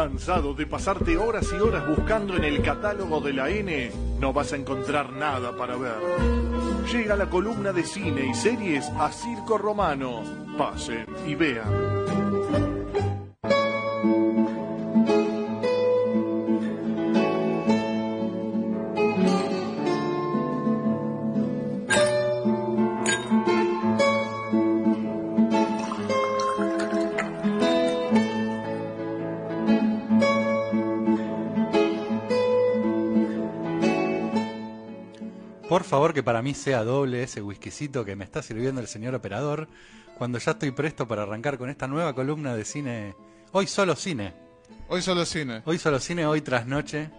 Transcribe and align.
¿Cansado 0.00 0.54
de 0.54 0.64
pasarte 0.64 1.18
horas 1.18 1.46
y 1.52 1.60
horas 1.60 1.86
buscando 1.86 2.34
en 2.34 2.44
el 2.44 2.62
catálogo 2.62 3.20
de 3.20 3.34
la 3.34 3.50
N? 3.50 3.92
No 4.18 4.32
vas 4.32 4.54
a 4.54 4.56
encontrar 4.56 5.12
nada 5.12 5.54
para 5.54 5.76
ver. 5.76 5.98
Llega 6.90 7.14
la 7.16 7.28
columna 7.28 7.70
de 7.70 7.82
cine 7.82 8.28
y 8.30 8.32
series 8.32 8.88
a 8.98 9.12
Circo 9.12 9.58
Romano. 9.58 10.22
Pasen 10.56 11.04
y 11.26 11.34
vean. 11.34 11.99
Favor 36.10 36.14
que 36.14 36.22
para 36.24 36.42
mí 36.42 36.54
sea 36.54 36.82
doble 36.82 37.22
ese 37.22 37.40
whiskycito 37.40 38.04
que 38.04 38.16
me 38.16 38.24
está 38.24 38.42
sirviendo 38.42 38.80
el 38.80 38.88
señor 38.88 39.14
operador 39.14 39.68
cuando 40.18 40.38
ya 40.38 40.52
estoy 40.52 40.72
presto 40.72 41.06
para 41.06 41.22
arrancar 41.22 41.56
con 41.56 41.70
esta 41.70 41.86
nueva 41.86 42.14
columna 42.14 42.56
de 42.56 42.64
cine. 42.64 43.14
Hoy 43.52 43.68
solo 43.68 43.94
cine. 43.94 44.34
Hoy 44.88 45.02
solo 45.02 45.24
cine. 45.24 45.62
Hoy 45.64 45.78
solo 45.78 46.00
cine, 46.00 46.26
hoy 46.26 46.40
tras 46.40 46.66
noche. 46.66 47.10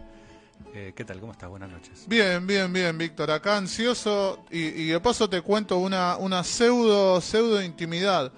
Eh, 0.73 0.91
¿Qué 0.93 1.05
tal? 1.05 1.21
¿Cómo 1.21 1.31
estás? 1.31 1.49
Buenas 1.49 1.69
noches. 1.69 2.03
Bien, 2.07 2.45
bien, 2.45 2.73
bien, 2.73 2.97
Víctor. 2.97 3.31
Acá 3.31 3.55
ansioso 3.55 4.43
y, 4.51 4.59
y 4.59 4.87
de 4.87 4.99
paso 4.99 5.29
te 5.29 5.41
cuento 5.41 5.77
una, 5.77 6.17
una 6.17 6.43
pseudo, 6.43 7.21
pseudo 7.21 7.61
intimidad. 7.61 8.31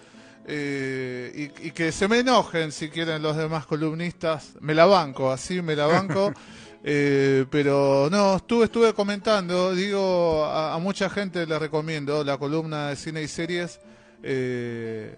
Eh, 0.45 1.49
y, 1.62 1.67
y 1.67 1.71
que 1.71 1.91
se 1.91 2.07
me 2.07 2.20
enojen 2.20 2.71
si 2.71 2.90
quieren 2.90 3.23
los 3.23 3.35
demás 3.35 3.65
columnistas. 3.65 4.54
Me 4.59 4.76
la 4.76 4.85
banco, 4.85 5.31
así 5.31 5.63
me 5.63 5.76
la 5.76 5.88
banco. 5.88 6.31
Eh, 6.85 7.45
pero 7.49 8.09
no, 8.12 8.35
estuve, 8.35 8.65
estuve 8.65 8.93
comentando, 8.93 9.73
digo, 9.73 10.43
a, 10.45 10.73
a 10.73 10.79
mucha 10.79 11.09
gente 11.09 11.45
le 11.48 11.57
recomiendo 11.57 12.23
la 12.25 12.37
columna 12.37 12.90
de 12.90 12.95
cine 12.98 13.21
y 13.23 13.27
series 13.29 13.79
eh, 14.21 15.15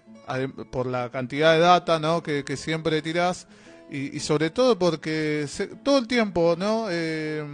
por 0.70 0.86
la 0.86 1.10
cantidad 1.10 1.54
de 1.54 1.58
data 1.60 1.98
¿no? 1.98 2.22
que, 2.22 2.44
que 2.44 2.56
siempre 2.56 3.02
tirás 3.02 3.46
y, 3.90 4.16
y 4.16 4.20
sobre 4.20 4.50
todo 4.50 4.78
porque 4.78 5.46
se- 5.48 5.68
todo 5.68 5.98
el 5.98 6.06
tiempo 6.06 6.54
¿no? 6.58 6.86
Eh, 6.90 7.44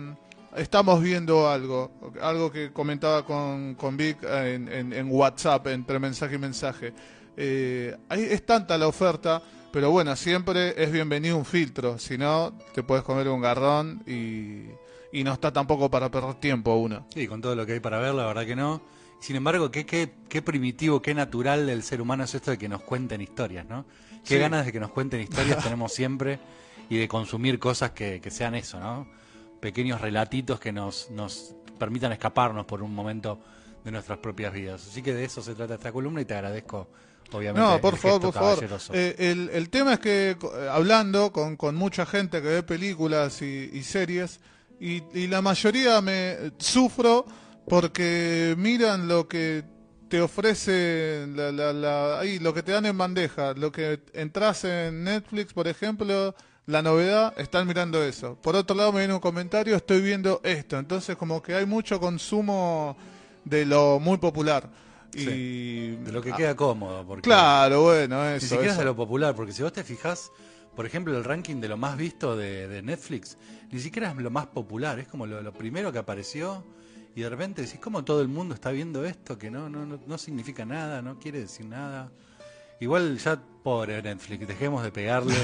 estamos 0.57 1.03
viendo 1.03 1.49
algo, 1.49 1.91
algo 2.21 2.51
que 2.53 2.71
comentaba 2.73 3.25
con, 3.25 3.75
con 3.77 3.97
Vic 3.97 4.23
en, 4.25 4.69
en- 4.69 4.93
en 4.93 5.11
WhatsApp 5.11 5.69
entre 5.69 5.99
mensaje 5.99 6.35
y 6.35 6.39
mensaje. 6.39 6.93
Eh, 7.37 7.97
ahí 8.11 8.25
es 8.31 8.45
tanta 8.45 8.77
la 8.77 8.87
oferta, 8.89 9.43
pero 9.73 9.91
bueno, 9.91 10.15
siempre 10.17 10.75
es 10.83 10.93
bienvenido 10.93 11.37
un 11.37 11.45
filtro, 11.45 11.99
si 11.99 12.19
no 12.19 12.53
te 12.75 12.83
puedes 12.83 13.05
comer 13.05 13.29
un 13.29 13.41
garrón 13.41 14.03
y, 14.07 14.67
y 15.17 15.25
no 15.25 15.33
está 15.33 15.53
tampoco 15.53 15.91
para 15.91 16.11
perder 16.11 16.35
tiempo 16.35 16.75
uno. 16.77 17.07
Sí, 17.15 17.27
con 17.27 17.41
todo 17.41 17.55
lo 17.57 17.65
que 17.67 17.73
hay 17.75 17.81
para 17.81 17.99
ver, 17.99 18.15
la 18.15 18.27
verdad 18.27 18.45
que 18.47 18.57
no. 18.57 18.83
Sin 19.21 19.37
embargo, 19.37 19.71
qué, 19.71 19.87
qué, 19.87 20.13
qué 20.29 20.43
primitivo, 20.43 21.01
qué 21.01 21.15
natural 21.15 21.67
del 21.67 21.83
ser 21.83 22.01
humano 22.01 22.25
es 22.25 22.35
esto 22.35 22.51
de 22.51 22.59
que 22.59 22.69
nos 22.69 22.83
cuenten 22.83 23.21
historias, 23.21 23.65
¿no? 23.67 23.85
Qué 24.25 24.35
Sí. 24.35 24.39
ganas 24.39 24.67
de 24.67 24.73
que 24.73 24.81
nos 24.81 24.91
cuenten 24.91 25.21
historias 25.21 25.59
tenemos 25.65 25.93
siempre 25.93 26.39
y 26.91 26.97
de 26.99 27.09
consumir 27.09 27.59
cosas 27.59 27.93
que, 27.93 28.21
que 28.21 28.31
sean 28.31 28.55
eso, 28.55 28.79
¿no? 28.81 29.07
Pequeños 29.61 30.01
relatitos 30.01 30.59
que 30.59 30.73
nos, 30.73 31.11
nos 31.13 31.55
permitan 31.79 32.11
escaparnos 32.13 32.67
por 32.67 32.83
un 32.83 32.93
momento 32.95 33.39
de 33.85 33.91
nuestras 33.93 34.19
propias 34.19 34.53
vidas. 34.53 34.87
Así 34.89 35.03
que 35.03 35.15
de 35.15 35.25
eso 35.25 35.41
se 35.41 35.55
trata 35.55 35.75
esta 35.75 35.93
columna 35.93 36.21
y 36.21 36.25
te 36.25 36.35
agradezco, 36.35 36.89
obviamente. 37.35 37.61
No, 37.69 37.81
por 37.81 37.97
favor, 37.97 38.21
por 38.21 38.33
favor. 38.35 38.59
Eh, 38.99 39.15
el, 39.19 39.51
el 39.53 39.71
tema 39.71 39.95
es 39.95 39.99
que 40.01 40.31
eh, 40.31 40.37
hablando 40.71 41.33
con, 41.33 41.57
con 41.57 41.75
mucha 41.75 42.07
gente 42.07 42.41
que 42.43 42.49
ve 42.49 42.63
películas 42.63 43.43
y, 43.43 43.71
y 43.73 43.83
series, 43.83 44.41
y, 44.81 45.03
y 45.15 45.27
la 45.29 45.43
mayoría 45.43 46.01
me 46.01 46.53
sufro 46.59 47.25
porque 47.69 48.55
miran 48.59 49.07
lo 49.09 49.29
que 49.29 49.63
te 50.09 50.21
ofrece 50.21 51.27
la, 51.35 51.51
la- 51.53 51.73
la- 51.73 52.21
ahí, 52.21 52.39
lo 52.39 52.53
que 52.53 52.63
te 52.63 52.73
dan 52.73 52.85
en 52.87 52.99
bandeja, 52.99 53.55
lo 53.55 53.73
que 53.73 54.01
entras 54.13 54.65
en 54.65 55.05
Netflix, 55.05 55.53
por 55.55 55.67
ejemplo, 55.69 56.35
la 56.67 56.83
novedad, 56.83 57.33
están 57.39 57.67
mirando 57.67 58.03
eso. 58.05 58.37
Por 58.43 58.55
otro 58.57 58.77
lado 58.77 58.93
me 58.93 58.99
viene 59.01 59.15
un 59.15 59.21
comentario, 59.21 59.75
estoy 59.75 60.01
viendo 60.01 60.41
esto. 60.45 60.79
Entonces 60.79 61.17
como 61.17 61.43
que 61.43 61.55
hay 61.55 61.65
mucho 61.67 61.99
consumo 61.99 62.97
de 63.45 63.65
lo 63.65 63.99
muy 64.01 64.19
popular. 64.19 64.69
Y 65.15 65.91
de 65.97 66.13
lo 66.13 66.23
que 66.23 66.33
Ah, 66.33 66.37
queda 66.37 66.57
cómodo. 66.57 67.07
Porque 67.07 67.23
Claro, 67.23 67.83
bueno, 67.83 68.23
Ni 68.31 68.37
eso. 68.37 68.47
siquiera 68.47 68.73
es 68.73 68.79
de 68.79 68.85
lo 68.85 68.97
popular, 68.97 69.35
porque 69.35 69.53
si 69.53 69.63
vos 69.63 69.73
te 69.73 69.85
fijas, 69.85 70.31
por 70.75 70.87
ejemplo, 70.87 71.17
el 71.17 71.25
ranking 71.25 71.57
de 71.61 71.69
lo 71.69 71.77
más 71.77 71.97
visto 71.97 72.37
de, 72.37 72.67
de 72.69 72.83
Netflix, 72.83 73.37
ni 73.71 73.79
siquiera 73.79 74.11
es 74.11 74.17
lo 74.17 74.31
más 74.31 74.47
popular, 74.47 74.99
es 74.99 75.09
como 75.09 75.27
lo, 75.27 75.43
lo 75.43 75.53
primero 75.53 75.93
que 75.93 75.99
apareció 75.99 76.65
y 77.15 77.21
de 77.21 77.29
repente 77.29 77.61
decís, 77.63 77.79
¿cómo 77.79 78.05
todo 78.05 78.23
el 78.23 78.29
mundo 78.29 78.55
está 78.55 78.71
viendo 78.71 79.05
esto? 79.05 79.37
Que 79.39 79.51
no, 79.51 79.69
no, 79.69 79.85
no, 79.85 80.01
no 80.07 80.19
significa 80.19 80.65
nada, 80.65 81.03
no 81.03 81.19
quiere 81.19 81.41
decir 81.41 81.67
nada. 81.67 82.11
Igual 82.81 83.19
ya, 83.19 83.41
pobre 83.63 84.03
Netflix, 84.03 84.49
dejemos 84.49 84.83
de 84.83 84.91
pegarle 84.91 85.37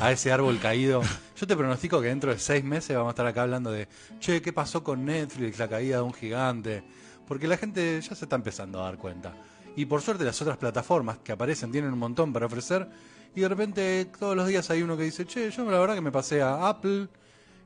a 0.00 0.12
ese 0.12 0.30
árbol 0.32 0.58
caído. 0.60 1.00
Yo 1.36 1.46
te 1.46 1.56
pronostico 1.56 1.98
que 2.00 2.08
dentro 2.08 2.30
de 2.30 2.38
seis 2.38 2.62
meses 2.62 2.94
vamos 2.94 3.10
a 3.10 3.12
estar 3.12 3.26
acá 3.26 3.42
hablando 3.42 3.70
de, 3.70 3.88
che, 4.18 4.42
¿qué 4.42 4.52
pasó 4.52 4.84
con 4.84 5.04
Netflix? 5.04 5.58
La 5.58 5.68
caída 5.68 5.96
de 5.98 6.02
un 6.02 6.12
gigante. 6.12 6.82
Porque 7.26 7.46
la 7.46 7.56
gente 7.56 8.00
ya 8.00 8.14
se 8.14 8.24
está 8.24 8.36
empezando 8.36 8.80
a 8.80 8.84
dar 8.84 8.98
cuenta. 8.98 9.32
Y 9.76 9.86
por 9.86 10.02
suerte 10.02 10.24
las 10.24 10.40
otras 10.40 10.56
plataformas 10.56 11.18
que 11.18 11.32
aparecen 11.32 11.72
tienen 11.72 11.92
un 11.92 11.98
montón 11.98 12.32
para 12.32 12.46
ofrecer. 12.46 12.88
Y 13.34 13.40
de 13.40 13.48
repente 13.48 14.06
todos 14.18 14.36
los 14.36 14.46
días 14.46 14.70
hay 14.70 14.82
uno 14.82 14.96
que 14.96 15.04
dice, 15.04 15.26
che, 15.26 15.50
yo 15.50 15.68
la 15.70 15.78
verdad 15.78 15.94
que 15.94 16.00
me 16.00 16.12
pasé 16.12 16.42
a 16.42 16.68
Apple 16.68 17.08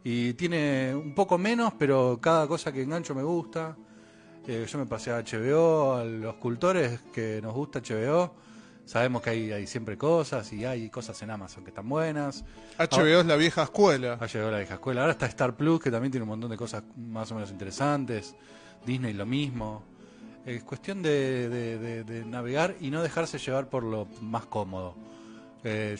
y 0.02 0.32
tiene 0.34 0.94
un 0.94 1.14
poco 1.14 1.36
menos, 1.36 1.74
pero 1.78 2.18
cada 2.20 2.46
cosa 2.46 2.72
que 2.72 2.82
engancho 2.82 3.14
me 3.14 3.22
gusta. 3.22 3.76
Eh, 4.46 4.66
yo 4.66 4.78
me 4.78 4.86
pasé 4.86 5.10
a 5.10 5.22
HBO, 5.22 5.96
a 5.96 6.04
los 6.04 6.36
cultores 6.36 7.00
que 7.12 7.40
nos 7.42 7.52
gusta 7.52 7.80
HBO. 7.80 8.34
Sabemos 8.86 9.20
que 9.20 9.28
hay, 9.28 9.52
hay 9.52 9.66
siempre 9.66 9.98
cosas 9.98 10.50
y 10.54 10.64
hay 10.64 10.88
cosas 10.88 11.20
en 11.20 11.30
Amazon 11.30 11.62
que 11.62 11.68
están 11.68 11.86
buenas. 11.86 12.42
HBO 12.78 13.20
es 13.20 13.26
la 13.26 13.36
vieja 13.36 13.64
escuela. 13.64 14.16
Ha 14.18 14.26
llegado 14.26 14.50
la 14.50 14.56
vieja 14.56 14.74
escuela. 14.74 15.02
Ahora 15.02 15.12
está 15.12 15.26
Star 15.26 15.54
Plus, 15.54 15.78
que 15.78 15.90
también 15.90 16.10
tiene 16.10 16.22
un 16.22 16.30
montón 16.30 16.50
de 16.50 16.56
cosas 16.56 16.82
más 16.96 17.30
o 17.30 17.34
menos 17.34 17.50
interesantes. 17.50 18.34
Disney 18.88 19.12
lo 19.12 19.26
mismo. 19.26 19.82
Es 20.46 20.64
cuestión 20.64 21.02
de, 21.02 21.48
de- 21.48 21.78
de- 21.78 22.04
de 22.04 22.24
navegar 22.24 22.74
y 22.80 22.90
no 22.90 23.02
dejarse 23.02 23.38
llevar 23.38 23.68
por 23.68 23.82
lo 23.84 24.06
más 24.22 24.46
cómodo. 24.46 24.94
Eh, 25.62 25.96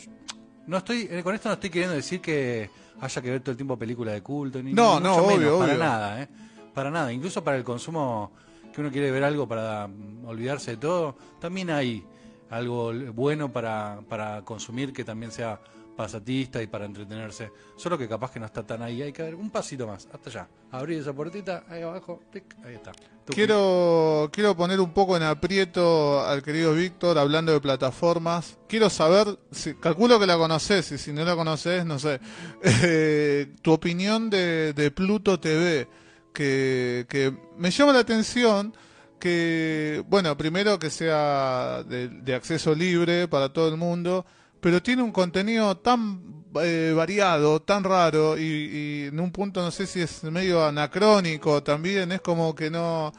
no 0.67 0.79
estoy, 0.79 1.07
eh, 1.11 1.23
con 1.23 1.35
esto 1.35 1.49
no 1.49 1.55
estoy 1.55 1.69
queriendo 1.71 1.95
decir 1.95 2.21
que 2.21 2.71
haya 3.01 3.23
que 3.23 3.31
ver 3.31 3.41
todo 3.41 3.51
el 3.53 3.57
tiempo 3.57 3.77
películas 3.79 4.15
de 4.15 4.23
culto, 4.23 4.63
ni, 4.63 4.73
No, 4.73 4.99
ni 4.99 5.05
no, 5.05 5.17
obvio, 5.17 5.37
menos, 5.39 5.59
para 5.59 5.77
nada, 5.77 6.23
¿eh? 6.23 6.29
Para 6.75 6.91
nada. 6.91 7.13
Incluso 7.13 7.45
para 7.45 7.57
el 7.59 7.65
consumo 7.65 8.33
que 8.73 8.81
uno 8.81 8.91
quiere 8.91 9.11
ver 9.11 9.23
algo 9.25 9.47
para 9.47 9.87
mm, 9.87 10.25
olvidarse 10.27 10.73
de 10.73 10.77
todo, 10.79 11.17
también 11.41 11.71
hay 11.71 12.05
algo 12.51 12.93
bueno 13.13 13.53
para, 13.53 14.01
para 14.09 14.43
consumir 14.43 14.93
que 14.95 15.05
también 15.05 15.31
sea 15.31 15.61
pasatista 15.99 16.63
y 16.63 16.69
para 16.69 16.85
entretenerse. 16.85 17.51
Solo 17.77 17.99
que 17.99 18.07
capaz 18.09 18.31
que 18.31 18.39
no 18.39 18.47
está 18.47 18.63
tan 18.63 18.83
ahí. 18.83 19.03
Hay 19.03 19.13
que 19.13 19.25
ver 19.25 19.35
un 19.35 19.51
pasito 19.51 19.85
más, 19.85 20.07
hasta 20.13 20.31
allá. 20.31 20.49
Abrir 20.71 21.01
esa 21.01 21.13
puertita, 21.13 21.65
ahí 21.69 21.83
abajo, 21.83 22.21
pic, 22.33 22.45
ahí 22.65 22.77
está. 22.77 22.93
Quiero, 23.27 24.31
quiero 24.33 24.57
poner 24.57 24.79
un 24.79 24.95
poco 24.95 25.17
en 25.17 25.25
aprieto 25.25 26.25
al 26.25 26.41
querido 26.45 26.73
Víctor 26.73 27.19
hablando 27.19 27.51
de 27.51 27.61
plataformas. 27.61 28.59
Quiero 28.69 28.91
saber, 28.91 29.41
si, 29.51 29.75
calculo 29.75 30.21
que 30.21 30.27
la 30.29 30.37
conoces 30.39 30.93
y 30.93 30.99
si 30.99 31.13
no 31.13 31.25
la 31.25 31.35
conoces, 31.35 31.85
no 31.85 31.99
sé, 31.99 32.21
Eh, 32.63 33.57
tu 33.61 33.73
opinión 33.73 34.31
de, 34.31 34.73
de 34.75 34.93
Pluto 34.93 35.41
TV, 35.41 35.89
que, 36.33 37.07
que 37.09 37.37
me 37.57 37.73
llama 37.73 37.93
la 37.93 37.99
atención 37.99 38.73
que, 39.19 40.05
bueno, 40.07 40.37
primero 40.37 40.79
que 40.79 40.91
sea 40.91 41.83
de 41.83 42.35
acceso 42.37 42.73
libre 42.73 43.27
para 43.27 43.53
todo 43.53 43.69
el 43.69 43.77
mundo, 43.77 44.25
pero 44.61 44.83
tiene 44.83 45.03
un 45.03 45.13
contenido 45.13 45.77
tan 45.79 46.45
eh, 46.63 46.93
variado, 46.97 47.61
tan 47.63 47.85
raro 47.85 48.39
y, 48.39 48.43
y 48.43 49.05
en 49.07 49.21
un 49.21 49.31
punto 49.31 49.63
no 49.63 49.71
sé 49.71 49.87
si 49.87 50.01
es 50.01 50.25
medio 50.25 50.65
anacrónico 50.65 51.63
también, 51.63 52.13
es 52.13 52.21
como 52.21 52.55
que 52.55 52.71
no, 52.71 53.13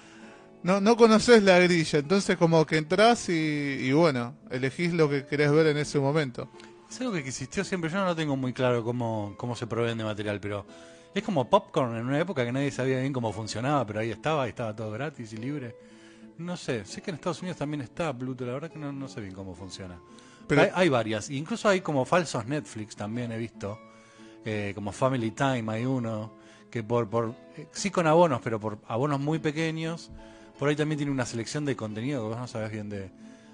no, 0.62 0.82
no 0.82 0.98
conoces 0.98 1.42
la 1.44 1.58
grilla, 1.60 2.00
entonces 2.00 2.38
como 2.38 2.66
que 2.66 2.78
entras 2.78 3.30
y, 3.30 3.92
bueno, 3.94 4.36
elegís 4.50 4.94
lo 4.94 5.10
que 5.10 5.26
querés 5.26 5.52
ver 5.52 5.68
en 5.68 5.78
ese 5.78 6.00
momento. 6.00 6.50
Es 6.90 7.00
algo 7.00 7.14
que 7.14 7.20
existió 7.20 7.64
siempre. 7.64 7.90
Yo 7.90 7.98
no 7.98 8.06
lo 8.06 8.16
tengo 8.16 8.36
muy 8.36 8.52
claro 8.52 8.84
cómo, 8.84 9.36
cómo 9.38 9.56
se 9.56 9.68
proveen 9.68 9.98
de 9.98 10.04
material, 10.04 10.40
pero 10.42 10.66
es 11.14 11.24
como 11.24 11.50
popcorn 11.50 11.96
en 11.96 12.06
una 12.06 12.20
época 12.20 12.44
que 12.44 12.52
nadie 12.52 12.72
sabía 12.72 13.00
bien 13.00 13.14
cómo 13.14 13.32
funcionaba, 13.32 13.86
pero 13.86 14.02
ahí 14.02 14.12
estaba, 14.12 14.48
y 14.48 14.50
estaba 14.50 14.76
todo 14.76 14.92
gratis 14.92 15.32
y 15.34 15.38
libre. 15.38 15.76
No 16.38 16.58
sé, 16.58 16.84
sé 16.84 17.02
que 17.02 17.12
en 17.12 17.16
Estados 17.16 17.42
Unidos 17.42 17.58
también 17.58 17.82
está 17.82 18.18
Pluto, 18.18 18.46
la 18.46 18.54
verdad 18.54 18.72
que 18.72 18.80
no, 18.80 18.92
no 18.92 19.08
sé 19.08 19.22
bien 19.22 19.34
cómo 19.34 19.56
funciona. 19.56 19.98
Pero- 20.50 20.62
hay, 20.64 20.70
hay 20.74 20.90
varias, 20.90 21.30
incluso 21.30 21.70
hay 21.70 21.80
como 21.82 22.04
falsos 22.06 22.46
Netflix 22.46 22.96
también 22.96 23.32
he 23.32 23.38
visto, 23.38 23.80
eh, 24.46 24.72
como 24.76 24.92
Family 24.92 25.32
Time 25.32 25.64
hay 25.72 25.86
uno, 25.86 26.34
que 26.70 26.84
por, 26.84 27.10
por 27.10 27.34
eh, 27.58 27.68
sí 27.72 27.90
con 27.92 28.06
abonos, 28.08 28.42
pero 28.44 28.60
por 28.60 28.80
abonos 28.88 29.20
muy 29.20 29.40
pequeños, 29.40 30.12
por 30.58 30.68
ahí 30.70 30.76
también 30.76 30.98
tiene 30.98 31.12
una 31.12 31.26
selección 31.26 31.64
de 31.66 31.76
contenido 31.76 32.22
que 32.24 32.28
vos 32.30 32.38
no 32.38 32.48
sabés 32.48 32.72
bien 32.72 32.90
de, 32.90 33.10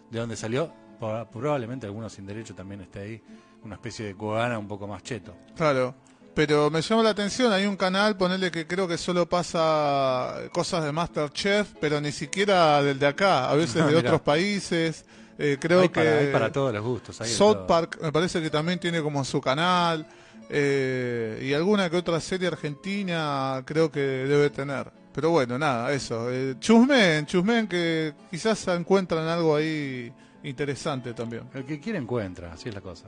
de 0.10 0.20
dónde 0.20 0.36
salió. 0.36 0.72
Por- 1.00 1.28
Probablemente 1.28 1.86
algunos 1.86 2.14
sin 2.14 2.26
derecho 2.26 2.56
también 2.56 2.82
esté 2.82 3.00
ahí, 3.00 3.22
una 3.64 3.76
especie 3.76 4.06
de 4.06 4.16
cubana 4.16 4.58
un 4.58 4.68
poco 4.68 4.88
más 4.88 5.04
cheto. 5.04 5.36
Claro. 5.56 5.94
Pero 6.34 6.70
me 6.70 6.82
llama 6.82 7.02
la 7.04 7.12
atención, 7.12 7.54
hay 7.54 7.66
un 7.66 7.78
canal, 7.78 8.18
ponele 8.18 8.52
que 8.52 8.68
creo 8.68 8.88
que 8.90 8.98
solo 8.98 9.26
pasa 9.28 10.36
cosas 10.52 10.84
de 10.84 10.92
Masterchef, 10.92 11.74
pero 11.80 12.02
ni 12.02 12.12
siquiera 12.12 12.84
del 12.84 13.00
de 13.00 13.08
acá, 13.08 13.50
a 13.50 13.56
veces 13.56 13.82
Ah, 13.84 13.88
de 13.88 13.96
otros 13.96 14.20
países. 14.22 15.06
Eh, 15.38 15.58
creo 15.60 15.82
hay, 15.82 15.90
que 15.90 15.94
para, 16.02 16.18
hay 16.20 16.32
para 16.32 16.52
todos 16.52 16.74
los 16.74 16.84
gustos. 16.84 17.20
hay 17.22 17.30
South. 17.30 17.66
Park 17.68 18.00
me 18.02 18.12
parece 18.12 18.42
que 18.42 18.50
también 18.50 18.80
tiene 18.80 19.02
como 19.02 19.24
su 19.26 19.42
canal. 19.42 20.06
eh, 20.50 21.40
y 21.44 21.54
alguna 21.54 21.90
que 21.90 21.98
otra 21.98 22.20
serie 22.20 22.48
argentina 22.48 23.62
creo 23.66 23.92
que 23.92 24.00
debe 24.00 24.50
tener. 24.50 24.92
Pero 25.14 25.30
bueno, 25.32 25.58
nada, 25.58 25.92
eso. 25.94 26.30
Eh, 26.32 26.56
chusmen, 26.60 27.26
chusmen 27.26 27.68
que 27.68 28.14
quizás 28.30 28.68
encuentran 28.68 29.28
algo 29.28 29.56
ahí 29.56 30.12
interesante 30.44 31.14
también. 31.14 31.44
El 31.54 31.66
que 31.66 31.80
quiere 31.80 31.98
encuentra, 32.00 32.54
así 32.54 32.70
es 32.70 32.76
la 32.76 32.82
cosa. 32.82 33.06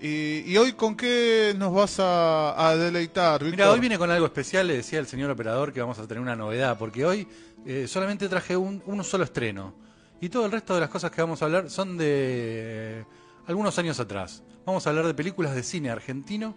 Y, 0.00 0.42
y 0.46 0.56
hoy 0.58 0.72
con 0.72 0.94
qué 0.94 1.54
nos 1.56 1.72
vas 1.72 1.98
a, 2.00 2.68
a 2.68 2.76
deleitar, 2.76 3.40
Víctor? 3.42 3.50
Mira, 3.58 3.70
hoy 3.70 3.80
viene 3.80 3.96
con 3.96 4.10
algo 4.10 4.26
especial, 4.26 4.66
le 4.66 4.76
decía 4.76 4.98
el 4.98 5.06
señor 5.06 5.30
operador 5.30 5.72
que 5.72 5.80
vamos 5.80 5.98
a 5.98 6.06
tener 6.06 6.20
una 6.20 6.36
novedad, 6.36 6.76
porque 6.78 7.06
hoy 7.06 7.26
eh, 7.64 7.86
solamente 7.88 8.28
traje 8.28 8.56
un, 8.56 8.82
un 8.84 9.02
solo 9.04 9.24
estreno. 9.24 9.85
Y 10.20 10.28
todo 10.28 10.46
el 10.46 10.52
resto 10.52 10.74
de 10.74 10.80
las 10.80 10.88
cosas 10.88 11.10
que 11.10 11.20
vamos 11.20 11.42
a 11.42 11.44
hablar 11.44 11.68
son 11.70 11.96
de 11.98 12.06
eh, 12.08 13.04
algunos 13.46 13.78
años 13.78 14.00
atrás. 14.00 14.42
Vamos 14.64 14.86
a 14.86 14.90
hablar 14.90 15.06
de 15.06 15.14
películas 15.14 15.54
de 15.54 15.62
cine 15.62 15.90
argentino 15.90 16.54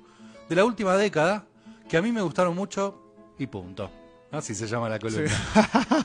de 0.48 0.56
la 0.56 0.66
última 0.66 0.96
década 0.96 1.46
que 1.88 1.98
a 1.98 2.02
mí 2.02 2.12
me 2.12 2.22
gustaron 2.22 2.56
mucho 2.56 3.02
y 3.38 3.48
punto. 3.48 3.90
Así 4.32 4.54
se 4.54 4.68
llama 4.68 4.90
la 4.90 5.00
columna. 5.00 5.32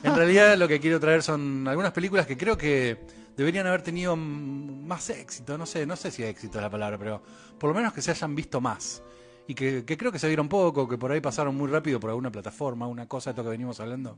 en 0.02 0.14
realidad 0.14 0.56
lo 0.56 0.66
que 0.66 0.80
quiero 0.80 0.98
traer 0.98 1.22
son 1.22 1.68
algunas 1.68 1.92
películas 1.92 2.26
que 2.26 2.36
creo 2.36 2.56
que 2.56 2.98
deberían 3.36 3.66
haber 3.66 3.82
tenido 3.82 4.16
más 4.16 5.10
éxito. 5.10 5.58
No 5.58 5.66
sé, 5.66 5.86
no 5.86 5.94
sé 5.96 6.10
si 6.10 6.22
éxito 6.22 6.58
es 6.58 6.62
la 6.62 6.70
palabra, 6.70 6.98
pero 6.98 7.22
por 7.58 7.68
lo 7.70 7.74
menos 7.74 7.92
que 7.92 8.02
se 8.02 8.10
hayan 8.10 8.34
visto 8.34 8.60
más. 8.60 9.02
Y 9.46 9.54
que, 9.54 9.84
que 9.84 9.98
creo 9.98 10.10
que 10.10 10.18
se 10.18 10.26
vieron 10.26 10.48
poco, 10.48 10.88
que 10.88 10.96
por 10.96 11.12
ahí 11.12 11.20
pasaron 11.20 11.54
muy 11.54 11.70
rápido 11.70 12.00
por 12.00 12.08
alguna 12.08 12.32
plataforma, 12.32 12.86
una 12.86 13.06
cosa 13.06 13.30
de 13.30 13.32
esto 13.32 13.42
que 13.42 13.50
venimos 13.50 13.78
hablando. 13.78 14.16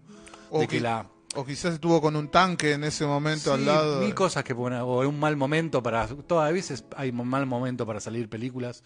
O 0.50 0.60
de 0.60 0.68
que 0.68 0.80
la, 0.80 1.08
O 1.36 1.44
quizás 1.44 1.74
estuvo 1.74 2.00
con 2.00 2.16
un 2.16 2.28
tanque 2.28 2.72
en 2.72 2.84
ese 2.84 3.04
momento 3.04 3.52
al 3.52 3.66
lado. 3.66 4.00
mil 4.00 4.14
cosas 4.14 4.42
que 4.42 4.54
ponen, 4.54 4.80
o 4.80 5.06
un 5.06 5.20
mal 5.20 5.36
momento 5.36 5.82
para, 5.82 6.06
todas 6.06 6.50
veces 6.50 6.84
hay 6.96 7.10
un 7.10 7.28
mal 7.28 7.44
momento 7.44 7.84
para 7.84 8.00
salir 8.00 8.28
películas 8.30 8.82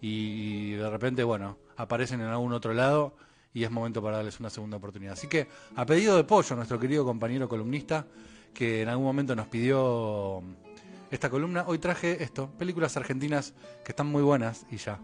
y, 0.00 0.72
de 0.72 0.88
repente, 0.88 1.24
bueno, 1.24 1.58
aparecen 1.76 2.20
en 2.20 2.28
algún 2.28 2.52
otro 2.52 2.74
lado 2.74 3.16
y 3.52 3.64
es 3.64 3.72
momento 3.72 4.00
para 4.00 4.18
darles 4.18 4.38
una 4.38 4.50
segunda 4.50 4.76
oportunidad. 4.76 5.14
Así 5.14 5.26
que, 5.26 5.48
a 5.74 5.84
pedido 5.84 6.16
de 6.16 6.22
Pollo, 6.22 6.54
nuestro 6.54 6.78
querido 6.78 7.04
compañero 7.04 7.48
columnista, 7.48 8.06
que 8.54 8.82
en 8.82 8.88
algún 8.88 9.06
momento 9.06 9.34
nos 9.34 9.48
pidió 9.48 10.42
esta 11.10 11.28
columna, 11.28 11.64
hoy 11.66 11.80
traje 11.80 12.22
esto, 12.22 12.50
películas 12.56 12.96
argentinas 12.96 13.52
que 13.84 13.90
están 13.90 14.06
muy 14.06 14.22
buenas 14.22 14.64
y 14.70 14.76
ya. 14.76 15.00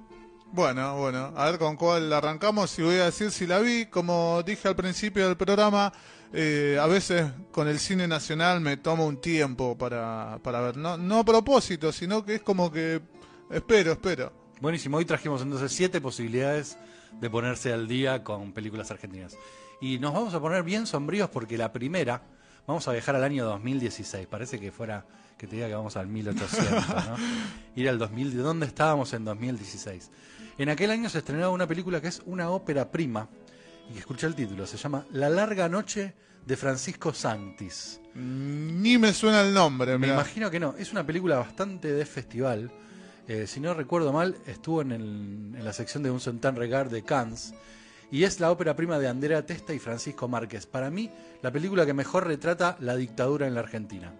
Bueno, 0.52 0.96
bueno, 0.96 1.32
a 1.37 1.50
ver 1.50 1.58
con 1.58 1.76
cuál 1.76 2.12
arrancamos 2.12 2.78
y 2.78 2.82
voy 2.82 2.96
a 2.96 3.06
decir 3.06 3.31
si 3.31 3.46
la 3.46 3.58
vi. 3.58 3.87
Como 3.87 4.43
dije 4.43 4.69
al 4.69 4.76
principio 4.76 5.26
del 5.26 5.37
programa, 5.37 5.93
eh, 6.32 6.78
a 6.81 6.87
veces 6.87 7.31
con 7.52 7.69
el 7.69 7.78
cine 7.78 8.08
nacional 8.08 8.60
me 8.60 8.76
tomo 8.76 9.06
un 9.06 9.20
tiempo 9.20 9.76
para, 9.76 10.38
para 10.43 10.60
ver. 10.60 10.76
No, 10.76 10.96
no 10.96 11.19
a 11.20 11.25
propósito, 11.25 11.93
sino 11.93 12.25
que 12.25 12.37
es 12.37 12.43
como 12.43 12.70
que 12.72 13.02
espero, 13.50 13.93
espero. 13.93 14.32
Buenísimo, 14.60 14.96
hoy 14.96 15.04
trajimos 15.04 15.43
entonces 15.43 15.70
siete 15.72 16.00
posibilidades 16.00 16.78
de 17.20 17.28
ponerse 17.28 17.72
al 17.72 17.88
día 17.88 18.25
con 18.25 18.52
películas 18.52 18.90
argentinas. 18.90 19.37
Y 19.81 19.98
nos 19.98 20.14
vamos 20.14 20.32
a 20.32 20.40
poner 20.40 20.62
bien 20.62 20.87
sombríos 20.87 21.28
porque 21.28 21.58
la 21.58 21.72
primera, 21.72 22.22
vamos 22.66 22.88
a 22.88 22.93
viajar 22.93 23.16
al 23.16 23.25
año 23.25 23.44
2016, 23.44 24.26
parece 24.26 24.58
que 24.58 24.72
fuera, 24.72 25.04
que 25.37 25.46
te 25.46 25.56
diga 25.56 25.69
que 25.69 25.75
vamos 25.75 25.96
al 25.96 26.06
1800, 26.06 26.88
¿no? 26.88 27.16
Ir 27.76 27.88
al 27.90 27.98
2000, 27.98 28.37
¿de 28.37 28.43
dónde 28.43 28.66
estábamos 28.66 29.12
en 29.12 29.25
2016? 29.26 30.10
En 30.58 30.69
aquel 30.69 30.91
año 30.91 31.08
se 31.08 31.19
estrenaba 31.19 31.50
una 31.50 31.67
película 31.67 32.00
que 32.00 32.08
es 32.08 32.23
una 32.26 32.50
ópera 32.50 32.91
prima, 32.91 33.29
y 33.88 33.93
que 33.93 33.99
escucha 34.00 34.26
el 34.26 34.35
título, 34.35 34.67
se 34.67 34.76
llama 34.76 35.05
La 35.12 35.29
larga 35.29 35.69
noche 35.69 36.14
de 36.44 36.56
Francisco 36.56 37.12
Santis. 37.12 38.00
Ni 38.14 38.99
me 38.99 39.12
suena 39.12 39.43
el 39.43 39.53
nombre, 39.53 39.93
Me 39.93 39.99
mirá. 39.99 40.14
imagino 40.14 40.50
que 40.50 40.58
no. 40.61 40.75
Es 40.79 40.93
una 40.93 41.05
película 41.06 41.37
bastante 41.38 41.93
de 41.93 42.06
festival. 42.06 42.70
Eh, 43.29 43.47
si 43.47 43.61
no 43.61 43.75
recuerdo 43.75 44.12
mal, 44.12 44.37
estuvo 44.47 44.81
en, 44.82 44.93
el- 44.93 45.53
en 45.56 45.64
la 45.64 45.73
sección 45.73 46.03
de 46.03 46.11
Un 46.11 46.20
Centán 46.20 46.56
Regard 46.56 46.91
de 46.91 47.03
Cannes. 47.03 47.53
Y 48.11 48.23
es 48.23 48.38
la 48.41 48.50
ópera 48.53 48.75
prima 48.76 48.99
de 49.00 49.08
Andrea 49.08 49.44
Testa 49.44 49.75
y 49.75 49.81
Francisco 49.81 50.29
Márquez. 50.29 50.64
Para 50.67 50.91
mí, 50.91 51.11
la 51.43 51.50
película 51.50 51.85
que 51.85 51.93
mejor 51.93 52.26
retrata 52.26 52.76
la 52.81 52.94
dictadura 52.97 53.47
en 53.49 53.55
la 53.55 53.61
Argentina. 53.61 54.12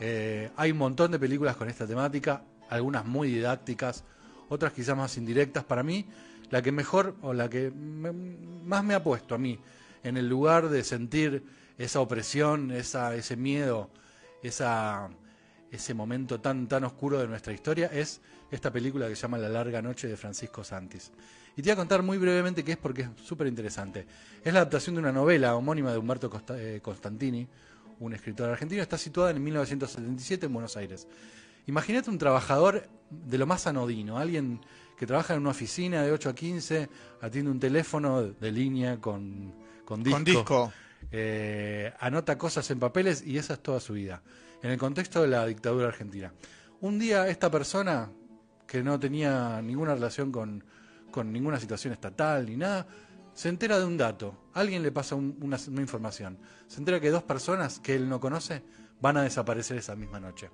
Eh, 0.00 0.50
hay 0.56 0.70
un 0.70 0.78
montón 0.78 1.10
de 1.10 1.18
películas 1.18 1.56
con 1.56 1.68
esta 1.68 1.86
temática, 1.86 2.42
algunas 2.70 3.04
muy 3.04 3.28
didácticas, 3.28 4.04
otras 4.50 4.74
quizás 4.74 4.96
más 4.96 5.16
indirectas. 5.16 5.64
Para 5.64 5.82
mí, 5.82 6.04
la 6.50 6.60
que 6.60 6.72
mejor 6.72 7.16
o 7.22 7.32
la 7.32 7.48
que 7.48 7.70
más 7.70 8.84
me 8.84 8.94
ha 8.94 9.02
puesto 9.02 9.34
a 9.34 9.38
mí 9.38 9.58
en 10.02 10.18
el 10.18 10.28
lugar 10.28 10.68
de 10.68 10.84
sentir 10.84 11.42
esa 11.78 12.00
opresión, 12.00 12.70
esa, 12.70 13.14
ese 13.14 13.36
miedo, 13.36 13.88
esa, 14.42 15.08
ese 15.70 15.94
momento 15.94 16.40
tan, 16.40 16.68
tan 16.68 16.84
oscuro 16.84 17.18
de 17.18 17.28
nuestra 17.28 17.52
historia 17.52 17.86
es 17.86 18.20
esta 18.50 18.70
película 18.72 19.08
que 19.08 19.16
se 19.16 19.22
llama 19.22 19.38
La 19.38 19.48
larga 19.48 19.80
noche 19.80 20.08
de 20.08 20.16
Francisco 20.16 20.64
Santis. 20.64 21.12
Y 21.56 21.62
te 21.62 21.68
voy 21.70 21.72
a 21.72 21.76
contar 21.76 22.02
muy 22.02 22.18
brevemente 22.18 22.64
qué 22.64 22.72
es 22.72 22.78
porque 22.78 23.02
es 23.02 23.08
súper 23.24 23.46
interesante. 23.46 24.06
Es 24.42 24.52
la 24.52 24.60
adaptación 24.60 24.96
de 24.96 25.00
una 25.00 25.12
novela 25.12 25.54
homónima 25.54 25.92
de 25.92 25.98
Humberto 25.98 26.30
eh, 26.54 26.80
Constantini, 26.82 27.46
un 28.00 28.14
escritor 28.14 28.50
argentino, 28.50 28.82
está 28.82 28.96
situada 28.96 29.30
en 29.30 29.42
1977 29.42 30.46
en 30.46 30.52
Buenos 30.52 30.76
Aires. 30.76 31.06
Imagínate 31.70 32.10
un 32.10 32.18
trabajador 32.18 32.88
de 33.10 33.38
lo 33.38 33.46
más 33.46 33.68
anodino, 33.68 34.18
alguien 34.18 34.60
que 34.98 35.06
trabaja 35.06 35.34
en 35.34 35.40
una 35.40 35.50
oficina 35.50 36.02
de 36.02 36.10
8 36.10 36.30
a 36.30 36.34
15, 36.34 36.88
atiende 37.20 37.48
un 37.48 37.60
teléfono 37.60 38.22
de 38.22 38.50
línea 38.50 38.98
con, 39.00 39.54
con 39.84 40.02
disco, 40.02 40.16
Con 40.16 40.24
disco. 40.24 40.72
eh, 41.12 41.92
anota 42.00 42.36
cosas 42.36 42.68
en 42.72 42.80
papeles 42.80 43.22
y 43.24 43.38
esa 43.38 43.54
es 43.54 43.60
toda 43.60 43.78
su 43.78 43.92
vida, 43.92 44.20
en 44.64 44.70
el 44.72 44.78
contexto 44.78 45.22
de 45.22 45.28
la 45.28 45.46
dictadura 45.46 45.86
argentina. 45.86 46.32
Un 46.80 46.98
día 46.98 47.28
esta 47.28 47.48
persona, 47.52 48.10
que 48.66 48.82
no 48.82 48.98
tenía 48.98 49.62
ninguna 49.62 49.94
relación 49.94 50.32
con, 50.32 50.64
con 51.12 51.32
ninguna 51.32 51.60
situación 51.60 51.92
estatal 51.92 52.46
ni 52.46 52.56
nada, 52.56 52.84
se 53.32 53.48
entera 53.48 53.78
de 53.78 53.84
un 53.84 53.96
dato, 53.96 54.48
alguien 54.54 54.82
le 54.82 54.90
pasa 54.90 55.14
un- 55.14 55.38
una, 55.40 55.56
una 55.68 55.80
información, 55.80 56.36
se 56.66 56.78
entera 56.80 56.98
que 57.00 57.10
dos 57.10 57.22
personas 57.22 57.78
que 57.78 57.94
él 57.94 58.08
no 58.08 58.18
conoce 58.18 58.62
van 59.00 59.16
a 59.18 59.22
desaparecer 59.22 59.78
esa 59.78 59.94
misma 59.94 60.18
noche. 60.18 60.50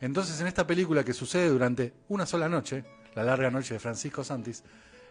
Entonces 0.00 0.40
en 0.40 0.46
esta 0.46 0.66
película 0.66 1.04
que 1.04 1.12
sucede 1.12 1.48
durante 1.48 1.92
una 2.08 2.26
sola 2.26 2.48
noche, 2.48 2.84
la 3.14 3.24
larga 3.24 3.50
noche 3.50 3.74
de 3.74 3.80
Francisco 3.80 4.24
Santis, 4.24 4.64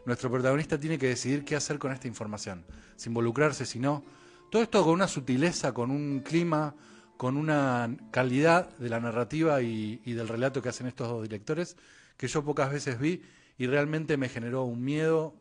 nuestro 0.05 0.31
protagonista 0.31 0.79
tiene 0.79 0.97
que 0.97 1.07
decidir 1.07 1.45
qué 1.45 1.55
hacer 1.55 1.77
con 1.77 1.91
esta 1.91 2.07
información, 2.07 2.65
si 2.95 3.09
involucrarse, 3.09 3.65
si 3.65 3.79
no. 3.79 4.03
Todo 4.49 4.63
esto 4.63 4.83
con 4.83 4.93
una 4.93 5.07
sutileza, 5.07 5.73
con 5.73 5.91
un 5.91 6.21
clima, 6.21 6.75
con 7.17 7.37
una 7.37 7.95
calidad 8.11 8.75
de 8.77 8.89
la 8.89 8.99
narrativa 8.99 9.61
y, 9.61 9.97
del 9.97 10.27
relato 10.27 10.61
que 10.61 10.69
hacen 10.69 10.87
estos 10.87 11.07
dos 11.07 11.21
directores 11.21 11.75
que 12.17 12.27
yo 12.27 12.43
pocas 12.43 12.71
veces 12.71 12.99
vi 12.99 13.21
y 13.57 13.67
realmente 13.67 14.17
me 14.17 14.29
generó 14.29 14.63
un 14.63 14.83
miedo, 14.83 15.35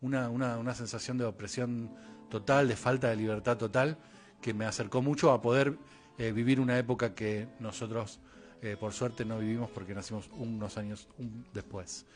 una 0.00 0.74
sensación 0.74 1.18
de 1.18 1.24
opresión 1.24 1.94
total, 2.30 2.68
de 2.68 2.76
falta 2.76 3.08
de 3.08 3.16
libertad 3.16 3.56
total, 3.56 3.98
que 4.40 4.54
me 4.54 4.64
acercó 4.64 5.02
mucho 5.02 5.30
a 5.32 5.40
poder 5.40 5.78
eh, 6.18 6.32
vivir 6.32 6.60
una 6.60 6.78
época 6.78 7.14
que 7.14 7.48
nosotros, 7.60 8.20
eh, 8.64 8.78
por 8.78 8.94
suerte, 8.94 9.26
no 9.26 9.38
vivimos 9.38 9.68
porque 9.68 9.94
nacimos 9.94 10.30
unos 10.38 10.78
años 10.78 11.06
después. 11.52 12.06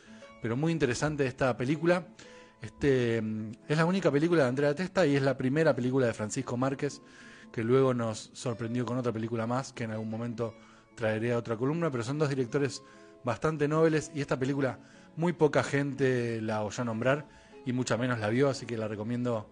Pero 0.41 0.57
muy 0.57 0.71
interesante 0.71 1.27
esta 1.27 1.55
película. 1.55 2.07
Este, 2.59 3.21
mm, 3.21 3.51
es 3.67 3.77
la 3.77 3.85
única 3.85 4.09
película 4.09 4.43
de 4.43 4.49
Andrea 4.49 4.73
Testa 4.73 5.05
y 5.05 5.15
es 5.15 5.21
la 5.21 5.37
primera 5.37 5.75
película 5.75 6.07
de 6.07 6.13
Francisco 6.13 6.57
Márquez, 6.57 7.01
que 7.51 7.63
luego 7.63 7.93
nos 7.93 8.31
sorprendió 8.33 8.83
con 8.83 8.97
otra 8.97 9.11
película 9.11 9.45
más, 9.45 9.73
que 9.73 9.83
en 9.83 9.91
algún 9.91 10.09
momento 10.09 10.55
traeré 10.95 11.33
a 11.33 11.37
otra 11.37 11.55
columna, 11.55 11.91
pero 11.91 12.03
son 12.03 12.17
dos 12.17 12.29
directores 12.29 12.81
bastante 13.23 13.67
nobles 13.67 14.11
y 14.15 14.21
esta 14.21 14.39
película 14.39 14.79
muy 15.17 15.33
poca 15.33 15.61
gente 15.61 16.41
la 16.41 16.63
oyó 16.63 16.83
nombrar 16.83 17.27
y 17.63 17.73
mucha 17.73 17.95
menos 17.95 18.17
la 18.17 18.29
vio, 18.29 18.49
así 18.49 18.65
que 18.65 18.75
la 18.75 18.87
recomiendo 18.87 19.47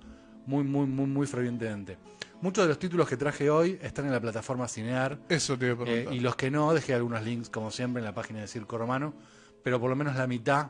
muy, 0.48 0.64
muy, 0.64 0.88
muy, 0.88 1.06
muy 1.06 1.28
fervientemente. 1.28 1.98
Muchos 2.42 2.66
de 2.66 2.70
los 2.70 2.80
títulos 2.80 3.08
que 3.10 3.18
traje 3.18 3.50
hoy 3.50 3.80
están 3.82 4.06
en 4.06 4.12
la 4.12 4.20
plataforma 4.20 4.68
Cinear 4.68 5.18
Eso 5.28 5.58
te 5.58 5.72
a 5.72 5.76
eh, 5.88 6.08
y 6.12 6.20
los 6.20 6.36
que 6.36 6.52
no, 6.52 6.74
dejé 6.74 6.94
algunos 6.94 7.24
links, 7.24 7.50
como 7.50 7.72
siempre, 7.72 8.00
en 8.00 8.06
la 8.06 8.14
página 8.14 8.42
de 8.42 8.48
Circo 8.48 8.78
Romano, 8.78 9.14
pero 9.64 9.80
por 9.80 9.90
lo 9.90 9.96
menos 9.96 10.16
la 10.16 10.28
mitad 10.28 10.68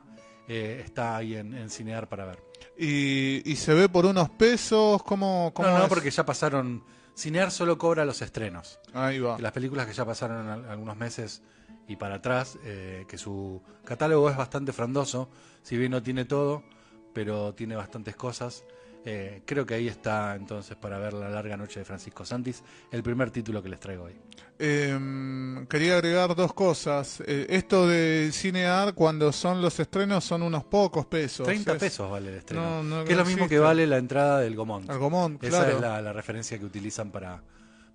eh, 0.47 0.81
está 0.85 1.17
ahí 1.17 1.35
en, 1.35 1.53
en 1.53 1.69
Cinear 1.69 2.07
para 2.07 2.25
ver. 2.25 2.39
y, 2.77 3.41
y 3.49 3.55
se 3.57 3.73
ve 3.73 3.89
por 3.89 4.05
unos 4.05 4.29
pesos, 4.29 5.03
¿cómo, 5.03 5.51
cómo 5.53 5.67
No, 5.67 5.77
no, 5.77 5.83
es? 5.83 5.89
porque 5.89 6.09
ya 6.11 6.25
pasaron. 6.25 6.83
Cinear 7.17 7.49
solo 7.51 7.77
cobra 7.79 8.05
los 8.05 8.21
estrenos. 8.21 8.79
Ahí 8.93 9.19
va. 9.19 9.39
Las 9.39 9.51
películas 9.51 9.87
que 9.87 9.93
ya 9.93 10.05
pasaron 10.05 10.47
al- 10.47 10.69
algunos 10.69 10.95
meses 10.95 11.41
y 11.87 11.95
para 11.95 12.15
atrás, 12.15 12.57
eh, 12.63 13.05
que 13.09 13.17
su 13.17 13.61
catálogo 13.83 14.29
es 14.29 14.37
bastante 14.37 14.71
frondoso, 14.71 15.27
si 15.63 15.77
bien 15.77 15.91
no 15.91 16.01
tiene 16.03 16.25
todo, 16.25 16.63
pero 17.13 17.53
tiene 17.55 17.75
bastantes 17.75 18.15
cosas. 18.15 18.63
Eh, 19.09 19.41
creo 19.45 19.65
que 19.65 19.73
ahí 19.75 19.87
está 19.87 20.35
entonces 20.35 20.75
para 20.75 20.99
ver 20.99 21.13
La 21.13 21.29
larga 21.29 21.55
noche 21.55 21.79
de 21.79 21.85
Francisco 21.85 22.25
Santis, 22.25 22.61
el 22.91 23.01
primer 23.03 23.31
título 23.31 23.63
que 23.63 23.69
les 23.69 23.79
traigo 23.79 24.03
hoy. 24.03 24.15
Em, 24.59 25.65
quería 25.67 25.93
agregar 25.95 26.35
dos 26.35 26.53
cosas. 26.53 27.23
Eh, 27.25 27.45
esto 27.49 27.87
de 27.87 28.31
cinear, 28.33 28.93
cuando 28.93 29.31
son 29.31 29.61
los 29.61 29.79
estrenos, 29.79 30.25
son 30.25 30.41
unos 30.41 30.65
pocos 30.65 31.05
pesos. 31.05 31.45
30 31.47 31.73
Es- 31.73 31.77
pesos 31.79 32.11
vale 32.11 32.31
el 32.31 32.35
estreno. 32.39 32.83
No, 32.83 32.97
no, 32.97 33.05
que 33.05 33.13
es 33.13 33.17
lo 33.17 33.23
mismo 33.23 33.47
que 33.47 33.59
vale 33.59 33.87
la 33.87 33.97
entrada 33.97 34.39
del 34.41 34.55
Gomont. 34.57 34.89
Al 34.89 34.97
Gomont, 34.99 35.41
Esa 35.41 35.59
claro. 35.59 35.75
es 35.75 35.81
la, 35.81 36.01
la 36.01 36.11
referencia 36.11 36.59
que 36.59 36.65
utilizan 36.65 37.09
para, 37.09 37.41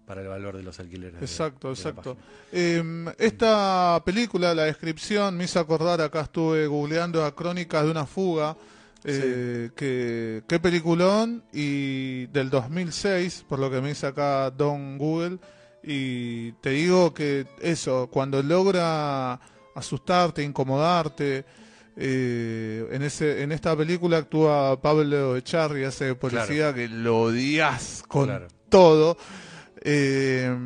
para 0.06 0.22
el 0.22 0.28
valor 0.28 0.56
de 0.56 0.62
los 0.62 0.80
alquileres. 0.80 1.20
Exacto, 1.20 1.68
de 1.68 1.74
exacto. 1.74 2.16
Em, 2.52 3.06
esta 3.18 4.00
película, 4.02 4.54
la 4.54 4.64
descripción, 4.64 5.36
me 5.36 5.44
hizo 5.44 5.60
acordar, 5.60 6.00
acá 6.00 6.22
estuve 6.22 6.66
googleando 6.66 7.22
a 7.22 7.34
Crónicas 7.34 7.84
de 7.84 7.90
una 7.90 8.06
fuga, 8.06 8.56
eh, 9.04 9.70
que, 9.74 10.42
qué 10.48 10.58
peliculón, 10.60 11.44
y 11.52 12.26
del 12.26 12.50
2006, 12.50 13.44
por 13.48 13.58
lo 13.58 13.70
que 13.70 13.80
me 13.80 13.88
dice 13.90 14.06
acá 14.08 14.50
Don 14.50 14.98
Google, 14.98 15.38
y 15.82 16.52
te 16.60 16.70
digo 16.70 17.12
que 17.12 17.46
eso, 17.60 18.08
cuando 18.10 18.42
logra 18.42 19.40
asustarte, 19.74 20.42
incomodarte, 20.42 21.44
eh, 21.96 22.86
en 22.90 23.02
ese 23.02 23.42
en 23.42 23.52
esta 23.52 23.76
película 23.76 24.18
actúa 24.18 24.80
Pablo 24.80 25.36
Echarri, 25.36 25.84
hace 25.84 26.14
policía 26.14 26.72
que 26.72 26.88
lo 26.88 27.22
odias 27.22 28.02
con 28.08 28.26
Claro. 28.26 28.48
todo. 28.68 29.16
Eh, 29.84 30.56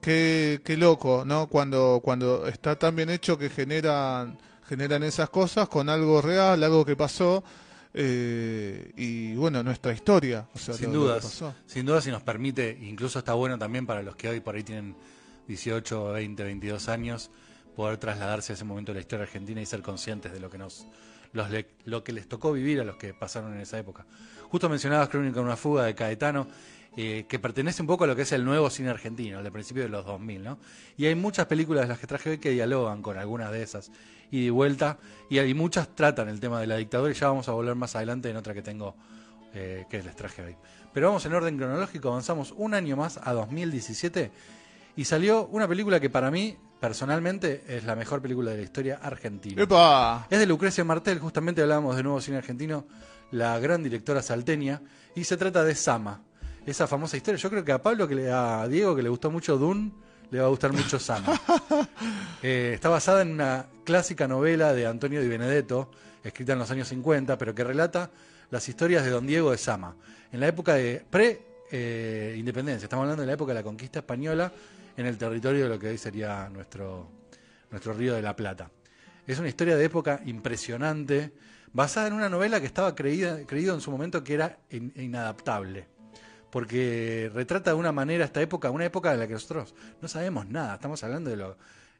qué, 0.00 0.60
qué 0.64 0.76
loco, 0.76 1.24
¿no? 1.24 1.46
Cuando, 1.48 2.00
cuando 2.02 2.46
está 2.46 2.78
tan 2.78 2.96
bien 2.96 3.10
hecho 3.10 3.38
que 3.38 3.48
generan, 3.48 4.36
generan 4.70 5.02
esas 5.02 5.28
cosas 5.30 5.68
con 5.68 5.88
algo 5.88 6.22
real, 6.22 6.62
algo 6.64 6.84
que 6.86 6.94
pasó. 6.96 7.42
eh, 7.92 8.92
y 8.96 9.34
bueno, 9.34 9.64
nuestra 9.64 9.92
historia. 9.92 10.46
O 10.54 10.58
sea, 10.60 10.74
Sin 10.74 10.92
pasó. 11.24 11.54
sin 11.66 11.84
dudas 11.84 12.04
si 12.04 12.10
nos 12.12 12.22
permite, 12.22 12.78
incluso 12.82 13.18
está 13.18 13.34
bueno 13.34 13.58
también 13.58 13.84
para 13.84 14.00
los 14.00 14.14
que 14.14 14.28
hoy 14.28 14.38
por 14.38 14.54
ahí 14.54 14.62
tienen 14.62 14.94
18, 15.48 16.12
20, 16.12 16.44
22 16.44 16.88
años, 16.88 17.30
poder 17.74 17.96
trasladarse 17.98 18.52
a 18.52 18.54
ese 18.54 18.64
momento 18.64 18.92
de 18.92 18.98
la 18.98 19.00
historia 19.00 19.24
argentina 19.24 19.60
y 19.60 19.66
ser 19.66 19.82
conscientes 19.82 20.30
de 20.32 20.38
lo 20.38 20.48
que 20.48 20.58
nos 20.58 20.86
los 21.32 21.50
le- 21.50 21.66
lo 21.84 22.02
que 22.04 22.12
les 22.12 22.28
tocó 22.28 22.52
vivir 22.52 22.80
a 22.80 22.84
los 22.84 22.96
que 22.96 23.12
pasaron 23.12 23.54
en 23.54 23.60
esa 23.60 23.76
época. 23.78 24.06
Justo 24.50 24.68
mencionabas 24.68 25.08
Crónica 25.08 25.36
de 25.40 25.44
una 25.44 25.56
fuga 25.56 25.84
de 25.84 25.94
Caetano, 25.96 26.46
eh, 26.96 27.24
que 27.28 27.38
pertenece 27.38 27.82
un 27.82 27.86
poco 27.86 28.04
a 28.04 28.06
lo 28.06 28.16
que 28.16 28.22
es 28.22 28.32
el 28.32 28.44
nuevo 28.44 28.68
cine 28.68 28.90
argentino, 28.90 29.38
el 29.38 29.44
de 29.44 29.50
principios 29.52 29.86
de 29.86 29.90
los 29.90 30.04
2000, 30.04 30.42
¿no? 30.42 30.58
Y 30.96 31.06
hay 31.06 31.14
muchas 31.14 31.46
películas 31.46 31.84
de 31.84 31.88
las 31.88 31.98
que 31.98 32.06
traje 32.06 32.30
hoy 32.30 32.38
que 32.38 32.50
dialogan 32.50 33.00
con 33.00 33.16
algunas 33.16 33.52
de 33.52 33.62
esas 33.62 33.92
y 34.30 34.44
de 34.44 34.50
vuelta, 34.50 34.98
y 35.28 35.38
hay 35.38 35.54
muchas 35.54 35.88
tratan 35.94 36.28
el 36.28 36.40
tema 36.40 36.60
de 36.60 36.66
la 36.66 36.76
dictadura 36.76 37.10
y 37.10 37.14
ya 37.14 37.28
vamos 37.28 37.48
a 37.48 37.52
volver 37.52 37.74
más 37.74 37.96
adelante 37.96 38.30
en 38.30 38.36
otra 38.36 38.54
que 38.54 38.62
tengo 38.62 38.96
eh, 39.54 39.86
que 39.88 40.02
les 40.02 40.14
traje 40.16 40.42
hoy. 40.42 40.56
Pero 40.92 41.08
vamos 41.08 41.24
en 41.26 41.34
orden 41.34 41.56
cronológico, 41.56 42.08
avanzamos 42.08 42.52
un 42.56 42.74
año 42.74 42.96
más 42.96 43.20
a 43.22 43.32
2017 43.32 44.30
y 44.96 45.04
salió 45.04 45.46
una 45.46 45.68
película 45.68 46.00
que 46.00 46.10
para 46.10 46.30
mí, 46.30 46.56
personalmente, 46.80 47.64
es 47.68 47.84
la 47.84 47.94
mejor 47.94 48.20
película 48.20 48.50
de 48.50 48.58
la 48.58 48.62
historia 48.62 49.00
argentina. 49.02 49.62
¡Epa! 49.62 50.26
Es 50.28 50.38
de 50.38 50.46
Lucrecia 50.46 50.84
Martel, 50.84 51.18
justamente 51.18 51.62
hablábamos 51.62 51.96
de 51.96 52.02
nuevo 52.02 52.20
cine 52.20 52.38
argentino, 52.38 52.86
la 53.30 53.58
gran 53.58 53.82
directora 53.82 54.22
salteña, 54.22 54.82
y 55.14 55.24
se 55.24 55.36
trata 55.36 55.64
de 55.64 55.74
Sama, 55.74 56.22
esa 56.66 56.86
famosa 56.86 57.16
historia. 57.16 57.38
Yo 57.38 57.50
creo 57.50 57.64
que 57.64 57.72
a 57.72 57.82
Pablo, 57.82 58.06
que 58.06 58.14
le, 58.14 58.30
a 58.30 58.66
Diego, 58.68 58.94
que 58.94 59.02
le 59.02 59.08
gustó 59.08 59.30
mucho 59.30 59.56
Dune, 59.58 59.90
le 60.30 60.38
va 60.40 60.46
a 60.46 60.48
gustar 60.48 60.72
mucho 60.72 60.98
Sama. 61.00 61.40
Eh, 62.42 62.72
está 62.74 62.88
basada 62.88 63.22
en 63.22 63.32
una 63.32 63.66
clásica 63.84 64.28
novela 64.28 64.72
de 64.72 64.86
Antonio 64.86 65.20
Di 65.20 65.28
Benedetto, 65.28 65.90
escrita 66.22 66.52
en 66.52 66.58
los 66.60 66.70
años 66.70 66.88
50, 66.88 67.36
pero 67.38 67.54
que 67.54 67.64
relata 67.64 68.10
las 68.50 68.68
historias 68.68 69.04
de 69.04 69.10
Don 69.10 69.26
Diego 69.26 69.50
de 69.50 69.58
Sama, 69.58 69.96
en 70.32 70.40
la 70.40 70.48
época 70.48 70.74
de 70.74 71.04
pre-independencia. 71.10 72.84
Estamos 72.86 73.04
hablando 73.04 73.22
de 73.22 73.26
la 73.26 73.34
época 73.34 73.50
de 73.52 73.60
la 73.60 73.64
conquista 73.64 74.00
española 74.00 74.52
en 74.96 75.06
el 75.06 75.16
territorio 75.18 75.64
de 75.64 75.68
lo 75.68 75.78
que 75.78 75.88
hoy 75.88 75.98
sería 75.98 76.48
nuestro, 76.48 77.08
nuestro 77.70 77.92
río 77.94 78.14
de 78.14 78.22
la 78.22 78.34
Plata. 78.36 78.70
Es 79.26 79.38
una 79.38 79.48
historia 79.48 79.76
de 79.76 79.84
época 79.84 80.20
impresionante, 80.26 81.32
basada 81.72 82.08
en 82.08 82.14
una 82.14 82.28
novela 82.28 82.60
que 82.60 82.66
estaba 82.66 82.94
creída, 82.94 83.38
creído 83.46 83.74
en 83.74 83.80
su 83.80 83.90
momento 83.90 84.24
que 84.24 84.34
era 84.34 84.58
in- 84.70 84.92
inadaptable. 84.96 85.86
Porque 86.50 87.30
retrata 87.32 87.70
de 87.70 87.76
una 87.76 87.92
manera 87.92 88.24
esta 88.24 88.42
época, 88.42 88.70
una 88.70 88.84
época 88.84 89.12
de 89.12 89.18
la 89.18 89.26
que 89.26 89.34
nosotros 89.34 89.74
no 90.02 90.08
sabemos 90.08 90.46
nada. 90.48 90.74
Estamos 90.74 91.02
hablando 91.04 91.30
de 91.30 91.36
lo. 91.36 91.56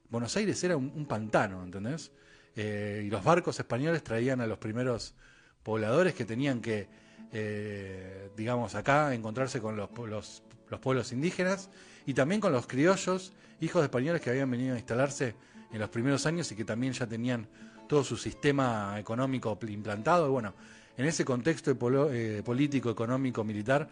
Buenos 0.09 0.37
Aires 0.37 0.62
era 0.64 0.76
un, 0.76 1.07
pantano, 1.07 1.62
¿entendés? 1.62 2.11
Eh, 2.57 3.04
y 3.07 3.11
los 3.11 3.23
barcos 3.23 3.59
españoles 3.61 4.02
traían 4.02 4.40
a 4.40 4.47
los 4.47 4.59
primeros 4.59 5.14
pobladores 5.62 6.14
que 6.14 6.25
tenían 6.25 6.61
que, 6.61 6.88
eh, 7.33 8.30
digamos, 8.37 8.75
acá 8.75 9.14
encontrarse 9.14 9.61
con 9.61 9.76
los, 9.76 9.88
los, 10.09 10.42
los 10.69 10.80
pueblos 10.80 11.12
indígenas 11.12 11.71
y 12.07 12.14
también 12.14 12.40
con 12.40 12.50
los 12.50 12.66
criollos, 12.66 13.33
hijos 13.61 13.83
de 13.83 13.87
españoles 13.87 14.21
que 14.21 14.30
habían 14.30 14.50
venido 14.50 14.75
a 14.75 14.78
instalarse 14.78 15.37
en 15.73 15.78
los 15.78 15.90
primeros 15.90 16.26
años 16.26 16.50
y 16.50 16.57
que 16.57 16.64
también 16.64 16.92
ya 16.92 17.07
tenían 17.07 17.47
todo 17.88 18.02
su 18.02 18.16
sistema 18.16 18.97
económico 18.99 19.57
pl- 19.57 19.73
implantado. 19.73 20.26
Y 20.26 20.30
bueno, 20.30 20.54
en 20.97 21.07
ese 21.07 21.25
contexto 21.25 21.71
de 21.71 21.78
polo- 21.78 22.11
eh, 22.12 22.42
político, 22.42 22.90
económico, 22.90 23.45
militar, 23.45 23.88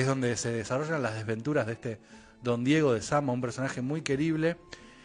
es 0.00 0.06
donde 0.06 0.36
se 0.36 0.50
desarrollan 0.52 1.02
las 1.02 1.14
desventuras 1.14 1.66
de 1.66 1.72
este 1.72 1.98
Don 2.42 2.64
Diego 2.64 2.92
de 2.92 3.00
Sama, 3.00 3.32
un 3.32 3.40
personaje 3.40 3.80
muy 3.80 4.02
querible 4.02 4.56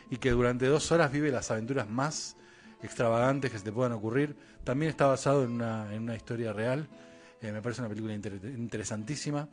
y 0.10 0.18
que 0.18 0.32
durante 0.32 0.66
dos 0.66 0.92
horas 0.92 1.12
vive 1.12 1.32
las 1.32 1.52
aventuras 1.52 1.90
más 1.90 2.36
extravagantes 2.82 3.52
que 3.52 3.58
se 3.60 3.64
te 3.64 3.72
puedan 3.72 3.92
ocurrir. 3.94 4.36
También 4.64 4.90
está 4.90 5.06
basado 5.06 5.44
en 5.44 5.52
una, 5.52 5.94
en 5.94 6.04
una 6.04 6.16
historia 6.16 6.54
real. 6.54 6.88
Eh, 7.42 7.52
me 7.52 7.62
parece 7.62 7.82
una 7.82 7.90
película 7.90 8.14
inter- 8.14 8.40
interesantísima, 8.44 9.48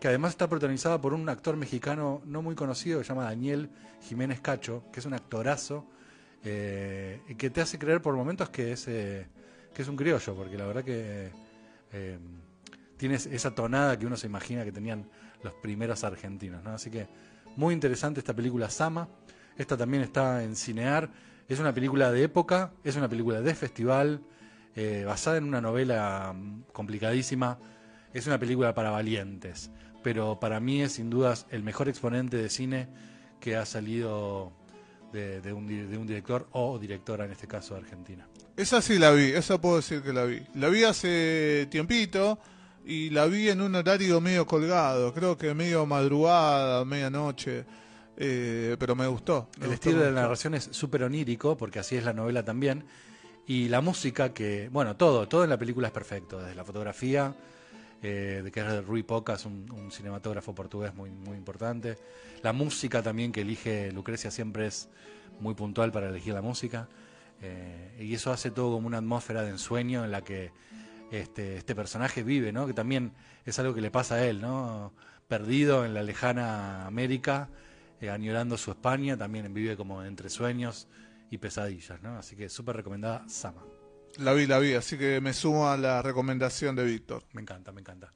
que 0.00 0.08
además 0.08 0.30
está 0.32 0.48
protagonizada 0.48 1.00
por 1.00 1.14
un 1.14 1.28
actor 1.28 1.56
mexicano 1.56 2.22
no 2.26 2.42
muy 2.42 2.54
conocido 2.54 2.98
que 2.98 3.04
se 3.04 3.08
llama 3.08 3.24
Daniel 3.24 3.70
Jiménez 4.02 4.40
Cacho, 4.40 4.84
que 4.92 5.00
es 5.00 5.06
un 5.06 5.14
actorazo 5.14 5.86
eh, 6.44 7.20
y 7.28 7.34
que 7.36 7.50
te 7.50 7.60
hace 7.62 7.78
creer 7.78 8.02
por 8.02 8.14
momentos 8.14 8.50
que 8.50 8.72
es, 8.72 8.86
eh, 8.86 9.26
que 9.74 9.82
es 9.82 9.88
un 9.88 9.96
criollo, 9.96 10.34
porque 10.34 10.58
la 10.58 10.66
verdad 10.66 10.84
que 10.84 11.30
tiene 12.96 13.16
esa 13.16 13.54
tonada 13.54 13.98
que 13.98 14.06
uno 14.06 14.16
se 14.16 14.26
imagina 14.26 14.64
que 14.64 14.72
tenían 14.72 15.08
los 15.42 15.54
primeros 15.54 16.04
argentinos. 16.04 16.62
¿no? 16.62 16.70
Así 16.70 16.90
que 16.90 17.06
muy 17.56 17.74
interesante 17.74 18.20
esta 18.20 18.34
película 18.34 18.70
Sama. 18.70 19.08
Esta 19.56 19.76
también 19.76 20.02
está 20.02 20.42
en 20.42 20.56
Cinear. 20.56 21.10
Es 21.48 21.58
una 21.58 21.72
película 21.72 22.10
de 22.10 22.24
época, 22.24 22.72
es 22.82 22.96
una 22.96 23.08
película 23.08 23.40
de 23.40 23.54
festival, 23.54 24.22
eh, 24.74 25.04
basada 25.06 25.36
en 25.36 25.44
una 25.44 25.60
novela 25.60 26.32
mm, 26.34 26.64
complicadísima. 26.72 27.58
Es 28.12 28.26
una 28.26 28.38
película 28.38 28.74
para 28.74 28.90
valientes, 28.90 29.70
pero 30.02 30.38
para 30.40 30.60
mí 30.60 30.82
es 30.82 30.92
sin 30.92 31.10
dudas 31.10 31.46
el 31.50 31.62
mejor 31.62 31.88
exponente 31.88 32.36
de 32.36 32.48
cine 32.48 32.88
que 33.40 33.56
ha 33.56 33.66
salido 33.66 34.52
de, 35.12 35.40
de 35.40 35.52
un, 35.52 35.66
de 35.66 35.98
un 35.98 36.06
director 36.06 36.48
o 36.52 36.78
directora, 36.78 37.24
en 37.24 37.32
este 37.32 37.46
caso 37.46 37.76
argentina. 37.76 38.26
Esa 38.56 38.80
sí 38.80 38.98
la 38.98 39.10
vi, 39.10 39.32
esa 39.32 39.60
puedo 39.60 39.76
decir 39.76 40.02
que 40.02 40.12
la 40.12 40.24
vi. 40.24 40.42
La 40.54 40.68
vi 40.68 40.84
hace 40.84 41.66
tiempito 41.70 42.38
y 42.84 43.10
la 43.10 43.26
vi 43.26 43.48
en 43.48 43.60
un 43.60 43.74
horario 43.74 44.20
medio 44.20 44.46
colgado, 44.46 45.12
creo 45.14 45.36
que 45.38 45.54
medio 45.54 45.86
madrugada, 45.86 46.84
medianoche, 46.84 47.64
eh, 48.16 48.76
pero 48.78 48.94
me 48.94 49.06
gustó. 49.06 49.48
me 49.58 49.64
El 49.66 49.70
gustó, 49.72 49.90
estilo 49.90 50.04
de 50.04 50.12
la 50.12 50.22
narración 50.22 50.54
es 50.54 50.68
súper 50.70 51.02
onírico, 51.04 51.56
porque 51.56 51.78
así 51.78 51.96
es 51.96 52.04
la 52.04 52.12
novela 52.12 52.44
también. 52.44 52.84
Y 53.46 53.68
la 53.68 53.80
música, 53.80 54.32
que, 54.32 54.68
bueno, 54.72 54.96
todo, 54.96 55.28
todo 55.28 55.44
en 55.44 55.50
la 55.50 55.58
película 55.58 55.88
es 55.88 55.92
perfecto, 55.92 56.38
desde 56.40 56.54
la 56.54 56.64
fotografía, 56.64 57.34
eh, 58.02 58.40
de 58.44 58.50
que 58.52 58.60
es 58.60 58.66
de 58.66 58.80
Rui 58.82 59.02
Pocas, 59.02 59.44
un, 59.46 59.70
un 59.70 59.90
cinematógrafo 59.90 60.54
portugués 60.54 60.94
muy, 60.94 61.10
muy 61.10 61.36
importante. 61.36 61.98
La 62.42 62.52
música 62.52 63.02
también 63.02 63.32
que 63.32 63.42
elige 63.42 63.92
Lucrecia 63.92 64.30
siempre 64.30 64.66
es 64.66 64.88
muy 65.40 65.54
puntual 65.54 65.90
para 65.90 66.08
elegir 66.08 66.34
la 66.34 66.42
música. 66.42 66.88
eh, 67.42 67.96
y 68.00 68.14
eso 68.14 68.30
hace 68.32 68.50
todo 68.50 68.72
como 68.74 68.86
una 68.86 68.98
atmósfera 68.98 69.42
de 69.42 69.50
ensueño 69.50 70.04
en 70.04 70.10
la 70.10 70.22
que 70.22 70.52
este, 71.20 71.56
este 71.56 71.74
personaje 71.74 72.22
vive, 72.22 72.52
¿no? 72.52 72.66
Que 72.66 72.74
también 72.74 73.12
es 73.44 73.58
algo 73.58 73.74
que 73.74 73.80
le 73.80 73.90
pasa 73.90 74.16
a 74.16 74.24
él, 74.24 74.40
¿no? 74.40 74.92
Perdido 75.28 75.84
en 75.84 75.94
la 75.94 76.02
lejana 76.02 76.86
América, 76.86 77.48
eh, 78.00 78.10
añorando 78.10 78.56
su 78.56 78.70
España, 78.72 79.16
también 79.16 79.52
vive 79.54 79.76
como 79.76 80.02
entre 80.02 80.28
sueños 80.28 80.88
y 81.30 81.38
pesadillas, 81.38 82.02
¿no? 82.02 82.18
Así 82.18 82.36
que 82.36 82.48
súper 82.48 82.76
recomendada 82.76 83.28
Sama. 83.28 83.62
La 84.18 84.32
vi, 84.32 84.46
la 84.46 84.58
vi, 84.58 84.74
así 84.74 84.96
que 84.96 85.20
me 85.20 85.32
sumo 85.32 85.68
a 85.68 85.76
la 85.76 86.00
recomendación 86.02 86.76
de 86.76 86.84
Víctor. 86.84 87.24
Me 87.32 87.42
encanta, 87.42 87.72
me 87.72 87.80
encanta. 87.80 88.12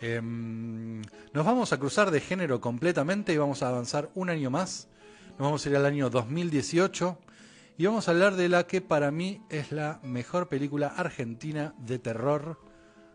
Em, 0.00 1.00
nos 1.32 1.46
vamos 1.46 1.72
a 1.72 1.78
cruzar 1.78 2.10
de 2.10 2.20
género 2.20 2.60
completamente 2.60 3.32
y 3.32 3.36
vamos 3.36 3.62
a 3.62 3.68
avanzar 3.68 4.10
un 4.14 4.30
año 4.30 4.50
más. 4.50 4.88
Nos 5.30 5.40
vamos 5.40 5.64
a 5.64 5.68
ir 5.70 5.76
al 5.76 5.86
año 5.86 6.10
2018 6.10 7.18
y 7.78 7.86
vamos 7.86 8.06
a 8.08 8.10
hablar 8.12 8.36
de 8.36 8.48
la 8.48 8.66
que 8.66 8.80
para 8.80 9.10
mí 9.10 9.42
es 9.48 9.72
la 9.72 10.00
mejor 10.02 10.48
película 10.48 10.88
argentina 10.88 11.74
de 11.78 11.98
terror 11.98 12.60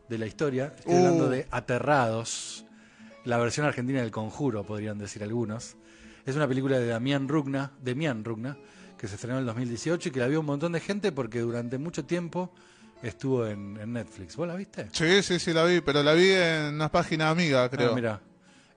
de 0.10 0.18
la 0.18 0.26
historia. 0.26 0.74
Estoy 0.78 0.94
Uh. 0.94 0.98
hablando 0.98 1.30
de 1.30 1.48
Aterrados, 1.52 2.66
la 3.24 3.38
versión 3.38 3.66
argentina 3.66 4.02
del 4.02 4.12
Conjuro, 4.12 4.64
podrían 4.66 4.98
decir 4.98 5.24
algunos. 5.24 5.76
Es 6.26 6.36
una 6.36 6.48
película 6.48 6.80
de 6.80 6.88
Damián 6.88 7.28
Rugna, 7.28 7.72
Demián 7.82 8.24
Rugna, 8.26 8.58
que 8.98 9.08
se 9.08 9.16
estrenó 9.16 9.36
en 9.38 9.42
el 9.42 9.46
2018 9.48 10.10
y 10.10 10.12
que 10.12 10.20
la 10.20 10.28
vio 10.28 10.40
un 10.42 10.46
montón 10.46 10.72
de 10.72 10.80
gente 10.80 11.12
porque 11.12 11.40
durante 11.40 11.78
mucho 11.78 12.04
tiempo 12.06 12.52
estuvo 13.04 13.46
en, 13.46 13.78
en 13.80 13.94
Netflix. 13.94 14.36
¿Vos 14.36 14.48
la 14.48 14.56
viste? 14.56 14.88
Sí, 14.92 15.22
sí, 15.24 15.40
sí, 15.40 15.54
la 15.54 15.64
vi, 15.66 15.82
pero 15.82 16.02
la 16.04 16.14
vi 16.14 16.32
en 16.32 16.74
una 16.76 16.92
página 16.92 17.30
amiga, 17.30 17.70
creo. 17.70 17.92
Ah, 17.92 17.96
mira, 17.96 18.22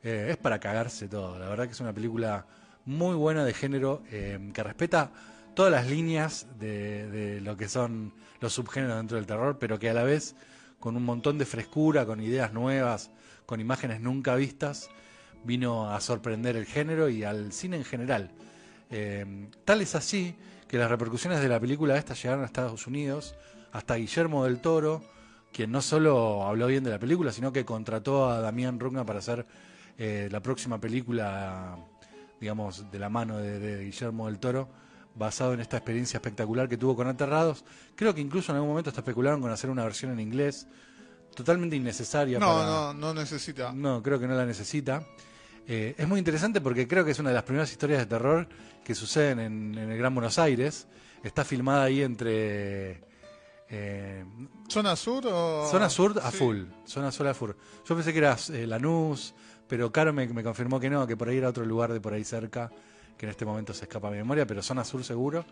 eh, 0.03 0.29
es 0.31 0.37
para 0.37 0.61
cagarse 0.61 1.09
todo. 1.09 1.39
La 1.39 1.49
verdad 1.49 1.65
que 1.67 1.73
es 1.73 1.81
una 1.81 1.93
película 1.93 2.47
muy 2.85 3.15
buena 3.15 3.45
de 3.45 3.55
género 3.55 4.03
eh, 4.11 4.39
que 4.53 4.63
respeta 4.63 5.11
todas 5.61 5.73
las 5.73 5.91
líneas 5.91 6.47
de, 6.59 7.39
lo 7.43 7.55
que 7.55 7.69
son 7.69 8.15
los 8.41 8.55
subgéneros 8.55 8.97
dentro 8.97 9.19
del 9.19 9.27
terror, 9.27 9.59
pero 9.59 9.79
que 9.79 9.91
a 9.91 9.93
la 9.93 10.05
vez 10.05 10.35
con 10.79 10.97
un 10.97 11.05
montón 11.05 11.37
de 11.37 11.45
frescura, 11.45 12.07
con 12.07 12.23
ideas 12.23 12.55
nuevas, 12.55 13.11
con 13.45 13.61
imágenes 13.61 14.01
nunca 14.01 14.37
vistas, 14.37 14.89
vino 15.45 15.93
a 15.93 16.01
sorprender 16.01 16.57
el 16.57 16.65
género 16.65 17.11
y 17.11 17.25
al 17.25 17.53
cine 17.53 17.77
en 17.77 17.85
general. 17.85 18.31
Eh, 18.89 19.51
tal 19.67 19.83
es 19.83 19.95
así 19.95 20.35
que 20.67 20.79
las 20.79 20.91
repercusiones 20.91 21.43
de 21.43 21.49
la 21.51 21.61
película 21.61 21.95
esta 21.99 22.15
llegaron 22.15 22.43
a 22.43 22.47
Estados 22.47 22.87
Unidos, 22.87 23.35
hasta 23.71 23.97
Guillermo 23.97 24.47
del 24.47 24.63
Toro, 24.63 25.05
quien 25.53 25.71
no 25.71 25.83
solo 25.83 26.47
habló 26.47 26.69
bien 26.69 26.85
de 26.85 26.91
la 26.91 26.99
película, 26.99 27.33
sino 27.33 27.53
que 27.53 27.67
contrató 27.67 28.31
a 28.31 28.41
Damián 28.41 28.81
Rugna 28.81 29.05
para 29.05 29.19
hacer 29.19 29.45
eh, 29.99 30.27
la 30.33 30.41
próxima 30.41 30.81
película, 30.81 31.77
digamos, 32.41 32.91
de 32.91 32.99
la 32.99 33.11
mano 33.11 33.37
de 33.37 33.85
Guillermo 33.85 34.25
del 34.25 34.39
Toro, 34.39 34.81
basado 35.15 35.53
en 35.55 35.61
esta 35.61 35.77
experiencia 35.77 36.19
espectacular 36.19 36.69
que 36.69 36.77
tuvo 36.77 36.97
con 36.97 37.07
Aterrados. 37.09 37.65
Creo 37.97 38.15
que 38.15 38.21
incluso 38.21 38.53
en 38.53 38.57
algún 38.57 38.71
momento 38.71 38.91
hasta 38.91 39.01
especularon 39.01 39.41
con 39.41 39.51
hacer 39.51 39.71
una 39.71 39.85
versión 39.85 40.13
en 40.13 40.21
inglés, 40.21 40.67
totalmente 41.35 41.77
innecesaria. 41.77 42.39
No, 42.39 42.47
para- 42.47 42.67
no, 42.67 42.95
no 42.95 43.15
necesita. 43.15 43.73
no, 43.73 44.03
creo 44.03 44.19
que 44.19 44.27
no 44.29 44.35
la 44.35 44.47
necesita. 44.47 45.05
Eh, 45.67 45.95
es 45.99 46.09
muy 46.09 46.19
interesante 46.19 46.61
porque 46.61 46.89
creo 46.89 47.05
que 47.05 47.11
es 47.13 47.19
una 47.19 47.29
de 47.31 47.35
las 47.35 47.45
primeras 47.45 47.71
historias 47.71 48.01
de 48.01 48.07
terror 48.07 48.49
que 48.85 48.95
suceden 48.95 49.39
en, 49.41 49.79
en 49.79 49.91
el 49.91 49.99
Gran 49.99 50.15
Buenos 50.15 50.39
Aires. 50.39 50.87
Está 51.23 51.45
filmada 51.45 51.85
ahí 51.85 52.03
entre... 52.03 53.03
eh, 53.69 54.25
¿Zona 54.69 54.97
sur 54.97 55.27
o...? 55.27 55.69
zona 55.71 55.89
sur 55.91 56.19
a 56.23 56.31
Sí. 56.31 56.39
full. 56.39 56.63
Zona 56.87 57.13
sur 57.13 57.27
a 57.29 57.35
full. 57.35 57.51
Yo 57.87 57.95
pensé 57.95 58.13
que 58.13 58.19
era 58.19 58.37
eh, 58.53 58.67
Lanús, 58.67 59.35
pero 59.69 59.93
Caro 59.93 60.13
me, 60.13 60.27
me 60.29 60.43
confirmó 60.43 60.81
que 60.81 60.89
no, 60.91 61.07
que 61.07 61.17
por 61.17 61.29
ahí 61.29 61.37
era 61.39 61.49
otro 61.51 61.65
lugar 61.65 61.93
de 61.93 62.01
por 62.01 62.13
ahí 62.15 62.25
cerca, 62.25 62.71
que 63.21 63.27
en 63.27 63.31
este 63.33 63.45
momento 63.45 63.75
se 63.75 63.85
escapa 63.85 64.11
mi 64.11 64.17
memoria, 64.17 64.47
pero 64.47 64.63
zona 64.63 64.83
sur 64.83 65.05
seguro. 65.05 65.45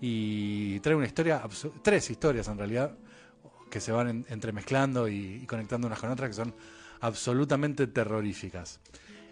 Y 0.00 0.80
trae 0.80 0.94
una 0.94 1.04
historia, 1.04 1.42
tres 1.82 2.08
historias 2.08 2.48
en 2.48 2.56
realidad, 2.56 2.96
que 3.70 3.80
se 3.80 3.92
van 3.92 4.08
en- 4.08 4.26
entremezclando 4.30 5.06
y, 5.08 5.44
conectando 5.46 5.88
unas 5.88 6.00
con 6.00 6.08
otras, 6.10 6.30
que 6.30 6.34
son 6.36 6.54
absolutamente 7.02 7.86
terroríficas. 7.86 8.80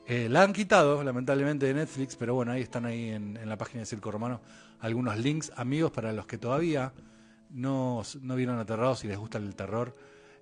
Eh, 0.06 0.28
la 0.28 0.42
han 0.42 0.52
quitado, 0.52 1.02
lamentablemente, 1.02 1.64
de 1.64 1.72
Netflix, 1.72 2.16
pero 2.16 2.34
bueno, 2.34 2.52
ahí 2.52 2.60
están 2.60 2.84
ahí 2.84 3.08
en, 3.08 3.48
la 3.48 3.56
página 3.56 3.80
de 3.80 3.86
Circo 3.86 4.10
Romano 4.10 4.42
algunos 4.80 5.16
links, 5.16 5.50
amigos, 5.56 5.90
para 5.90 6.12
los 6.12 6.26
que 6.26 6.36
todavía 6.36 6.92
no, 7.48 8.02
no 8.20 8.36
vieron 8.36 8.58
Aterrados 8.58 9.04
y 9.04 9.08
les 9.08 9.16
gusta 9.16 9.38
el 9.38 9.54
terror. 9.56 9.96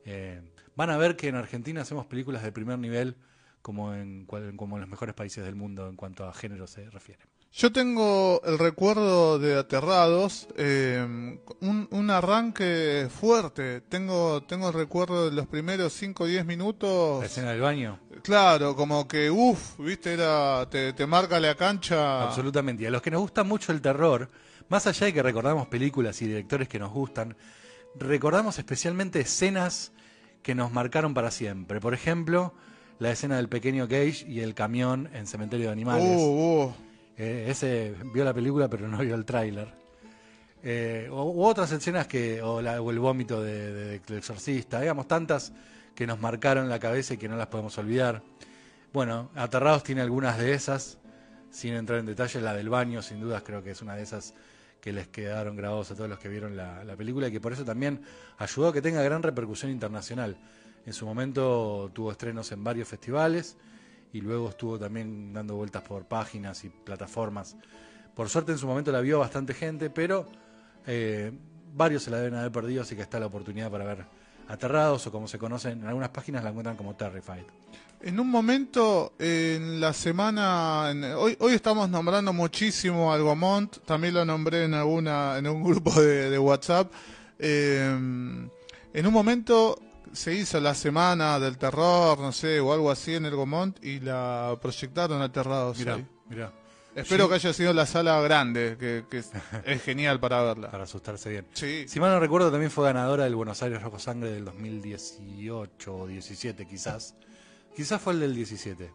eh, 0.05 0.43
van 0.75 0.91
a 0.91 0.97
ver 0.97 1.15
que 1.15 1.29
en 1.29 1.37
Argentina 1.37 1.83
hacemos 1.83 2.07
películas 2.07 2.43
de 2.43 2.51
primer 2.51 2.81
nivel 2.81 3.15
como 3.63 3.95
en, 3.95 4.25
como 4.27 4.77
en 4.77 4.81
los 4.81 4.89
mejores 4.91 5.15
países 5.15 5.45
del 5.45 5.55
mundo 5.55 5.89
en 5.89 5.97
cuanto 5.97 6.27
a 6.27 6.33
género 6.33 6.67
se 6.67 6.89
refiere. 6.91 7.28
Yo 7.51 7.73
tengo 7.73 8.41
el 8.45 8.59
recuerdo 8.59 9.39
de 9.39 9.59
Aterrados, 9.59 10.47
eh, 10.57 11.05
un, 11.61 11.89
un 11.91 12.11
arranque 12.11 13.09
fuerte. 13.11 13.81
Tengo, 13.81 14.43
tengo 14.45 14.69
el 14.69 14.75
recuerdo 14.75 15.29
de 15.31 15.35
los 15.35 15.47
primeros 15.47 15.93
5 15.95 16.25
o 16.25 16.27
10 16.27 16.45
minutos. 16.47 17.21
La 17.21 17.27
escena 17.27 17.51
del 17.53 17.61
baño, 17.61 17.99
Claro, 18.23 18.77
como 18.77 19.09
que, 19.09 19.31
uff, 19.31 19.79
viste, 19.79 20.13
era, 20.13 20.69
te, 20.71 20.93
te 20.93 21.07
marca 21.07 21.41
la 21.41 21.55
cancha. 21.55 22.25
absolutamente. 22.25 22.83
Y 22.83 22.87
a 22.87 22.91
los 22.91 23.01
que 23.01 23.11
nos 23.11 23.21
gusta 23.23 23.43
mucho 23.45 23.73
el 23.73 23.81
terror, 23.81 24.29
más 24.69 24.87
allá 24.87 25.07
de 25.07 25.15
que 25.15 25.23
recordamos 25.23 25.67
películas 25.69 26.21
y 26.21 26.27
directores 26.27 26.69
que 26.69 26.79
nos 26.79 26.93
gustan, 26.93 27.37
recordamos 27.99 28.59
especialmente 28.59 29.21
escenas 29.21 29.93
que 30.43 30.55
nos 30.55 30.71
marcaron 30.73 31.15
para 31.15 31.31
siempre. 31.31 31.81
Por 31.81 31.95
ejemplo, 31.95 32.53
la 32.99 33.11
escena 33.11 33.37
del 33.37 33.49
pequeño 33.49 33.87
Gage 33.89 34.27
y 34.29 34.41
el 34.41 34.55
camión 34.55 35.09
en 35.15 35.27
Cementerio 35.27 35.67
de 35.67 35.73
Animales. 35.73 36.05
Uh, 36.21 36.65
uh. 36.67 36.75
Eh, 37.19 37.47
ese 37.49 37.95
vio 38.15 38.25
la 38.25 38.33
película 38.33 38.69
pero 38.69 38.89
no 38.89 38.99
vio 38.99 39.15
el 39.15 39.25
tráiler. 39.25 39.69
Eh, 40.63 41.09
o, 41.11 41.47
otras 41.47 41.71
escenas 41.73 42.07
que, 42.07 42.43
o, 42.43 42.61
la- 42.63 42.77
el 42.77 42.99
vómito 42.99 43.43
de, 43.43 43.73
de- 43.73 43.99
del 44.01 44.19
exorcista, 44.19 44.81
digamos, 44.81 45.07
tantas 45.07 45.53
que 45.95 46.07
nos 46.07 46.21
marcaron 46.21 46.69
la 46.69 46.79
cabeza 46.79 47.15
y 47.15 47.17
que 47.17 47.29
no 47.29 47.37
las 47.37 47.49
podemos 47.49 47.77
olvidar. 47.79 48.23
Bueno, 48.93 49.31
Aterrados 49.35 49.83
tiene 49.83 50.01
algunas 50.01 50.39
de 50.39 50.55
esas, 50.55 50.99
sin 51.51 51.75
entrar 51.75 51.99
en 51.99 52.07
detalle, 52.07 52.41
la 52.41 52.55
del 52.55 52.69
baño, 52.69 53.03
sin 53.03 53.21
dudas 53.21 53.43
creo 53.45 53.63
que 53.63 53.73
es 53.73 53.83
una 53.83 53.97
de 53.97 54.03
esas 54.03 54.35
que 54.81 54.93
les 54.93 55.09
quedaron 55.09 55.57
grabados 55.57 55.91
a 55.91 55.95
todos 55.97 56.09
los 56.09 56.19
que 56.21 56.29
vieron 56.29 56.57
la, 56.57 56.85
la 56.85 56.95
película 56.97 57.27
y 57.29 57.33
que 57.33 57.41
por 57.41 57.53
eso 57.53 57.65
también 57.65 58.01
ayudó 58.39 58.69
a 58.69 58.73
que 58.73 58.81
tenga 58.81 59.03
gran 59.03 59.23
repercusión 59.23 59.71
internacional. 59.73 60.37
En 60.87 60.93
su 60.93 61.05
momento 61.05 61.91
tuvo 61.93 62.13
estrenos 62.13 62.51
en 62.53 62.63
varios 62.65 62.87
festivales 62.89 63.57
y 64.13 64.21
luego 64.21 64.49
estuvo 64.49 64.79
también 64.79 65.33
dando 65.33 65.55
vueltas 65.57 65.83
por 65.83 66.05
páginas 66.05 66.65
y 66.65 66.69
plataformas. 66.71 67.57
Por 68.15 68.29
suerte 68.29 68.53
en 68.53 68.59
su 68.59 68.67
momento 68.67 68.91
la 68.93 69.01
vio 69.01 69.19
bastante 69.19 69.55
gente, 69.55 69.91
pero 69.91 70.27
eh, 70.87 71.31
varios 71.75 72.03
se 72.03 72.11
la 72.11 72.19
deben 72.19 72.35
haber 72.39 72.51
perdido, 72.53 72.83
así 72.83 72.97
que 72.97 73.03
está 73.03 73.21
la 73.21 73.27
oportunidad 73.27 73.71
para 73.71 73.85
ver 73.85 74.05
Aterrados 74.49 75.07
o 75.07 75.13
como 75.13 75.29
se 75.29 75.39
conocen, 75.39 75.81
en 75.81 75.87
algunas 75.87 76.09
páginas 76.09 76.43
la 76.43 76.49
encuentran 76.49 76.75
como 76.75 76.97
Terrified. 76.97 77.45
En 78.01 78.19
un 78.19 78.31
momento, 78.31 79.13
en 79.19 79.79
la 79.79 79.93
semana, 79.93 80.89
en- 80.91 81.05
hoy, 81.05 81.37
hoy 81.41 81.53
estamos 81.53 81.91
nombrando 81.91 82.33
muchísimo 82.33 83.13
al 83.13 83.23
Gomont, 83.23 83.77
también 83.85 84.15
lo 84.15 84.25
nombré 84.25 84.65
en 84.65 84.73
alguna, 84.73 85.37
en 85.37 85.49
un 85.49 85.63
grupo 85.63 86.01
de, 86.01 86.31
de 86.31 86.39
WhatsApp. 86.39 86.91
Eh, 87.39 87.85
en 88.95 89.07
un 89.07 89.13
momento 89.13 89.79
se 90.13 90.35
hizo 90.35 90.61
la 90.61 90.75
semana 90.75 91.39
del 91.39 91.59
terror, 91.59 92.19
no 92.19 92.33
sé, 92.33 92.61
o 92.61 92.73
algo 92.73 92.91
así 92.91 93.15
en 93.15 93.27
el 93.27 93.35
Gomont 93.37 93.83
y 93.85 94.01
la 94.01 94.57
proyectaron 94.61 95.21
aterrados. 95.23 95.79
Mira, 95.79 95.95
ahí. 95.95 96.07
mira, 96.29 96.53
Espero 96.95 97.25
Sí. 97.25 97.29
que 97.29 97.35
haya 97.37 97.53
sido 97.53 97.73
la 97.73 97.87
sala 97.87 98.21
grande, 98.23 98.77
que, 98.81 99.05
que 99.09 99.19
es, 99.19 99.31
es 99.65 99.83
genial 99.83 100.19
para 100.19 100.43
verla. 100.43 100.71
para 100.71 100.85
asustarse 100.85 101.31
bien. 101.31 101.47
Sí, 101.53 101.85
Si 101.87 102.01
mal 102.01 102.11
no 102.11 102.19
recuerdo, 102.19 102.51
también 102.51 102.71
fue 102.73 102.85
ganadora 102.87 103.25
del 103.25 103.37
Buenos 103.37 103.63
Aires 103.63 103.81
Rojo 103.83 103.99
Sangre 104.01 104.31
del 104.33 104.45
2018 104.47 105.95
o 105.97 106.07
17 106.07 106.67
quizás. 106.67 107.15
Quizás 107.77 108.01
fue 108.01 108.15
el 108.15 108.21
del 108.21 108.35
17 108.35 108.91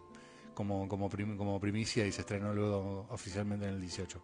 como, 0.54 0.88
como, 0.89 1.10
prim- 1.10 1.38
como 1.38 1.60
primicia 1.60 2.06
y 2.06 2.12
se 2.12 2.21
estrenó 2.21 2.54
luego 2.54 3.08
oficialmente 3.10 3.67
en 3.67 3.76
el 3.76 3.82
18. 3.82 4.21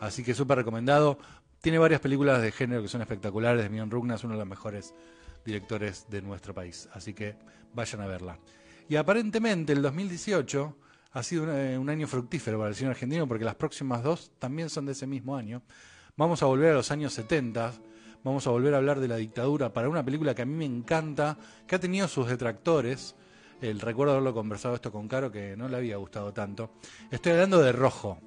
Así 0.00 0.22
que 0.24 0.32
súper 0.34 0.58
recomendado. 0.58 1.18
Tiene 1.60 1.78
varias 1.78 2.00
películas 2.00 2.40
de 2.40 2.52
género 2.52 2.82
que 2.82 2.88
son 2.88 3.02
espectaculares. 3.02 3.62
Demian 3.62 3.90
Rugna 3.90 4.14
es 4.14 4.24
uno 4.24 4.34
de 4.34 4.38
los 4.38 4.48
mejores 4.48 4.94
directores 5.48 6.06
de 6.10 6.20
nuestro 6.20 6.54
país. 6.54 6.88
Así 6.92 7.14
que 7.14 7.34
vayan 7.74 8.02
a 8.02 8.06
verla. 8.06 8.38
Y 8.88 8.96
aparentemente 8.96 9.72
el 9.72 9.82
2018 9.82 10.76
ha 11.12 11.22
sido 11.22 11.44
un, 11.44 11.50
eh, 11.50 11.78
un 11.78 11.88
año 11.88 12.06
fructífero 12.06 12.58
para 12.58 12.70
el 12.70 12.76
cine 12.76 12.90
argentino 12.90 13.26
porque 13.26 13.44
las 13.44 13.54
próximas 13.54 14.02
dos 14.02 14.30
también 14.38 14.68
son 14.68 14.86
de 14.86 14.92
ese 14.92 15.06
mismo 15.06 15.36
año. 15.36 15.62
Vamos 16.16 16.42
a 16.42 16.46
volver 16.46 16.72
a 16.72 16.74
los 16.74 16.90
años 16.90 17.14
70, 17.14 17.72
vamos 18.24 18.46
a 18.46 18.50
volver 18.50 18.74
a 18.74 18.76
hablar 18.76 19.00
de 19.00 19.08
la 19.08 19.16
dictadura 19.16 19.72
para 19.72 19.88
una 19.88 20.04
película 20.04 20.34
que 20.34 20.42
a 20.42 20.46
mí 20.46 20.54
me 20.54 20.64
encanta, 20.66 21.38
que 21.66 21.76
ha 21.76 21.80
tenido 21.80 22.08
sus 22.08 22.28
detractores. 22.28 23.14
El 23.62 23.80
recuerdo 23.80 24.12
haberlo 24.12 24.34
conversado 24.34 24.74
esto 24.74 24.92
con 24.92 25.08
Caro 25.08 25.32
que 25.32 25.56
no 25.56 25.68
le 25.68 25.78
había 25.78 25.96
gustado 25.96 26.32
tanto. 26.32 26.72
Estoy 27.10 27.32
hablando 27.32 27.60
de 27.62 27.72
Rojo, 27.72 28.18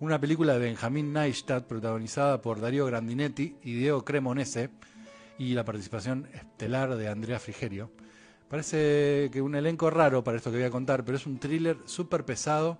una 0.00 0.18
película 0.18 0.54
de 0.54 0.60
Benjamín 0.60 1.12
Neistat 1.12 1.66
protagonizada 1.66 2.40
por 2.40 2.60
Darío 2.60 2.86
Grandinetti 2.86 3.56
y 3.62 3.74
Diego 3.74 4.04
Cremonese 4.04 4.70
y 5.38 5.54
la 5.54 5.64
participación 5.64 6.28
estelar 6.34 6.94
de 6.96 7.08
Andrea 7.08 7.38
Frigerio. 7.38 7.90
Parece 8.48 9.30
que 9.32 9.40
un 9.42 9.54
elenco 9.54 9.90
raro 9.90 10.22
para 10.22 10.36
esto 10.36 10.50
que 10.50 10.58
voy 10.58 10.66
a 10.66 10.70
contar, 10.70 11.04
pero 11.04 11.16
es 11.16 11.26
un 11.26 11.38
thriller 11.38 11.78
súper 11.86 12.24
pesado. 12.24 12.78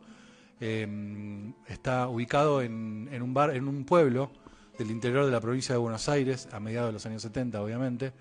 Eh, 0.60 1.52
está 1.68 2.06
ubicado 2.08 2.62
en, 2.62 3.08
en 3.10 3.22
un 3.22 3.34
bar, 3.34 3.54
en 3.56 3.66
un 3.66 3.84
pueblo 3.84 4.30
del 4.78 4.90
interior 4.90 5.24
de 5.26 5.32
la 5.32 5.40
provincia 5.40 5.74
de 5.74 5.78
Buenos 5.78 6.08
Aires, 6.08 6.48
a 6.52 6.60
mediados 6.60 6.88
de 6.90 6.92
los 6.92 7.06
años 7.06 7.22
70, 7.22 7.60
obviamente, 7.62 8.12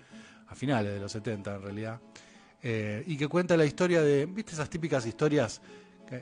a 0.48 0.54
finales 0.54 0.92
de 0.94 1.00
los 1.00 1.12
70 1.12 1.54
en 1.56 1.62
realidad, 1.62 2.00
eh, 2.62 3.04
y 3.06 3.16
que 3.16 3.28
cuenta 3.28 3.56
la 3.56 3.64
historia 3.64 4.02
de, 4.02 4.26
¿viste 4.26 4.52
esas 4.52 4.68
típicas 4.70 5.06
historias 5.06 5.60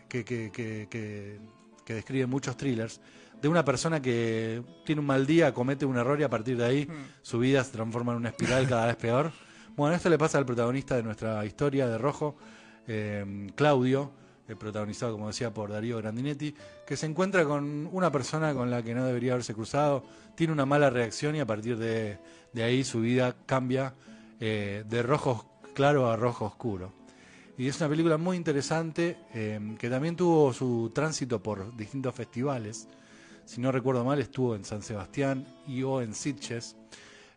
que, 0.09 0.25
que- 0.25 0.51
que- 0.53 1.38
que 1.85 1.94
describen 1.94 2.31
muchos 2.31 2.57
thrillers? 2.57 3.01
De 3.42 3.48
una 3.48 3.64
persona 3.64 4.00
que 4.00 4.62
tiene 4.85 5.00
un 5.00 5.07
mal 5.07 5.26
día, 5.26 5.52
comete 5.52 5.85
un 5.85 5.96
error 5.96 6.18
y 6.20 6.22
a 6.22 6.31
partir 6.31 6.57
de 6.57 6.64
ahí 6.64 6.88
su 7.22 7.40
vida 7.40 7.62
se 7.64 7.72
transforma 7.72 8.12
en 8.12 8.18
una 8.18 8.28
espiral 8.28 8.68
cada 8.68 8.87
vez 8.87 8.96
peor. 8.96 9.33
Bueno, 9.76 9.94
esto 9.96 10.09
le 10.09 10.16
pasa 10.16 10.38
al 10.38 10.46
protagonista 10.46 10.96
de 10.96 11.02
nuestra 11.02 11.44
historia 11.44 11.88
de 11.88 11.98
Rojo, 11.98 12.37
eh, 12.87 13.50
Claudio, 13.57 14.12
eh, 14.48 14.57
protagonizado, 14.57 15.12
como 15.12 15.26
decía, 15.26 15.52
por 15.52 15.70
Darío 15.70 15.98
Grandinetti, 15.98 16.55
que 16.87 16.96
se 16.96 17.07
encuentra 17.07 17.44
con 17.44 17.88
una 17.92 18.11
persona 18.12 18.55
con 18.55 18.70
la 18.70 18.83
que 18.83 18.94
no 18.94 19.05
debería 19.05 19.33
haberse 19.33 19.55
cruzado, 19.55 20.05
tiene 20.35 20.52
una 20.52 20.66
mala 20.66 20.90
reacción 20.90 21.35
y 21.37 21.40
a 21.40 21.46
partir 21.46 21.76
de, 21.78 22.18
de 22.52 22.62
ahí 22.62 22.85
su 22.85 23.00
vida 23.00 23.35
cambia 23.46 23.94
eh, 24.40 24.85
de 24.88 25.02
rojo 25.02 25.46
claro 25.74 26.11
a 26.11 26.16
rojo 26.16 26.44
oscuro. 26.44 26.92
Y 27.57 27.68
es 27.68 27.78
una 27.81 27.88
película 27.88 28.18
muy 28.18 28.37
interesante 28.37 29.16
eh, 29.35 29.76
que 29.78 29.88
también 29.88 30.16
tuvo 30.16 30.52
su 30.52 30.90
tránsito 30.94 31.42
por 31.42 31.76
distintos 31.76 32.14
festivales. 32.14 32.88
Si 33.44 33.61
no 33.61 33.72
recuerdo 33.72 34.05
mal, 34.05 34.20
estuvo 34.20 34.55
en 34.55 34.64
San 34.64 34.83
Sebastián 34.83 35.46
y 35.66 35.83
o 35.83 36.00
en 36.00 36.14
Sitges. 36.14 36.76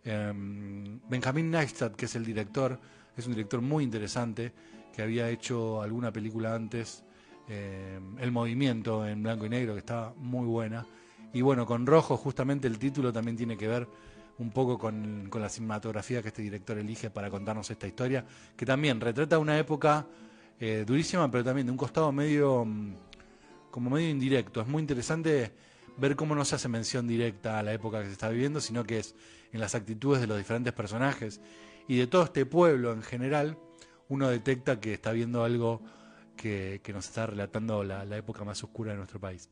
Em, 0.03 0.99
Benjamin 1.09 1.49
Neistat, 1.49 1.95
que 1.95 2.05
es 2.05 2.15
el 2.15 2.25
director, 2.25 2.79
es 3.17 3.25
un 3.25 3.33
director 3.33 3.61
muy 3.61 3.83
interesante, 3.83 4.53
que 4.93 5.01
había 5.01 5.29
hecho 5.29 5.81
alguna 5.81 6.11
película 6.11 6.55
antes, 6.55 7.03
em, 7.47 8.17
El 8.19 8.31
Movimiento 8.31 9.05
en 9.05 9.23
blanco 9.23 9.45
y 9.45 9.49
negro, 9.49 9.73
que 9.73 9.79
estaba 9.79 10.13
muy 10.17 10.45
buena. 10.45 10.85
Y 11.33 11.41
bueno, 11.41 11.65
con 11.65 11.85
Rojo 11.85 12.17
justamente 12.17 12.67
el 12.67 12.79
título 12.79 13.11
también 13.11 13.35
tiene 13.35 13.57
que 13.57 13.67
ver 13.67 13.87
un 14.37 14.51
poco 14.51 14.77
con, 14.77 15.27
con 15.29 15.41
la 15.41 15.49
cinematografía 15.49 16.21
que 16.21 16.29
este 16.29 16.41
director 16.41 16.77
elige 16.77 17.09
para 17.09 17.29
contarnos 17.29 17.69
esta 17.71 17.87
historia, 17.87 18.25
que 18.55 18.65
también 18.65 18.99
retrata 19.01 19.39
una 19.39 19.57
época 19.57 20.05
eh, 20.59 20.83
durísima, 20.87 21.29
pero 21.29 21.43
también 21.43 21.67
de 21.67 21.71
un 21.71 21.77
costado 21.77 22.11
medio, 22.11 22.63
mm, 22.65 22.93
como 23.71 23.89
medio 23.89 24.09
indirecto. 24.09 24.61
Es 24.61 24.67
muy 24.67 24.81
interesante 24.81 25.51
ver 25.97 26.15
cómo 26.15 26.35
no 26.35 26.45
se 26.45 26.55
hace 26.55 26.67
mención 26.67 27.07
directa 27.07 27.59
a 27.59 27.63
la 27.63 27.73
época 27.73 27.99
que 27.99 28.07
se 28.07 28.11
está 28.13 28.29
viviendo, 28.29 28.59
sino 28.61 28.83
que 28.83 28.99
es 28.99 29.15
en 29.53 29.59
las 29.59 29.75
actitudes 29.75 30.21
de 30.21 30.27
los 30.27 30.37
diferentes 30.37 30.73
personajes 30.73 31.39
y 31.87 31.97
de 31.97 32.07
todo 32.07 32.23
este 32.23 32.45
pueblo 32.45 32.91
en 32.93 33.03
general, 33.03 33.57
uno 34.09 34.29
detecta 34.29 34.79
que 34.79 34.93
está 34.93 35.11
viendo 35.11 35.43
algo 35.43 35.81
que, 36.35 36.81
que 36.83 36.93
nos 36.93 37.05
está 37.05 37.27
relatando 37.27 37.83
la, 37.83 38.03
la 38.05 38.17
época 38.17 38.43
más 38.43 38.63
oscura 38.63 38.91
de 38.91 38.97
nuestro 38.97 39.19
país. 39.19 39.49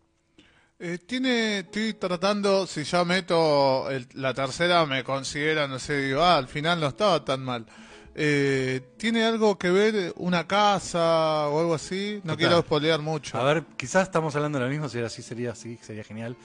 Eh, 0.80 0.98
tiene, 0.98 1.60
estoy 1.60 1.94
tratando, 1.94 2.68
si 2.68 2.84
ya 2.84 3.06
meto 3.06 3.90
el- 3.90 4.08
la 4.16 4.34
tercera, 4.34 4.86
me 4.86 5.04
considera, 5.04 5.68
no 5.68 5.80
sé, 5.80 6.02
digo, 6.02 6.22
ah, 6.22 6.38
al 6.38 6.48
final 6.48 6.80
no 6.82 6.88
estaba 6.88 7.24
tan 7.24 7.42
mal. 7.44 7.66
Eh, 8.16 8.82
¿Tiene 8.98 9.24
algo 9.26 9.58
que 9.58 9.72
ver 9.72 10.14
una 10.18 10.46
casa 10.48 11.48
o 11.50 11.60
algo 11.60 11.74
así? 11.74 12.16
No 12.24 12.34
Total. 12.34 12.38
quiero 12.38 12.62
spoilear 12.62 13.02
mucho. 13.02 13.38
A 13.38 13.44
ver, 13.44 13.64
quizás 13.76 14.04
estamos 14.04 14.36
hablando 14.36 14.60
de 14.60 14.66
lo 14.66 14.72
mismo, 14.72 14.88
si 14.90 14.98
era 15.00 15.08
así 15.08 15.22
sería 15.22 15.52
así, 15.52 15.78
sería 15.82 16.04
genial. 16.04 16.36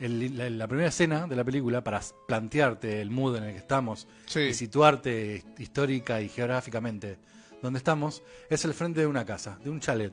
El- 0.00 0.36
la, 0.36 0.48
la 0.50 0.68
primera 0.68 0.88
escena 0.90 1.26
de 1.26 1.34
la 1.34 1.44
película, 1.44 1.82
para 1.82 2.00
plantearte 2.26 3.00
el 3.00 3.10
mood 3.10 3.36
en 3.36 3.44
el 3.44 3.52
que 3.52 3.58
estamos 3.58 4.06
Sí. 4.26 4.40
y 4.40 4.54
situarte 4.54 5.42
histórica 5.58 6.20
y 6.20 6.28
geográficamente 6.28 7.18
donde 7.62 7.78
estamos, 7.78 8.22
es 8.48 8.64
el 8.64 8.74
frente 8.74 9.00
de 9.00 9.06
una 9.06 9.24
casa, 9.24 9.58
de 9.64 9.70
un 9.70 9.80
chalet. 9.80 10.12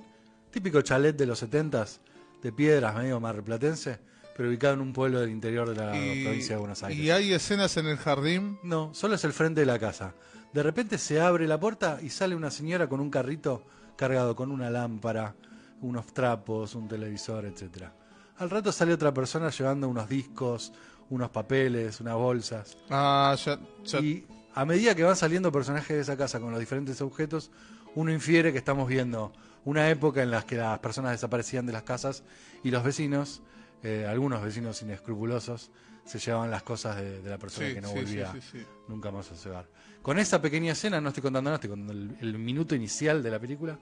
Típico 0.50 0.82
chalet 0.82 1.16
de 1.16 1.26
los 1.28 1.38
setentas, 1.40 2.00
de 2.42 2.52
piedras, 2.52 2.96
medio 2.96 3.20
marplatense, 3.20 4.00
pero 4.36 4.50
ubicado 4.50 4.74
en 4.74 4.82
un 4.82 4.94
pueblo 4.94 5.20
del 5.20 5.30
interior 5.30 5.70
de 5.70 5.76
la 5.76 5.92
provincia 5.92 6.56
de 6.56 6.60
Buenos 6.60 6.82
Aires. 6.82 7.00
y 7.04 7.12
hay 7.12 7.34
escenas 7.34 7.78
en 7.78 7.86
el 7.86 7.98
jardín. 7.98 8.58
No, 8.64 8.92
solo 8.96 9.14
es 9.16 9.24
el 9.24 9.34
frente 9.34 9.60
de 9.60 9.66
la 9.68 9.78
casa. 9.78 10.16
De 10.56 10.64
repente 10.64 10.98
se 10.98 11.20
abre 11.20 11.48
la 11.50 11.60
puerta 11.60 12.00
y 12.02 12.10
sale 12.10 12.34
una 12.34 12.50
señora 12.50 12.88
con 12.88 13.02
un 13.02 13.10
carrito 13.10 13.62
cargado 13.98 14.38
con 14.38 14.52
una 14.52 14.70
lámpara, 14.70 15.36
unos 15.82 16.06
trapos, 16.14 16.76
un 16.76 16.88
televisor, 16.88 17.44
etcétera. 17.44 17.92
Al 18.38 18.50
rato 18.50 18.72
sale 18.72 18.94
otra 18.94 19.14
persona 19.14 19.50
llevando 19.50 19.90
unos 19.90 20.08
discos, 20.08 20.72
unos 21.10 21.30
papeles, 21.30 22.00
unas 22.00 22.16
bolsas. 22.16 22.78
Ah, 22.90 23.36
ya, 23.44 23.60
ya- 23.84 24.00
Y 24.00 24.26
a 24.54 24.64
medida 24.64 24.96
que 24.96 25.04
van 25.04 25.18
saliendo 25.18 25.52
personajes 25.52 25.94
de 25.94 26.02
esa 26.04 26.16
casa 26.16 26.40
con 26.40 26.52
los 26.52 26.60
diferentes 26.62 27.02
objetos, 27.02 27.52
uno 27.94 28.14
infiere 28.14 28.54
que 28.54 28.58
estamos 28.58 28.88
viendo 28.88 29.34
una 29.66 29.90
época 29.90 30.24
en 30.24 30.32
la 30.32 30.44
que 30.44 30.56
las 30.56 30.80
personas 30.80 31.12
desaparecían 31.12 31.66
de 31.66 31.74
las 31.74 31.84
casas 31.84 32.24
y 32.64 32.72
los 32.72 32.82
vecinos, 32.82 33.42
eh, 33.86 34.06
algunos 34.06 34.42
vecinos 34.42 34.82
inescrupulosos, 34.82 35.70
se 36.04 36.20
llevaban 36.20 36.50
las 36.52 36.64
cosas 36.64 36.98
de, 36.98 37.22
de 37.22 37.30
la 37.30 37.38
persona 37.38 37.68
sí, 37.68 37.74
que 37.76 37.82
no 37.82 37.90
sí, 37.90 37.96
volvía 37.96 38.34
sí, 38.52 38.64
nunca 38.88 39.12
más 39.12 39.32
a 39.32 39.36
su 39.36 39.50
hogar. 39.50 39.68
Con 40.02 40.20
esa 40.20 40.42
pequeña 40.42 40.74
escena, 40.74 41.00
no 41.00 41.10
estoy 41.10 41.22
contando 41.22 41.50
nada, 41.50 41.56
estoy 41.56 41.70
contando 41.70 41.94
el, 41.94 42.18
el 42.20 42.38
minuto 42.38 42.76
inicial 42.76 43.24
de 43.24 43.32
la 43.32 43.40
película. 43.40 43.78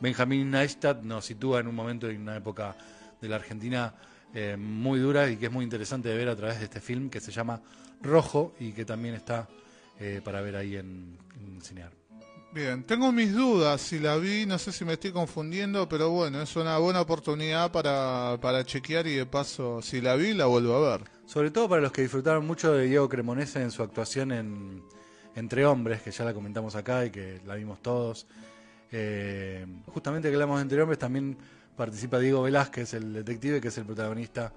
Benjamín 0.00 0.50
Neistat 0.50 1.02
nos 1.02 1.24
sitúa 1.24 1.60
en 1.60 1.68
un 1.68 1.74
momento 1.74 2.08
en 2.08 2.20
una 2.20 2.36
época 2.36 2.76
de 3.20 3.28
la 3.28 3.36
Argentina 3.36 3.94
eh, 4.34 4.56
muy 4.56 4.98
dura 4.98 5.30
y 5.30 5.36
que 5.36 5.46
es 5.46 5.52
muy 5.52 5.64
interesante 5.64 6.08
de 6.08 6.16
ver 6.16 6.28
a 6.28 6.36
través 6.36 6.58
de 6.58 6.64
este 6.64 6.80
film 6.80 7.08
que 7.08 7.20
se 7.20 7.30
llama 7.30 7.60
Rojo 8.02 8.54
y 8.58 8.72
que 8.72 8.84
también 8.84 9.14
está 9.14 9.48
eh, 10.00 10.20
para 10.24 10.40
ver 10.40 10.56
ahí 10.56 10.76
en, 10.76 11.16
en 11.40 11.60
Cinear. 11.62 11.92
Bien, 12.54 12.84
tengo 12.84 13.10
mis 13.10 13.34
dudas 13.34 13.80
si 13.80 13.98
la 13.98 14.16
vi, 14.16 14.46
no 14.46 14.58
sé 14.58 14.70
si 14.70 14.84
me 14.84 14.92
estoy 14.92 15.10
confundiendo, 15.10 15.88
pero 15.88 16.10
bueno, 16.10 16.40
es 16.40 16.54
una 16.54 16.78
buena 16.78 17.00
oportunidad 17.00 17.72
para, 17.72 18.38
para 18.40 18.64
chequear 18.64 19.08
y 19.08 19.16
de 19.16 19.26
paso, 19.26 19.82
si 19.82 20.00
la 20.00 20.14
vi, 20.14 20.34
la 20.34 20.46
vuelvo 20.46 20.74
a 20.76 20.96
ver. 20.98 21.10
Sobre 21.26 21.50
todo 21.50 21.68
para 21.68 21.82
los 21.82 21.90
que 21.90 22.02
disfrutaron 22.02 22.46
mucho 22.46 22.72
de 22.72 22.86
Diego 22.86 23.08
Cremonese 23.08 23.60
en 23.60 23.72
su 23.72 23.82
actuación 23.82 24.30
en 24.30 24.84
Entre 25.34 25.66
Hombres, 25.66 26.00
que 26.02 26.12
ya 26.12 26.24
la 26.24 26.32
comentamos 26.32 26.76
acá 26.76 27.04
y 27.04 27.10
que 27.10 27.40
la 27.44 27.56
vimos 27.56 27.82
todos. 27.82 28.28
Eh, 28.92 29.66
justamente 29.86 30.28
que 30.28 30.34
hablamos 30.34 30.58
de 30.58 30.62
Entre 30.62 30.80
Hombres, 30.80 31.00
también 31.00 31.36
participa 31.76 32.20
Diego 32.20 32.42
Velázquez, 32.42 32.94
el 32.94 33.14
detective, 33.14 33.60
que 33.60 33.66
es 33.66 33.78
el 33.78 33.84
protagonista 33.84 34.52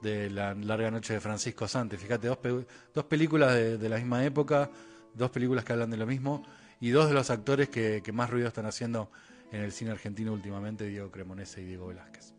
de 0.00 0.30
La 0.30 0.54
Larga 0.54 0.90
Noche 0.90 1.12
de 1.12 1.20
Francisco 1.20 1.68
Santos. 1.68 2.00
Fíjate, 2.00 2.28
dos, 2.28 2.38
pe- 2.38 2.64
dos 2.94 3.04
películas 3.04 3.52
de, 3.52 3.76
de 3.76 3.88
la 3.90 3.96
misma 3.96 4.24
época, 4.24 4.70
dos 5.12 5.30
películas 5.30 5.66
que 5.66 5.74
hablan 5.74 5.90
de 5.90 5.98
lo 5.98 6.06
mismo, 6.06 6.42
y 6.82 6.90
dos 6.90 7.06
de 7.06 7.14
los 7.14 7.30
actores 7.30 7.68
que, 7.68 8.02
que 8.04 8.10
más 8.10 8.28
ruido 8.28 8.48
están 8.48 8.66
haciendo 8.66 9.08
en 9.52 9.62
el 9.62 9.70
cine 9.70 9.92
argentino 9.92 10.32
últimamente, 10.32 10.84
Diego 10.84 11.12
Cremonese 11.12 11.62
y 11.62 11.64
Diego 11.64 11.86
Velázquez. 11.86 12.34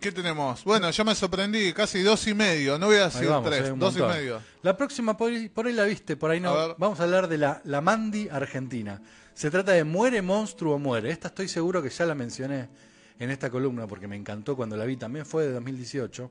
¿Qué 0.00 0.10
tenemos? 0.10 0.64
Bueno, 0.64 0.90
ya 0.90 1.04
me 1.04 1.14
sorprendí, 1.14 1.74
casi 1.74 2.02
dos 2.02 2.26
y 2.26 2.32
medio, 2.32 2.78
no 2.78 2.86
voy 2.86 2.96
a 2.96 3.04
decir 3.04 3.28
vamos, 3.28 3.50
tres, 3.50 3.78
dos 3.78 3.94
y 3.98 4.00
medio. 4.00 4.40
La 4.62 4.74
próxima, 4.74 5.14
por 5.18 5.30
ahí, 5.30 5.50
por 5.50 5.66
ahí 5.66 5.74
la 5.74 5.84
viste, 5.84 6.16
por 6.16 6.30
ahí 6.30 6.40
no. 6.40 6.50
A. 6.50 6.74
Vamos 6.78 6.98
a 6.98 7.02
hablar 7.02 7.28
de 7.28 7.36
la, 7.36 7.60
la 7.64 7.82
Mandi 7.82 8.26
Argentina. 8.30 9.02
Se 9.34 9.50
trata 9.50 9.72
de 9.72 9.84
Muere, 9.84 10.22
Monstruo, 10.22 10.78
Muere. 10.78 11.10
Esta 11.10 11.28
estoy 11.28 11.48
seguro 11.48 11.82
que 11.82 11.90
ya 11.90 12.06
la 12.06 12.14
mencioné 12.14 12.70
en 13.18 13.30
esta 13.30 13.50
columna 13.50 13.86
porque 13.86 14.08
me 14.08 14.16
encantó 14.16 14.56
cuando 14.56 14.78
la 14.78 14.86
vi. 14.86 14.96
También 14.96 15.26
fue 15.26 15.44
de 15.44 15.52
2018. 15.52 16.30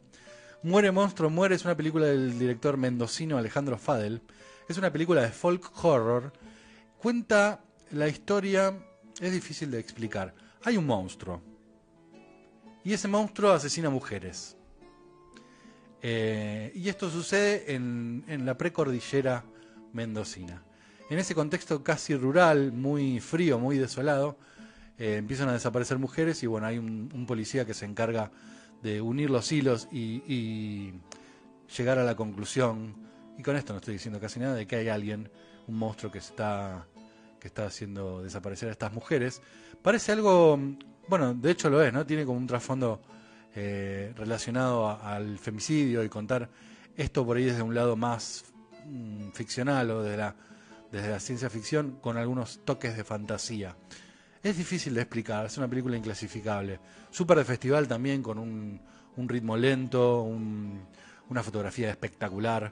Muere, 0.63 0.91
Monstruo, 0.91 1.29
Muere 1.29 1.53
es 1.53 1.65
una 1.65 1.77
película 1.77 2.07
del 2.07 2.39
director 2.39 2.77
mendocino 2.77 3.38
Alejandro 3.38 3.77
Fadel. 3.77 4.23
Es 4.67 4.79
una 4.79 4.91
película 4.91 5.21
de 5.21 5.29
folk 5.29 5.69
horror. 5.86 6.33
Cuenta 7.03 7.59
la 7.91 8.07
historia, 8.07 8.73
es 9.19 9.33
difícil 9.33 9.69
de 9.69 9.77
explicar. 9.77 10.33
Hay 10.63 10.77
un 10.77 10.85
monstruo. 10.85 11.41
Y 12.85 12.93
ese 12.93 13.09
monstruo 13.09 13.51
asesina 13.51 13.89
mujeres. 13.89 14.55
Eh, 16.01 16.71
y 16.73 16.87
esto 16.87 17.09
sucede 17.09 17.73
en, 17.75 18.23
en 18.29 18.45
la 18.45 18.57
precordillera 18.57 19.43
mendocina. 19.91 20.63
En 21.09 21.19
ese 21.19 21.35
contexto 21.35 21.83
casi 21.83 22.15
rural, 22.15 22.71
muy 22.71 23.19
frío, 23.19 23.59
muy 23.59 23.77
desolado, 23.77 24.37
eh, 24.97 25.17
empiezan 25.17 25.49
a 25.49 25.53
desaparecer 25.53 25.99
mujeres 25.99 26.41
y 26.41 26.47
bueno, 26.47 26.67
hay 26.67 26.77
un, 26.77 27.25
policía 27.27 27.65
que 27.65 27.73
se 27.73 27.83
encarga 27.83 28.31
de 28.81 29.01
unir 29.01 29.29
los 29.29 29.51
hilos 29.51 29.89
y, 29.91 30.23
y 30.25 30.93
llegar 31.77 31.99
a 31.99 32.05
la 32.05 32.15
conclusión, 32.15 32.95
y 33.37 33.43
con 33.43 33.57
esto 33.57 33.73
no 33.73 33.79
estoy 33.79 33.95
diciendo 33.95 34.21
casi 34.21 34.39
nada, 34.39 34.55
de 34.55 34.65
que 34.65 34.77
hay 34.77 34.87
alguien, 34.87 35.29
un 35.67 35.77
monstruo 35.77 36.11
que 36.11 36.19
está, 36.19 36.87
que 37.43 37.49
está 37.49 37.65
haciendo 37.65 38.23
desaparecer 38.23 38.69
a 38.69 38.71
estas 38.71 38.93
mujeres. 38.93 39.41
Parece 39.82 40.13
algo, 40.13 40.58
bueno, 41.10 41.34
de 41.34 41.51
hecho 41.51 41.69
lo 41.69 41.84
es, 41.84 41.91
¿no? 41.91 42.06
Tiene 42.06 42.23
como 42.25 42.38
un 42.39 42.47
trasfondo 42.47 43.01
eh, 43.53 44.13
relacionado 44.15 44.89
al 44.89 45.38
femicidio 45.38 46.03
y 46.06 46.10
contar 46.10 46.49
esto 46.95 47.25
por 47.25 47.36
ahí 47.36 47.43
desde 47.43 47.62
un 47.62 47.75
lado 47.75 47.97
más 47.97 48.45
mm, 48.86 49.32
ficcional 49.34 49.91
o 49.91 50.01
de 50.03 50.15
la, 50.15 50.34
desde 50.89 51.10
la 51.10 51.19
ciencia 51.19 51.49
ficción 51.49 51.97
con 52.01 52.15
algunos 52.17 52.62
toques 52.63 52.95
de 52.95 53.03
fantasía. 53.03 53.75
Es 54.41 54.58
difícil 54.58 54.93
de 54.93 55.01
explicar, 55.01 55.45
es 55.45 55.58
una 55.58 55.67
película 55.67 55.97
inclasificable. 55.97 56.79
Súper 57.12 57.38
de 57.39 57.43
festival 57.45 57.88
también, 57.89 58.23
con 58.23 58.39
un, 58.39 58.79
un 59.17 59.27
ritmo 59.29 59.58
lento, 59.58 60.21
un- 60.21 60.82
una 61.29 61.43
fotografía 61.43 61.89
espectacular. 61.89 62.71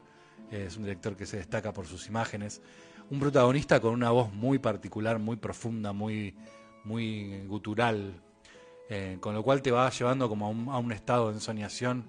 Es 0.49 0.75
un 0.77 0.83
director 0.83 1.15
que 1.17 1.25
se 1.25 1.37
destaca 1.37 1.71
por 1.73 1.87
sus 1.87 2.07
imágenes. 2.07 2.61
Un 3.11 3.19
protagonista 3.19 3.81
con 3.81 3.93
una 3.93 4.09
voz 4.09 4.31
muy 4.31 4.57
particular, 4.57 5.19
muy 5.19 5.35
profunda, 5.35 5.91
muy, 5.91 6.33
muy 6.85 7.41
gutural. 7.45 8.21
eh, 8.89 9.17
con 9.19 9.33
lo 9.35 9.43
cual 9.43 9.61
te 9.61 9.69
va 9.69 9.89
llevando 9.89 10.29
como 10.29 10.47
a 10.71 10.77
un, 10.79 10.91
estado 10.93 11.27
de 11.27 11.33
ensoñación 11.33 12.05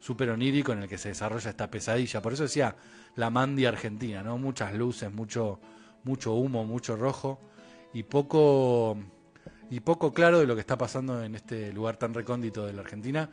súper 0.00 0.30
onírico 0.30 0.72
en 0.72 0.82
el 0.82 0.88
que 0.88 0.96
se 0.96 1.10
desarrolla 1.10 1.50
esta 1.50 1.70
pesadilla. 1.70 2.22
Por 2.22 2.32
eso 2.32 2.44
decía 2.44 2.74
la 3.16 3.28
Mandy 3.28 3.66
argentina, 3.66 4.22
¿no? 4.22 4.38
Muchas 4.38 4.72
luces, 4.74 5.12
mucho, 5.12 5.60
mucho 6.04 6.32
humo, 6.32 6.64
mucho 6.64 6.96
rojo 6.96 7.38
y 7.92 8.02
poco 8.04 8.96
y 9.70 9.80
poco 9.80 10.14
claro 10.14 10.38
de 10.40 10.46
lo 10.46 10.54
que 10.54 10.60
está 10.60 10.78
pasando 10.78 11.22
en 11.22 11.34
este 11.34 11.70
lugar 11.70 11.98
tan 11.98 12.14
recóndito 12.14 12.64
de 12.64 12.72
la 12.72 12.80
Argentina 12.80 13.28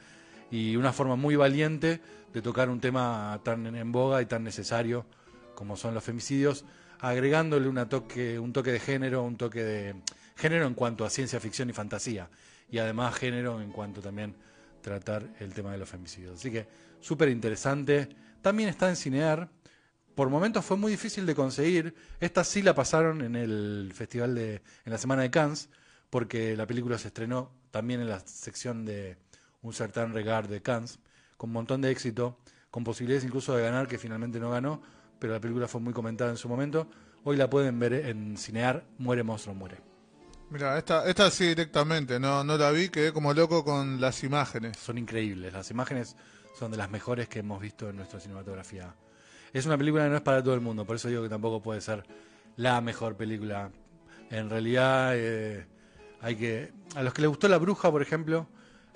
y 0.52 0.76
una 0.76 0.92
forma 0.92 1.16
muy 1.16 1.38
valiente 1.38 2.02
de 2.34 2.42
tocar 2.42 2.70
un 2.70 2.82
tema 2.82 3.40
tan 3.44 3.66
en 3.66 3.92
boga 3.94 4.22
y 4.22 4.26
tan 4.26 4.44
necesario 4.44 5.06
como 5.56 5.78
son 5.78 5.94
los 5.94 6.04
femicidios, 6.04 6.66
agregándole 7.04 7.68
un 7.68 8.54
toque 8.54 8.72
de 8.72 8.80
género, 8.80 9.24
un 9.24 9.36
toque 9.36 9.62
de 9.62 9.96
género 10.38 10.66
en 10.66 10.74
cuanto 10.74 11.04
a 11.04 11.10
ciencia 11.10 11.38
ficción 11.38 11.70
y 11.70 11.74
fantasía 11.74 12.30
y 12.72 12.78
además 12.78 13.14
género 13.16 13.60
en 13.60 13.74
cuanto 13.74 14.02
también 14.02 14.34
tratar 14.82 15.28
el 15.42 15.54
tema 15.54 15.74
de 15.74 15.80
los 15.80 15.90
femicidios. 15.90 16.40
Así 16.40 16.50
que 16.50 16.66
súper 17.02 17.28
interesante. 17.28 18.08
También 18.42 18.70
está 18.70 18.88
en 18.88 18.96
Cinear. 18.96 19.50
Por 20.16 20.30
momentos 20.30 20.64
fue 20.64 20.78
muy 20.78 20.92
difícil 20.92 21.26
de 21.26 21.36
conseguir. 21.36 21.94
Esta 22.22 22.46
sí 22.46 22.62
la 22.62 22.74
pasaron 22.74 23.22
en 23.22 23.36
el 23.36 23.92
festival 23.94 24.34
de, 24.34 24.62
en 24.86 24.92
la 24.92 24.98
semana 24.98 25.24
de 25.24 25.30
Cannes, 25.30 25.70
porque 26.10 26.56
la 26.56 26.66
película 26.66 26.98
se 26.98 27.10
estrenó 27.10 27.52
también 27.72 28.00
en 28.00 28.08
la 28.08 28.22
sección 28.22 28.86
de 28.86 29.18
un 29.62 29.74
certain 29.74 30.14
regard 30.14 30.48
de 30.48 30.62
Cannes, 30.62 31.00
con 31.36 31.50
un 31.50 31.56
montón 31.56 31.82
de 31.82 31.92
éxito, 31.92 32.40
con 32.72 32.86
posibilidades 32.86 33.26
incluso 33.26 33.58
de 33.58 33.64
ganar, 33.64 33.90
que 33.90 33.98
finalmente 33.98 34.40
no 34.40 34.52
ganó, 34.52 34.82
pero 35.24 35.32
la 35.36 35.40
película 35.40 35.70
fue 35.70 35.80
muy 35.80 35.94
comentada 35.94 36.32
en 36.32 36.36
su 36.36 36.50
momento. 36.50 36.86
Hoy 37.24 37.38
la 37.38 37.50
pueden 37.50 37.80
ver 37.80 37.94
en 37.94 38.36
Cinear, 38.36 38.84
Muere 38.98 39.24
Monstruo 39.24 39.56
Muere. 39.56 39.78
Mira, 40.50 40.78
esta, 40.78 41.08
esta 41.08 41.32
sí 41.32 41.46
directamente, 41.48 42.20
no, 42.20 42.44
no 42.44 42.58
la 42.58 42.72
vi, 42.72 42.90
quedé 42.90 43.14
como 43.14 43.34
loco 43.34 43.64
con 43.64 44.02
las 44.02 44.22
imágenes. 44.26 44.76
Son 44.78 44.98
increíbles, 44.98 45.54
las 45.54 45.72
imágenes 45.72 46.18
son 46.60 46.72
de 46.72 46.78
las 46.78 46.92
mejores 46.92 47.30
que 47.30 47.40
hemos 47.40 47.62
visto 47.62 47.90
en 47.90 47.96
nuestra 47.96 48.20
cinematografía. 48.20 48.94
Es 49.54 49.66
una 49.66 49.78
película 49.78 50.04
que 50.04 50.10
no 50.10 50.18
es 50.18 50.22
para 50.24 50.44
todo 50.44 50.56
el 50.56 50.60
mundo, 50.60 50.84
por 50.84 50.98
eso 50.98 51.08
digo 51.08 51.24
que 51.24 51.30
tampoco 51.30 51.62
puede 51.64 51.80
ser 51.80 52.04
la 52.58 52.82
mejor 52.82 53.16
película. 53.16 53.72
En 54.30 54.50
realidad, 54.50 55.14
eh, 55.16 55.66
hay 56.20 56.36
que. 56.36 56.74
A 56.96 57.02
los 57.04 57.14
que 57.14 57.22
les 57.22 57.30
gustó 57.30 57.48
La 57.48 57.60
Bruja, 57.60 57.90
por 57.90 58.02
ejemplo, 58.02 58.50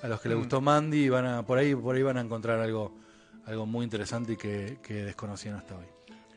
a 0.03 0.09
los 0.09 0.19
que 0.19 0.27
les 0.27 0.35
Mm. 0.37 0.41
gustó 0.41 0.59
Mandy, 0.59 1.07
van 1.07 1.25
a, 1.25 1.45
por 1.45 1.57
ahí, 1.57 1.73
por 1.73 1.95
ahí 1.95 2.03
van 2.03 2.17
a 2.17 2.21
encontrar 2.21 2.59
algo, 2.59 2.93
algo 3.45 3.65
muy 3.65 3.85
interesante 3.85 4.33
y 4.33 4.35
que, 4.35 4.79
que 4.83 5.05
desconocían 5.05 5.55
hasta 5.55 5.77
hoy. 5.77 5.85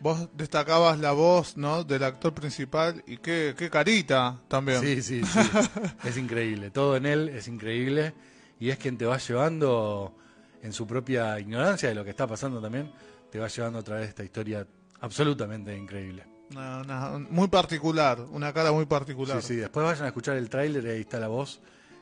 Vos 0.00 0.28
destacabas 0.34 0.98
la 0.98 1.12
voz, 1.12 1.56
¿no? 1.56 1.84
Del 1.84 2.02
actor 2.04 2.32
principal 2.34 3.02
y 3.06 3.18
qué, 3.18 3.54
qué 3.56 3.68
carita 3.68 4.40
también. 4.48 4.80
Sí, 4.80 5.02
sí, 5.02 5.22
sí. 5.24 5.38
es 6.04 6.16
increíble. 6.16 6.70
Todo 6.70 6.96
en 6.96 7.04
él 7.06 7.28
es 7.28 7.48
increíble 7.48 8.14
y 8.58 8.70
es 8.70 8.78
quien 8.78 8.96
te 8.96 9.04
va 9.04 9.18
llevando 9.18 10.16
en 10.62 10.72
su 10.72 10.86
propia 10.86 11.38
ignorancia 11.38 11.88
de 11.90 11.94
lo 11.94 12.02
que 12.04 12.10
está 12.10 12.26
pasando 12.26 12.60
también, 12.60 12.90
te 13.30 13.38
va 13.38 13.48
llevando 13.48 13.78
a 13.78 13.82
través 13.82 14.04
de 14.04 14.08
esta 14.10 14.24
historia 14.24 14.66
absolutamente 15.00 15.76
increíble. 15.76 16.24
Una- 16.50 16.80
una- 16.80 17.18
muy 17.30 17.48
particular, 17.48 18.20
una 18.30 18.52
cara 18.52 18.72
muy 18.72 18.86
particular. 18.86 19.40
Sí, 19.42 19.48
sí. 19.48 19.56
Después 19.56 19.84
vayan 19.84 20.04
a 20.04 20.08
escuchar 20.08 20.36
el 20.36 20.48
tráiler 20.50 20.84
y 20.84 20.88
ahí 20.88 21.00
está 21.00 21.18
la 21.20 21.28
voz. 21.28 21.60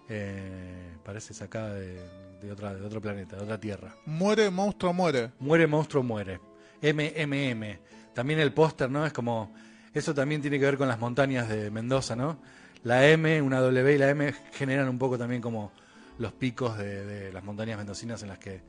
Eh, 0.08 0.96
parece 1.04 1.34
sacada 1.34 1.74
de, 1.74 2.00
de 2.40 2.50
otra, 2.52 2.74
de 2.74 2.84
otro 2.86 3.00
planeta, 3.00 3.36
de 3.36 3.42
otra 3.42 3.60
tierra. 3.60 3.94
Muere, 4.06 4.50
monstruo, 4.50 4.92
muere. 4.92 5.32
Muere, 5.38 5.66
monstruo, 5.66 6.02
muere. 6.02 6.40
MMM. 6.82 7.78
También 8.14 8.40
el 8.40 8.52
póster, 8.52 8.90
¿no? 8.90 9.06
Es 9.06 9.12
como. 9.12 9.54
Eso 9.94 10.14
también 10.14 10.40
tiene 10.40 10.58
que 10.58 10.64
ver 10.64 10.76
con 10.76 10.88
las 10.88 10.98
montañas 10.98 11.48
de 11.48 11.70
Mendoza, 11.70 12.14
¿no? 12.14 12.40
La 12.84 13.08
M, 13.08 13.40
una 13.42 13.60
W 13.60 13.94
y 13.94 13.98
la 13.98 14.10
M 14.10 14.32
generan 14.52 14.88
un 14.88 14.98
poco 14.98 15.18
también 15.18 15.40
como 15.40 15.72
los 16.18 16.32
picos 16.32 16.78
de, 16.78 17.04
de 17.04 17.32
las 17.32 17.42
montañas 17.42 17.78
mendocinas 17.78 18.22
en 18.22 18.28
las 18.28 18.38
que 18.38 18.60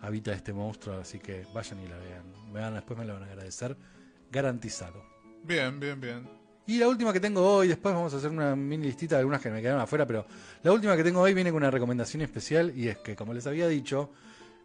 habita 0.00 0.32
este 0.32 0.52
monstruo. 0.52 0.98
Así 1.00 1.18
que 1.18 1.46
vayan 1.54 1.80
y 1.80 1.88
la 1.88 1.96
vean. 1.98 2.52
Me 2.52 2.60
van, 2.60 2.74
después 2.74 2.98
me 2.98 3.04
lo 3.04 3.14
van 3.14 3.24
a 3.24 3.26
agradecer. 3.26 3.76
Garantizado. 4.30 5.04
Bien, 5.44 5.78
bien, 5.78 6.00
bien. 6.00 6.42
Y 6.66 6.78
la 6.78 6.88
última 6.88 7.12
que 7.12 7.18
tengo 7.18 7.42
hoy, 7.42 7.68
después 7.68 7.92
vamos 7.94 8.14
a 8.14 8.18
hacer 8.18 8.30
una 8.30 8.54
mini 8.54 8.86
listita 8.86 9.16
de 9.16 9.20
algunas 9.20 9.40
que 9.40 9.50
me 9.50 9.60
quedaron 9.60 9.80
afuera, 9.80 10.06
pero 10.06 10.26
la 10.62 10.72
última 10.72 10.96
que 10.96 11.02
tengo 11.02 11.20
hoy 11.20 11.34
viene 11.34 11.50
con 11.50 11.56
una 11.58 11.72
recomendación 11.72 12.22
especial 12.22 12.72
y 12.76 12.86
es 12.86 12.98
que, 12.98 13.16
como 13.16 13.34
les 13.34 13.46
había 13.48 13.66
dicho, 13.66 14.10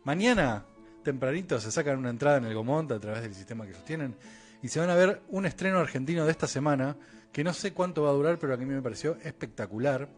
mañana 0.03 0.63
tempranito 1.12 1.60
se 1.62 1.72
sacan 1.72 1.98
una 1.98 2.10
entrada 2.10 2.38
en 2.38 2.46
el 2.46 2.54
Gomont 2.54 2.91
a 2.91 3.00
través 3.00 3.22
del 3.22 3.34
sistema 3.34 3.65
que 3.65 3.74
sostienen 3.74 4.13
y 4.62 4.67
se 4.67 4.80
van 4.82 4.89
a 4.89 4.96
ver 4.96 5.22
un 5.30 5.46
estreno 5.46 5.80
argentino 5.80 6.26
de 6.26 6.32
esta 6.32 6.48
semana 6.48 6.98
que 7.32 7.43
no 7.46 7.54
sé 7.54 7.72
cuánto 7.72 8.04
va 8.04 8.10
a 8.10 8.13
durar, 8.13 8.38
pero 8.39 8.54
a 8.54 8.58
mí 8.58 8.65
me 8.65 8.82
pareció 8.82 9.15
espectacular. 9.24 10.10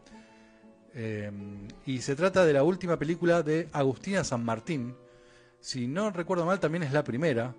Eh, 0.94 1.30
y 1.86 2.00
se 2.00 2.16
trata 2.16 2.44
de 2.44 2.52
la 2.52 2.62
última 2.64 2.98
película 2.98 3.42
de 3.42 3.68
Agustina 3.72 4.24
San 4.24 4.44
Martín. 4.44 4.94
Si 5.60 5.86
no 5.86 6.10
recuerdo 6.10 6.44
mal, 6.46 6.58
también 6.58 6.82
es 6.82 6.92
la 6.92 7.04
primera. 7.04 7.54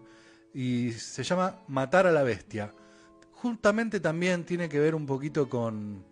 Y 0.54 0.92
se 0.94 1.24
llama 1.24 1.60
Matar 1.68 2.08
a 2.08 2.12
la 2.12 2.24
Bestia. 2.24 2.74
Justamente 3.34 4.00
también 4.00 4.44
tiene 4.44 4.68
que 4.68 4.80
ver 4.80 4.96
un 4.96 5.06
poquito 5.06 5.48
con, 5.48 6.04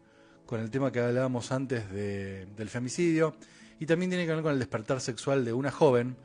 con 0.45 0.59
el 0.61 0.69
tema 0.71 0.91
que 0.91 0.99
hablábamos 1.01 1.51
antes 1.51 1.91
de- 1.91 2.45
del 2.55 2.69
femicidio. 2.69 3.35
Y 3.79 3.85
también 3.85 4.11
tiene 4.11 4.25
que 4.25 4.33
ver 4.33 4.43
con 4.43 4.53
el 4.53 4.59
despertar 4.59 5.01
sexual 5.01 5.43
de 5.43 5.53
una 5.53 5.71
joven, 5.71 6.15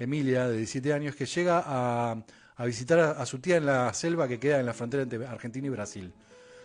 Emilia, 0.00 0.48
de 0.48 0.56
17 0.56 0.92
años, 0.92 1.14
que 1.14 1.26
llega 1.26 1.62
a, 1.64 2.16
a 2.56 2.64
visitar 2.64 2.98
a, 2.98 3.10
a 3.12 3.26
su 3.26 3.38
tía 3.38 3.56
en 3.56 3.66
la 3.66 3.94
selva 3.94 4.26
que 4.26 4.40
queda 4.40 4.58
en 4.58 4.66
la 4.66 4.74
frontera 4.74 5.04
entre 5.04 5.24
Argentina 5.26 5.66
y 5.66 5.70
Brasil. 5.70 6.12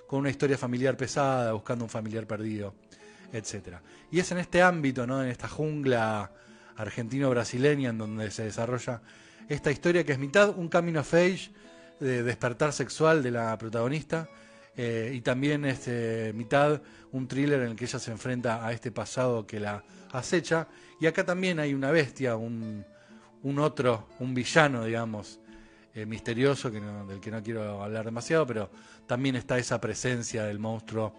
Con 0.07 0.19
una 0.19 0.29
historia 0.29 0.57
familiar 0.57 0.97
pesada, 0.97 1.53
buscando 1.53 1.85
un 1.85 1.89
familiar 1.89 2.25
perdido 2.25 2.73
etcétera. 3.31 3.81
Y 4.11 4.19
es 4.19 4.31
en 4.31 4.37
este 4.37 4.61
ámbito, 4.61 5.05
¿no? 5.05 5.21
en 5.21 5.29
esta 5.29 5.47
jungla 5.47 6.31
argentino-brasileña 6.77 7.89
en 7.89 7.97
donde 7.97 8.31
se 8.31 8.43
desarrolla 8.43 9.01
esta 9.47 9.71
historia 9.71 10.03
que 10.03 10.13
es 10.13 10.19
mitad 10.19 10.57
un 10.57 10.67
camino 10.67 11.01
of 11.01 11.13
age 11.13 11.51
de 11.99 12.23
despertar 12.23 12.73
sexual 12.73 13.23
de 13.23 13.31
la 13.31 13.57
protagonista 13.57 14.27
eh, 14.75 15.11
y 15.13 15.21
también 15.21 15.63
este, 15.65 16.33
mitad 16.33 16.81
un 17.11 17.27
thriller 17.27 17.61
en 17.61 17.71
el 17.71 17.75
que 17.75 17.85
ella 17.85 17.99
se 17.99 18.11
enfrenta 18.11 18.65
a 18.65 18.73
este 18.73 18.91
pasado 18.91 19.47
que 19.47 19.59
la 19.59 19.83
acecha 20.11 20.67
y 20.99 21.05
acá 21.05 21.23
también 21.23 21.59
hay 21.59 21.73
una 21.73 21.91
bestia, 21.91 22.35
un, 22.35 22.85
un 23.45 23.59
otro, 23.59 24.07
un 24.19 24.33
villano, 24.33 24.83
digamos, 24.83 25.39
eh, 25.93 26.05
misterioso 26.05 26.71
que 26.71 26.81
no- 26.81 27.05
del 27.05 27.19
que 27.19 27.29
no 27.31 27.41
quiero 27.43 27.81
hablar 27.83 28.03
demasiado, 28.05 28.45
pero 28.47 28.69
también 29.05 29.35
está 29.35 29.57
esa 29.57 29.79
presencia 29.79 30.43
del 30.45 30.57
monstruo 30.59 31.13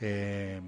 eh, 0.00 0.60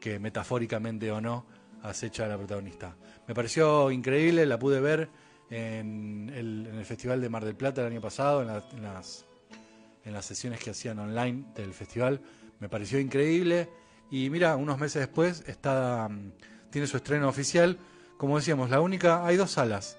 que 0.00 0.18
metafóricamente 0.18 1.10
o 1.10 1.20
no 1.20 1.46
acecha 1.82 2.24
a 2.24 2.28
la 2.28 2.36
protagonista. 2.36 2.94
Me 3.26 3.34
pareció 3.34 3.90
increíble, 3.90 4.44
la 4.46 4.58
pude 4.58 4.80
ver 4.80 5.08
en 5.50 6.30
el, 6.34 6.66
en 6.66 6.74
el 6.78 6.84
Festival 6.84 7.20
de 7.20 7.28
Mar 7.30 7.44
del 7.44 7.56
Plata 7.56 7.80
el 7.80 7.86
año 7.92 8.00
pasado, 8.00 8.42
en, 8.42 8.48
la- 8.48 8.64
en 8.72 8.82
las, 8.82 9.24
en 10.04 10.12
las 10.12 10.26
sesiones 10.26 10.60
que 10.60 10.70
hacían 10.70 10.98
online 10.98 11.46
del 11.54 11.72
festival. 11.72 12.20
Me 12.60 12.68
pareció 12.68 13.00
increíble 13.00 13.68
y 14.10 14.28
mira, 14.28 14.56
unos 14.56 14.78
meses 14.78 15.00
después 15.00 15.42
está, 15.46 16.08
mm, 16.10 16.32
tiene 16.70 16.86
su 16.86 16.96
estreno 16.98 17.28
oficial. 17.28 17.78
Como 18.18 18.36
decíamos, 18.36 18.68
la 18.68 18.80
única, 18.80 19.24
hay 19.24 19.36
dos 19.36 19.52
salas 19.52 19.96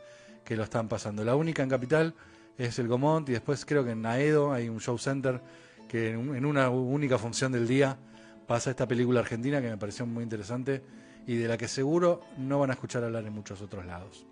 que 0.50 0.56
lo 0.58 0.64
están 0.64 0.88
pasando. 0.88 1.24
La 1.24 1.36
única 1.36 1.62
en 1.62 1.70
Capital 1.70 2.16
es 2.58 2.80
el 2.80 2.88
Gomont 2.88 3.30
y 3.30 3.34
después 3.34 3.66
creo 3.66 3.86
que 3.86 3.92
en 3.92 4.04
Aedo 4.04 4.52
hay 4.52 4.68
un 4.68 4.80
show 4.82 4.98
center 4.98 5.40
que 5.88 6.10
en, 6.10 6.18
un- 6.18 6.36
en 6.36 6.44
una 6.44 6.70
única 6.72 7.20
función 7.20 7.52
del 7.52 7.68
día 7.68 7.96
pasa 8.48 8.72
esta 8.72 8.88
película 8.88 9.20
argentina 9.20 9.62
que 9.62 9.70
me 9.70 9.78
pareció 9.78 10.08
muy 10.08 10.24
interesante 10.24 10.84
y 11.28 11.36
de 11.36 11.48
la 11.48 11.56
que 11.56 11.68
seguro 11.68 12.22
no 12.40 12.58
van 12.60 12.72
a 12.72 12.74
escuchar 12.74 13.04
hablar 13.04 13.24
en 13.26 13.34
muchos 13.34 13.62
otros 13.62 13.86
lados. 13.86 14.26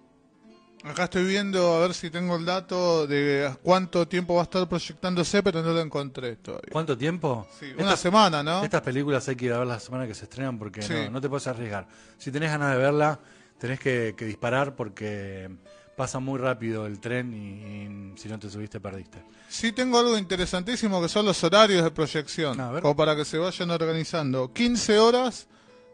Acá 0.84 1.04
estoy 1.04 1.24
viendo 1.26 1.76
a 1.76 1.80
ver 1.82 1.94
si 1.94 2.10
tengo 2.10 2.36
el 2.36 2.46
dato 2.46 3.06
de 3.06 3.52
cuánto 3.62 4.08
tiempo 4.08 4.34
va 4.36 4.42
a 4.42 4.44
estar 4.44 4.68
proyectándose, 4.68 5.44
pero 5.44 5.62
no 5.62 5.72
lo 5.72 5.82
encontré 5.82 6.36
todavía. 6.38 6.70
¿Cuánto 6.72 6.98
tiempo? 6.98 7.48
Sí, 7.60 7.66
una 7.74 7.84
Estas- 7.84 8.00
semana, 8.00 8.42
¿no? 8.42 8.64
Estas 8.64 8.82
películas 8.82 9.28
hay 9.28 9.36
que 9.36 9.46
ir 9.46 9.54
a 9.54 9.60
ver 9.60 9.68
la 9.68 9.80
semana 9.80 10.08
que 10.08 10.16
se 10.16 10.24
estrenan 10.26 10.58
porque 10.58 10.82
Sí. 10.82 10.94
no, 10.94 11.12
no 11.12 11.22
te 11.22 11.30
puedes 11.30 11.46
arriesgar. 11.46 11.88
Si 12.18 12.32
tenés 12.32 12.50
ganas 12.52 12.72
de 12.72 12.78
verla, 12.80 13.20
tenés 13.60 13.80
que, 13.80 14.14
que 14.18 14.26
disparar 14.26 14.76
porque 14.76 15.50
pasa 15.98 16.20
muy 16.20 16.38
rápido 16.40 16.86
el 16.86 17.00
tren 17.00 17.34
y, 17.34 18.14
y 18.14 18.18
si 18.18 18.30
no 18.30 18.38
te 18.40 18.50
subiste 18.50 18.80
perdiste. 18.80 19.18
Sí 19.50 19.72
tengo 19.72 19.98
algo 20.00 20.18
interesantísimo 20.18 21.02
que 21.02 21.10
son 21.10 21.26
los 21.26 21.44
horarios 21.44 21.84
de 21.84 21.90
proyección, 21.92 22.56
como 22.82 22.96
para 22.96 23.16
que 23.16 23.26
se 23.26 23.38
vayan 23.40 23.72
organizando. 23.72 24.54
15 24.54 25.00
horas 25.00 25.48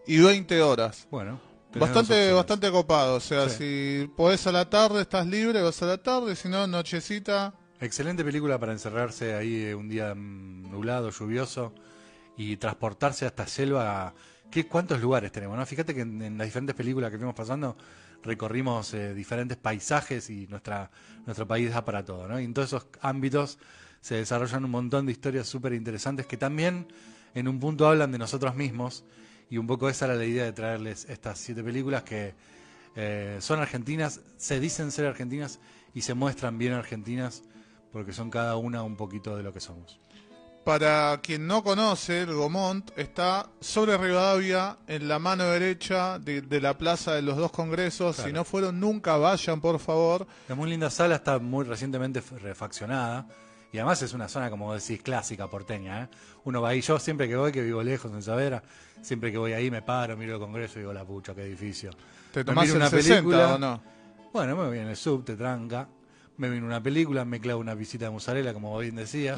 y 0.05 0.19
20 0.19 0.61
horas. 0.61 1.07
Bueno, 1.09 1.39
Bastante, 1.75 2.31
bastante 2.33 2.69
copado, 2.69 3.15
o 3.15 3.19
sea, 3.19 3.49
Sí. 3.49 4.03
si 4.03 4.07
podés 4.15 4.45
a 4.45 4.51
la 4.51 4.69
tarde, 4.69 5.01
estás 5.01 5.25
libre, 5.25 5.61
vas 5.63 5.81
a 5.81 5.87
la 5.87 5.97
tarde, 5.97 6.35
si 6.35 6.47
no, 6.49 6.67
nochecita. 6.67 7.53
Excelente 7.79 8.23
película 8.23 8.59
para 8.59 8.73
encerrarse 8.73 9.33
ahí 9.33 9.63
eh, 9.63 9.73
un 9.75 9.89
día 9.89 10.13
mm, 10.13 10.69
nublado, 10.69 11.09
lluvioso 11.09 11.73
y 12.37 12.57
transportarse 12.57 13.25
a 13.25 13.29
esta 13.29 13.47
selva. 13.47 14.13
¿Qué, 14.51 14.67
¿Cuántos 14.67 15.01
lugares 15.01 15.31
tenemos? 15.31 15.57
No? 15.57 15.65
Fíjate 15.65 15.95
que 15.95 16.01
en, 16.01 16.21
en 16.21 16.37
las 16.37 16.45
diferentes 16.45 16.75
películas 16.75 17.09
que 17.09 17.17
fuimos 17.17 17.33
pasando 17.33 17.75
recorrimos 18.23 18.93
eh, 18.93 19.13
diferentes 19.13 19.57
paisajes 19.57 20.29
y 20.29 20.47
nuestra, 20.47 20.89
nuestro 21.25 21.47
país 21.47 21.71
da 21.71 21.85
para 21.85 22.03
todo. 22.03 22.39
Y 22.39 22.45
en 22.45 22.53
todos 22.53 22.69
esos 22.69 22.87
ámbitos 23.01 23.59
se 24.01 24.15
desarrollan 24.15 24.65
un 24.65 24.71
montón 24.71 25.05
de 25.05 25.11
historias 25.11 25.47
súper 25.47 25.73
interesantes 25.73 26.25
que 26.25 26.37
también 26.37 26.87
en 27.35 27.47
un 27.47 27.59
punto 27.59 27.87
hablan 27.87 28.11
de 28.11 28.17
nosotros 28.17 28.55
mismos. 28.55 29.03
Y 29.49 29.57
un 29.57 29.67
poco 29.67 29.89
esa 29.89 30.05
era 30.05 30.15
la 30.15 30.25
idea 30.25 30.45
de 30.45 30.53
traerles 30.53 31.05
estas 31.09 31.37
siete 31.37 31.63
películas 31.63 32.03
que 32.03 32.33
eh, 32.95 33.37
son 33.39 33.59
argentinas, 33.59 34.21
se 34.37 34.59
dicen 34.59 34.91
ser 34.91 35.05
argentinas 35.05 35.59
y 35.93 36.01
se 36.01 36.13
muestran 36.13 36.57
bien 36.57 36.73
argentinas 36.73 37.43
porque 37.91 38.13
son 38.13 38.29
cada 38.29 38.57
una 38.57 38.83
un 38.83 38.95
poquito 38.95 39.37
de 39.37 39.43
lo 39.43 39.53
que 39.53 39.59
somos. 39.59 39.99
Para 40.63 41.19
quien 41.21 41.45
no 41.45 41.61
conoce, 41.61 42.21
el 42.21 42.33
Gomont 42.33 42.89
está 42.97 43.49
sobre 43.59 43.97
Rivadavia, 43.97 44.77
en 44.87 45.09
la 45.09 45.19
mano 45.19 45.43
derecha 45.45 46.19
de, 46.19 46.41
de 46.41 46.61
la 46.61 46.77
Plaza 46.77 47.13
de 47.13 47.21
los 47.21 47.35
Dos 47.35 47.51
Congresos. 47.51 48.15
Claro. 48.15 48.29
Si 48.29 48.33
no 48.33 48.45
fueron 48.45 48.79
nunca, 48.79 49.17
vayan, 49.17 49.59
por 49.59 49.77
favor. 49.79 50.25
Es 50.47 50.55
muy 50.55 50.69
linda 50.69 50.89
sala, 50.89 51.15
está 51.15 51.37
muy 51.39 51.65
recientemente 51.65 52.23
refaccionada 52.41 53.27
y 53.73 53.79
además 53.79 54.03
es 54.03 54.13
una 54.13 54.29
zona, 54.29 54.51
como 54.51 54.71
decís, 54.71 55.01
clásica 55.01 55.47
porteña. 55.47 56.03
¿eh? 56.03 56.07
Uno 56.43 56.61
va 56.61 56.69
ahí, 56.69 56.81
yo 56.81 56.99
siempre 56.99 57.27
que 57.27 57.35
voy, 57.35 57.51
que 57.51 57.63
vivo 57.63 57.81
lejos 57.81 58.11
en 58.13 58.21
Savera, 58.21 58.61
siempre 59.01 59.31
que 59.31 59.37
voy 59.39 59.53
ahí 59.53 59.71
me 59.71 59.81
paro, 59.81 60.15
miro 60.15 60.35
el 60.35 60.39
Congreso 60.39 60.77
y 60.77 60.83
digo, 60.83 60.93
la 60.93 61.03
pucha, 61.03 61.33
qué 61.33 61.41
edificio. 61.41 61.89
¿Te 62.31 62.45
tomás 62.45 62.69
una 62.69 62.87
60 62.87 63.15
película. 63.15 63.55
o 63.55 63.57
no? 63.57 63.81
Bueno, 64.31 64.55
me 64.55 64.67
voy 64.67 64.77
en 64.77 64.89
el 64.89 64.95
sub, 64.95 65.25
te 65.25 65.35
tranca, 65.35 65.87
me 66.37 66.49
viene 66.49 66.65
una 66.65 66.81
película, 66.81 67.25
me 67.25 67.39
clavo 67.39 67.61
una 67.61 67.75
visita 67.75 68.05
de 68.05 68.11
mozzarella, 68.11 68.53
como 68.53 68.77
bien 68.79 68.95
decías, 68.95 69.37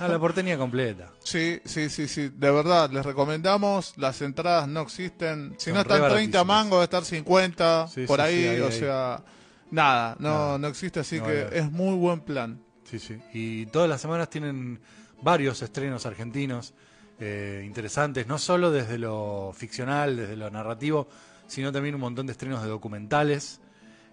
a 0.00 0.08
la 0.08 0.18
porteña 0.18 0.56
completa. 0.58 1.10
Sí, 1.24 1.60
sí, 1.64 1.88
sí, 1.88 2.08
sí. 2.08 2.30
De 2.34 2.50
verdad, 2.50 2.90
les 2.90 3.04
recomendamos. 3.06 3.94
Las 3.96 4.20
entradas 4.22 4.66
no 4.68 4.80
existen. 4.80 5.54
Si 5.58 5.66
Son 5.66 5.74
no 5.74 5.80
están 5.82 6.02
re 6.02 6.08
30 6.10 6.38
baratísimas. 6.42 6.46
mangos, 6.46 6.80
a 6.80 6.84
estar 6.84 7.04
50 7.04 7.88
Sí, 7.88 8.06
por 8.06 8.18
sí, 8.20 8.26
ahí. 8.26 8.42
sí, 8.42 8.48
ahí, 8.48 8.60
o 8.60 8.66
ahí. 8.66 8.72
sea, 8.72 9.24
nada, 9.70 10.16
no, 10.18 10.28
Nada. 10.30 10.58
no 10.58 10.66
existe. 10.68 11.00
Así 11.00 11.18
No 11.20 11.26
que 11.26 11.48
es 11.52 11.70
muy 11.70 11.94
buen 11.96 12.20
plan. 12.20 12.60
Sí, 12.84 12.98
sí. 12.98 13.18
Y 13.32 13.66
todas 13.66 13.88
las 13.88 14.00
semanas 14.00 14.28
tienen 14.28 14.80
varios 15.22 15.62
estrenos 15.62 16.04
argentinos 16.06 16.74
eh, 17.20 17.62
interesantes, 17.64 18.26
no 18.26 18.36
solo 18.38 18.72
desde 18.72 18.98
lo 18.98 19.52
ficcional, 19.56 20.16
desde 20.16 20.36
lo 20.36 20.50
narrativo, 20.50 21.08
sino 21.46 21.70
también 21.70 21.94
un 21.94 22.00
montón 22.00 22.26
de 22.26 22.32
estrenos 22.32 22.62
de 22.62 22.68
documentales 22.68 23.60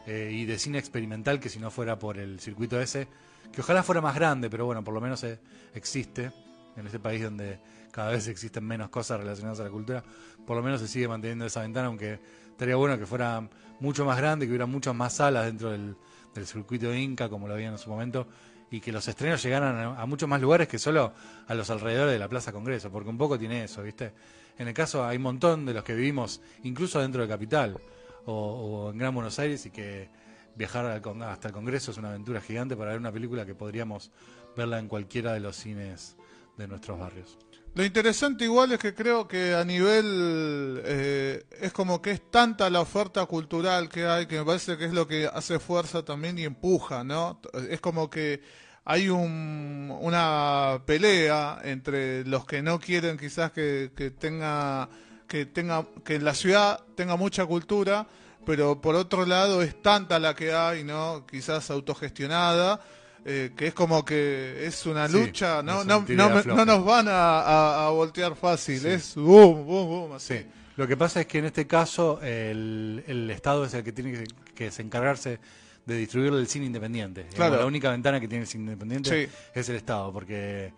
eh, 0.06 0.32
y 0.34 0.46
de 0.46 0.58
cine 0.58 0.78
experimental 0.80 1.40
que 1.40 1.50
si 1.50 1.60
no 1.60 1.72
fuera 1.72 2.00
por 2.00 2.18
el 2.18 2.40
circuito 2.40 2.80
ese, 2.80 3.08
que 3.52 3.62
ojalá 3.62 3.84
fuera 3.84 4.02
más 4.02 4.16
grande, 4.16 4.50
pero 4.50 4.66
bueno, 4.66 4.84
por 4.84 4.94
lo 4.94 5.02
menos 5.02 5.24
eh, 5.24 5.40
existe 5.74 6.32
en 6.76 6.86
este 6.86 7.00
país 7.00 7.24
donde 7.24 7.60
cada 7.92 8.12
vez 8.12 8.28
existen 8.28 8.64
menos 8.64 8.90
cosas 8.90 9.20
relacionadas 9.20 9.60
a 9.60 9.64
la 9.64 9.70
cultura, 9.70 10.04
por 10.46 10.56
lo 10.56 10.64
menos 10.64 10.82
se 10.82 10.88
sigue 10.88 11.08
manteniendo 11.08 11.46
esa 11.46 11.62
ventana, 11.62 11.88
aunque 11.88 12.20
estaría 12.50 12.76
bueno 12.76 12.98
que 12.98 13.06
fuera 13.06 13.48
mucho 13.80 14.06
más 14.06 14.18
grande, 14.18 14.46
que 14.46 14.52
hubiera 14.52 14.66
muchas 14.66 14.96
más 14.96 15.14
salas 15.14 15.46
dentro 15.46 15.72
del, 15.72 15.96
del 16.34 16.46
circuito 16.46 16.94
Inca, 16.94 17.30
como 17.30 17.48
lo 17.48 17.54
había 17.54 17.70
en 17.70 17.78
su 17.78 17.90
momento, 17.90 18.28
y 18.72 18.80
que 18.80 18.92
los 18.92 19.08
estrenos 19.08 19.42
llegaran 19.42 19.98
a, 19.98 20.06
muchos 20.06 20.30
más 20.30 20.40
lugares 20.40 20.68
que 20.68 20.78
solo 20.78 21.14
a 21.48 21.54
los 21.54 21.70
alrededores 21.70 22.14
de 22.14 22.20
la 22.20 22.28
Plaza 22.28 22.52
Congreso, 22.52 22.92
porque 22.92 23.10
un 23.10 23.18
poco 23.18 23.40
tiene 23.40 23.64
eso, 23.64 23.82
¿viste? 23.82 24.14
En 24.58 24.68
el 24.68 24.74
caso 24.74 25.06
hay 25.06 25.18
un 25.18 25.24
montón 25.24 25.66
de 25.66 25.74
los 25.74 25.84
que 25.84 25.96
vivimos 25.96 26.42
incluso 26.64 27.00
dentro 27.00 27.22
de 27.22 27.28
Capital 27.28 27.78
o, 28.26 28.90
en 28.92 28.98
Gran 28.98 29.14
Buenos 29.14 29.40
Aires 29.40 29.66
y 29.66 29.72
que 29.72 30.10
viajar 30.56 30.86
hasta 30.86 31.48
el 31.48 31.54
Congreso 31.54 31.92
es 31.92 31.98
una 31.98 32.10
aventura 32.10 32.42
gigante 32.42 32.76
para 32.76 32.92
ver 32.92 33.00
una 33.00 33.12
película 33.12 33.46
que 33.46 33.56
podríamos 33.56 34.12
verla 34.56 34.80
en 34.80 34.88
cualquiera 34.88 35.34
de 35.34 35.40
los 35.40 35.56
cines 35.56 36.18
de 36.58 36.68
nuestros 36.68 37.00
barrios. 37.00 37.38
Lo 37.76 37.86
interesante 37.86 38.44
igual 38.44 38.72
es 38.72 38.80
que 38.80 38.94
creo 38.94 39.28
que 39.28 39.54
a 39.54 39.64
nivel 39.64 40.82
eh, 40.84 41.44
es 41.62 41.72
como 41.72 42.02
que 42.02 42.12
es 42.12 42.32
tanta 42.32 42.70
la 42.70 42.82
oferta 42.82 43.26
cultural 43.26 43.88
que 43.90 44.06
hay 44.06 44.26
que 44.26 44.40
me 44.40 44.46
parece 44.46 44.78
que 44.78 44.86
es 44.86 44.94
lo 44.94 45.08
que 45.08 45.28
hace 45.28 45.60
fuerza 45.60 46.04
también 46.04 46.38
y 46.40 46.44
empuja, 46.44 47.04
¿no? 47.04 47.40
Es 47.70 47.80
como 47.80 48.10
que 48.10 48.42
hay 48.86 49.08
un, 49.10 49.96
una 50.02 50.82
pelea 50.86 51.60
entre 51.64 52.26
los 52.26 52.46
que 52.46 52.62
no 52.64 52.80
quieren 52.80 53.18
quizás 53.18 53.52
que 53.52 53.92
tenga 54.20 54.90
que 55.30 55.46
tenga 55.46 55.86
que 56.04 56.16
en 56.16 56.26
la 56.26 56.34
ciudad 56.34 56.82
tenga 56.96 57.16
mucha 57.16 57.46
cultura, 57.46 58.06
pero 58.46 58.82
por 58.82 58.96
otro 58.96 59.26
lado 59.26 59.62
es 59.62 59.82
tanta 59.82 60.20
la 60.20 60.36
que 60.36 60.52
hay, 60.52 60.84
¿no? 60.84 61.26
Quizás 61.26 61.72
autogestionada 61.72 62.82
eh, 63.26 63.52
que 63.56 63.68
es 63.68 63.74
como 63.74 64.04
que 64.06 64.66
es 64.66 64.86
una 64.86 65.08
lucha, 65.08 65.60
sí, 65.60 65.66
¿no? 65.66 65.84
No, 65.84 66.06
no, 66.08 66.44
no, 66.44 66.66
nos 66.66 66.86
van 66.86 67.08
a, 67.08 67.42
a, 67.42 67.88
a 67.88 67.90
voltear 67.90 68.36
fácil, 68.36 68.80
sí. 68.80 68.88
es 68.88 69.16
boom, 69.16 69.66
boom, 69.66 69.88
boom. 69.88 70.12
Así. 70.14 70.38
Sí. 70.38 70.46
Lo 70.78 70.88
que 70.88 70.96
pasa 70.96 71.22
es 71.22 71.28
que 71.28 71.40
en 71.40 71.46
este 71.46 71.68
caso 71.68 72.22
el, 72.22 73.04
el 73.06 73.30
Estado 73.30 73.66
es 73.66 73.74
el 73.74 73.84
que 73.84 73.92
tiene 73.92 74.14
que, 74.14 74.24
que 74.56 74.82
encargarse 74.82 75.40
de 75.86 75.98
distribuir 75.98 76.34
el 76.34 76.48
cine 76.48 76.68
independiente. 76.68 77.28
Claro. 77.36 77.58
La 77.58 77.66
única 77.66 77.92
ventana 77.92 78.20
que 78.20 78.28
tiene 78.28 78.44
el 78.44 78.48
cine 78.48 78.64
independiente 78.64 79.30
es 79.54 79.68
el 79.68 79.76
Estado, 79.76 80.14
porque 80.14 80.72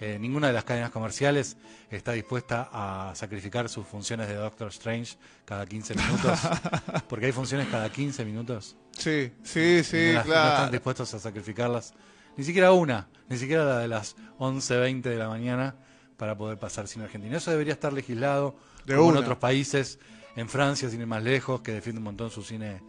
eh, 0.00 0.18
ninguna 0.20 0.46
de 0.48 0.52
las 0.52 0.64
cadenas 0.64 0.90
comerciales 0.90 1.56
está 1.90 2.12
dispuesta 2.12 2.68
a 2.72 3.12
sacrificar 3.14 3.68
sus 3.68 3.86
funciones 3.86 4.28
de 4.28 4.34
Doctor 4.34 4.68
Strange 4.68 5.16
cada 5.44 5.66
15 5.66 5.94
minutos, 5.94 6.38
porque 7.08 7.26
hay 7.26 7.32
funciones 7.32 7.66
cada 7.68 7.90
15 7.90 8.24
minutos. 8.24 8.76
Sí, 8.92 9.32
sí, 9.42 9.82
sí, 9.84 9.96
no, 10.08 10.12
las- 10.14 10.26
no 10.26 10.32
claro. 10.32 10.54
están 10.54 10.70
dispuestos 10.72 11.14
a 11.14 11.18
sacrificarlas. 11.18 11.94
Ni 12.36 12.44
siquiera 12.44 12.72
una, 12.72 13.08
ni 13.28 13.36
siquiera 13.36 13.64
la 13.64 13.78
de 13.80 13.88
las 13.88 14.16
11.20 14.38 15.02
de 15.02 15.16
la 15.16 15.28
mañana 15.28 15.74
para 16.16 16.36
poder 16.36 16.58
pasar 16.58 16.86
cine 16.86 17.04
argentino. 17.04 17.36
Eso 17.36 17.50
debería 17.50 17.72
estar 17.72 17.92
legislado 17.92 18.56
De 18.84 18.94
como 18.96 19.10
en 19.12 19.16
otros 19.18 19.38
países. 19.38 19.98
En 20.36 20.48
Francia, 20.48 20.88
sin 20.88 21.00
ir 21.00 21.06
más 21.08 21.22
lejos, 21.24 21.62
que 21.62 21.72
defiende 21.72 21.98
un 21.98 22.04
montón 22.04 22.30
su 22.30 22.44
cine 22.44 22.80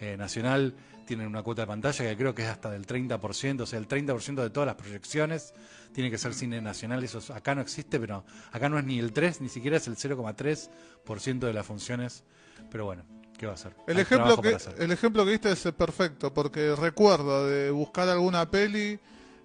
eh, 0.00 0.16
nacional, 0.18 0.74
tienen 1.06 1.26
una 1.26 1.42
cuota 1.42 1.62
de 1.62 1.66
pantalla 1.66 2.04
que 2.04 2.16
creo 2.16 2.34
que 2.34 2.42
es 2.42 2.48
hasta 2.48 2.70
del 2.70 2.86
30%, 2.86 3.60
o 3.62 3.66
sea, 3.66 3.78
el 3.78 3.88
30% 3.88 4.34
de 4.42 4.50
todas 4.50 4.66
las 4.66 4.76
proyecciones 4.76 5.54
tiene 5.92 6.10
que 6.10 6.18
ser 6.18 6.34
cine 6.34 6.60
nacional. 6.60 7.02
Eso 7.04 7.18
es- 7.18 7.30
acá 7.30 7.54
no 7.54 7.60
existe, 7.60 7.98
pero 8.00 8.24
acá 8.52 8.68
no 8.68 8.78
es 8.78 8.84
ni 8.84 8.98
el 8.98 9.12
3, 9.12 9.40
ni 9.40 9.48
siquiera 9.48 9.76
es 9.76 9.86
el 9.88 9.96
0,3% 9.96 11.46
de 11.46 11.52
las 11.52 11.66
funciones. 11.66 12.24
Pero 12.70 12.84
bueno, 12.84 13.04
¿qué 13.38 13.46
va 13.46 13.52
a 13.52 13.54
hacer? 13.56 13.74
El 13.86 13.96
Hay 13.96 14.02
ejemplo, 14.02 14.40
que, 14.40 14.54
hacer. 14.54 14.74
el 14.78 14.90
ejemplo 14.92 15.24
que 15.24 15.30
diste 15.32 15.50
es 15.52 15.62
perfecto, 15.76 16.32
porque 16.32 16.74
recuerdo 16.76 17.46
de 17.48 17.70
buscar 17.70 18.08
alguna 18.08 18.50
peli 18.50 18.98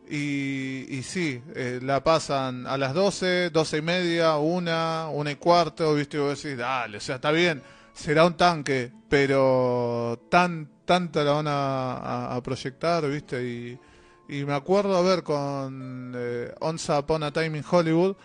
y, 0.09 0.85
y 0.89 1.01
sí, 1.03 1.41
eh, 1.55 1.79
la 1.81 2.03
pasan 2.03 2.67
a 2.67 2.77
las 2.77 2.93
12, 2.93 3.49
12 3.49 3.77
y 3.77 3.81
media, 3.81 4.37
una, 4.37 5.09
una 5.09 5.31
y 5.31 5.35
cuarto, 5.35 5.95
viste, 5.95 6.17
y 6.17 6.19
vos 6.19 6.41
decís, 6.41 6.57
dale, 6.57 6.97
o 6.97 7.01
sea, 7.01 7.15
está 7.15 7.31
bien, 7.31 7.63
será 7.93 8.25
un 8.25 8.37
tanque, 8.37 8.91
pero 9.09 10.27
tan 10.29 10.69
tanta 10.85 11.23
la 11.23 11.31
van 11.31 11.47
a, 11.47 11.93
a- 11.97 12.35
a 12.35 12.43
proyectar, 12.43 13.09
viste, 13.09 13.43
y, 13.43 13.79
y 14.27 14.43
me 14.45 14.53
acuerdo, 14.53 14.95
a 14.97 15.01
ver, 15.01 15.23
con 15.23 16.13
eh, 16.15 16.53
Once 16.59 16.91
Upon 16.91 17.23
a 17.23 17.31
Time 17.31 17.57
in 17.57 17.63
Hollywood, 17.69 18.15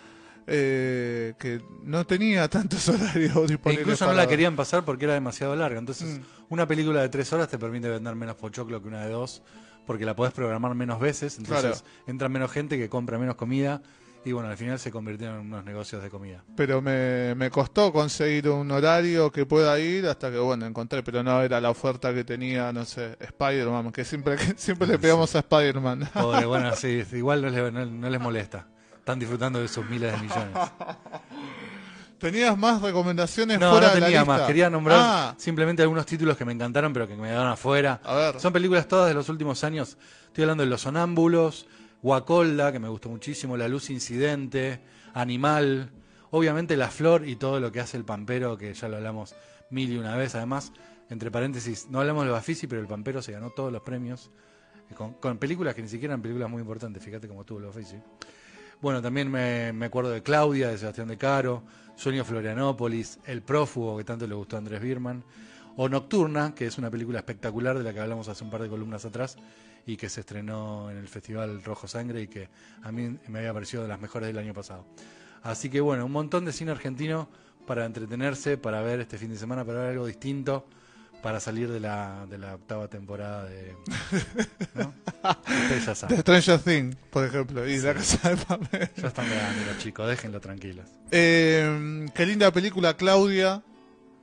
eh, 0.46 1.34
que 1.38 1.60
no 1.84 2.04
tenía 2.06 2.48
tantos 2.48 2.88
horarios 2.88 3.36
E 3.36 3.46
disponibles. 3.46 3.80
incluso 3.82 4.06
no 4.06 4.12
la 4.12 4.22
ver. 4.22 4.28
querían 4.28 4.56
pasar 4.56 4.84
porque 4.84 5.04
era 5.04 5.14
demasiado 5.14 5.54
larga. 5.54 5.78
Entonces, 5.78 6.18
Mm. 6.18 6.22
una 6.54 6.66
película 6.66 7.02
de 7.02 7.08
tres 7.08 7.32
horas 7.32 7.48
te 7.48 7.58
permite 7.58 7.88
vender 7.88 8.14
menos 8.16 8.36
pochoclo 8.36 8.80
que 8.82 8.88
una 8.88 9.04
de 9.04 9.12
dos, 9.12 9.42
porque 9.86 10.04
la 10.04 10.14
podés 10.16 10.32
programar 10.32 10.74
menos 10.74 10.98
veces. 11.00 11.38
Entonces, 11.38 11.84
entra 12.06 12.28
menos 12.28 12.50
gente 12.50 12.78
que 12.78 12.88
compra 12.88 13.18
menos 13.18 13.36
comida. 13.36 13.82
Y 14.22 14.32
bueno, 14.32 14.50
al 14.50 14.56
final 14.58 14.78
se 14.78 14.90
convirtieron 14.90 15.40
en 15.40 15.46
unos 15.46 15.64
negocios 15.64 16.02
de 16.02 16.10
comida. 16.10 16.44
pero 16.54 16.82
me, 16.82 17.34
me 17.34 17.50
costó 17.50 17.90
conseguir 17.90 18.50
un 18.50 18.70
horario 18.70 19.32
que 19.32 19.46
pueda 19.46 19.78
ir 19.80 20.06
hasta 20.06 20.30
que 20.30 20.36
bueno 20.38 20.66
encontré 20.66 21.02
pero 21.02 21.22
no 21.22 21.40
era 21.40 21.58
la 21.58 21.70
oferta 21.70 22.12
que 22.12 22.22
tenía 22.22 22.70
no 22.70 22.84
sé 22.84 23.16
Spider-Man 23.18 23.92
que 23.92 24.04
siempre 24.04 24.36
que 24.36 24.52
siempre 24.58 24.86
le 24.88 24.98
pegamos 24.98 25.34
a 25.36 25.38
Spider-Man 25.38 26.10
Pobre, 26.14 26.44
bueno, 26.44 26.76
sí, 26.76 27.02
igual 27.12 27.40
no 27.40 27.48
les, 27.48 27.72
no- 27.72 27.86
no 27.86 28.10
les 28.10 28.20
molesta. 28.20 28.66
Están 28.98 29.18
disfrutando 29.18 29.58
de 29.58 29.68
sus 29.68 29.86
miles 29.86 30.12
de 30.12 30.18
millones. 30.18 30.54
tenías 32.18 32.56
más 32.58 32.82
recomendaciones 32.82 33.58
No, 33.58 33.70
fuera 33.72 33.88
no 33.88 33.94
de 33.94 34.00
la 34.00 34.06
tenía 34.06 34.20
lista 34.20 34.36
más. 34.38 34.46
Quería 34.46 34.68
nombrar 34.70 34.98
Ah, 35.00 35.34
simplemente 35.38 35.82
algunos 35.82 36.04
títulos 36.04 36.36
que 36.36 36.44
me 36.44 36.52
encantaron, 36.52 36.92
pero 36.92 37.08
que 37.08 37.16
me 37.16 37.28
quedaron 37.28 37.48
afuera. 37.48 38.00
a 38.04 38.14
ver 38.14 38.40
Son 38.40 38.52
películas 38.52 38.86
todas 38.86 39.08
de 39.08 39.14
los 39.14 39.28
últimos 39.30 39.64
años. 39.64 39.96
Estoy 40.26 40.42
hablando 40.44 40.62
de 40.64 40.68
Los 40.70 40.82
Sonámbulos, 40.82 41.66
Guacolda, 42.02 42.72
que 42.72 42.78
me 42.78 42.88
gustó 42.88 43.10
muchísimo, 43.10 43.56
La 43.56 43.68
Luz 43.68 43.90
Incidente, 43.90 44.80
Animal, 45.12 45.90
obviamente 46.30 46.76
La 46.76 46.88
Flor 46.88 47.28
y 47.28 47.36
todo 47.36 47.60
lo 47.60 47.70
que 47.70 47.80
hace 47.80 47.96
el 47.96 48.04
Pampero, 48.04 48.56
que 48.56 48.72
ya 48.72 48.88
lo 48.88 48.96
hablamos 48.96 49.34
mil 49.70 49.92
y 49.92 49.98
una 49.98 50.16
vez. 50.16 50.34
Además, 50.34 50.72
entre 51.10 51.30
paréntesis, 51.30 51.88
no 51.90 52.00
hablamos 52.00 52.24
de 52.24 52.30
Bafisi, 52.30 52.66
pero 52.66 52.80
el 52.80 52.86
Pampero 52.86 53.20
se 53.20 53.32
ganó 53.32 53.50
todos 53.50 53.70
los 53.70 53.82
premios 53.82 54.30
eh, 54.90 54.94
con, 54.94 55.38
películas 55.38 55.74
que 55.74 55.82
ni 55.82 55.88
siquiera 55.88 56.14
eran 56.14 56.22
películas 56.22 56.48
muy 56.48 56.60
importantes. 56.60 57.02
Fíjate 57.02 57.28
cómo 57.28 57.44
tuvo 57.44 57.58
el 57.58 57.66
Bafisi. 57.66 57.96
Bueno, 58.80 59.02
también 59.02 59.30
me, 59.30 59.72
me 59.74 59.86
acuerdo 59.86 60.10
de 60.10 60.22
Claudia, 60.22 60.68
de 60.68 60.78
Sebastián 60.78 61.08
De 61.08 61.18
Caro, 61.18 61.64
Sueño 61.96 62.24
Florianópolis, 62.24 63.18
El 63.26 63.42
Prófugo, 63.42 63.98
que 63.98 64.04
tanto 64.04 64.26
le 64.26 64.34
gustó 64.34 64.56
a 64.56 64.60
Andrés 64.60 64.80
Birman, 64.80 65.22
o 65.76 65.86
Nocturna, 65.88 66.54
que 66.54 66.66
es 66.66 66.78
una 66.78 66.90
película 66.90 67.18
espectacular 67.18 67.76
de 67.76 67.84
la 67.84 67.92
que 67.92 68.00
hablamos 68.00 68.28
hace 68.28 68.42
un 68.42 68.50
par 68.50 68.62
de 68.62 68.70
columnas 68.70 69.04
atrás 69.04 69.36
y 69.86 69.96
que 69.96 70.08
se 70.08 70.20
estrenó 70.20 70.90
en 70.90 70.96
el 70.96 71.08
Festival 71.08 71.62
Rojo 71.62 71.88
Sangre 71.88 72.22
y 72.22 72.28
que 72.28 72.48
a 72.82 72.92
mí 72.92 73.18
me 73.28 73.38
había 73.40 73.52
parecido 73.52 73.82
de 73.82 73.88
las 73.88 74.00
mejores 74.00 74.28
del 74.28 74.38
año 74.38 74.54
pasado. 74.54 74.86
Así 75.42 75.70
que 75.70 75.80
bueno, 75.80 76.06
un 76.06 76.12
montón 76.12 76.44
de 76.44 76.52
cine 76.52 76.70
argentino 76.70 77.28
para 77.66 77.84
entretenerse, 77.86 78.58
para 78.58 78.82
ver 78.82 79.00
este 79.00 79.18
fin 79.18 79.30
de 79.30 79.36
semana, 79.36 79.64
para 79.64 79.80
ver 79.80 79.90
algo 79.90 80.06
distinto, 80.06 80.66
para 81.22 81.40
salir 81.40 81.70
de 81.70 81.80
la, 81.80 82.26
de 82.28 82.38
la 82.38 82.54
octava 82.54 82.88
temporada 82.88 83.44
de... 83.44 83.74
¿no? 84.74 84.94
De 85.68 85.80
Stranger 86.20 86.58
Things 86.60 86.96
por 87.10 87.26
ejemplo 87.26 87.68
y 87.68 87.78
La 87.78 87.94
Casa 87.94 88.30
de 88.30 88.36
Papel 88.38 88.90
ya 88.96 89.08
están 89.08 89.28
grandes 89.28 89.66
los 89.66 89.78
chicos, 89.78 90.08
déjenlo 90.08 90.40
tranquilos. 90.40 90.86
Eh, 91.10 92.06
qué 92.14 92.26
linda 92.26 92.50
película 92.50 92.96
Claudia 92.96 93.62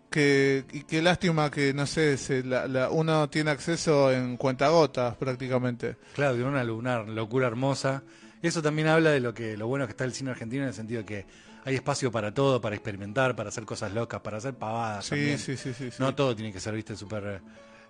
que 0.10 0.66
y 0.72 0.82
qué 0.84 1.02
lástima 1.02 1.52
que 1.52 1.74
no 1.74 1.86
sé 1.86 2.18
se, 2.18 2.44
la, 2.44 2.68
la- 2.68 2.90
uno 2.90 3.30
tiene 3.30 3.52
acceso 3.52 4.12
en 4.12 4.38
cuentagotas 4.38 5.16
prácticamente 5.18 5.98
Claro, 6.14 6.36
una 6.48 6.64
lunar, 6.64 7.08
locura 7.08 7.48
hermosa. 7.48 8.04
Eso 8.42 8.62
también 8.62 8.88
habla 8.88 9.12
de 9.12 9.20
lo 9.20 9.34
que 9.34 9.58
lo 9.58 9.68
bueno 9.68 9.86
que 9.86 9.92
está 9.92 10.04
el 10.06 10.14
cine 10.14 10.32
argentino 10.32 10.64
en 10.64 10.70
el 10.70 10.74
sentido 10.74 11.02
de 11.02 11.06
que 11.06 11.26
hay 11.66 11.76
espacio 11.76 12.12
para 12.12 12.34
todo, 12.34 12.62
para 12.62 12.76
experimentar, 12.76 13.36
para 13.36 13.50
hacer 13.50 13.66
cosas 13.66 13.92
locas, 13.94 14.22
para 14.22 14.38
hacer 14.38 14.54
pavadas. 14.54 15.06
sí, 15.06 15.10
también. 15.10 15.38
sí 15.40 15.58
sí 15.58 15.74
sí 15.74 15.92
sí 15.92 15.98
No 16.00 16.16
todo 16.16 16.36
tiene 16.36 16.54
que 16.54 16.60
ser, 16.60 16.74
viste, 16.74 16.96
súper 16.96 17.42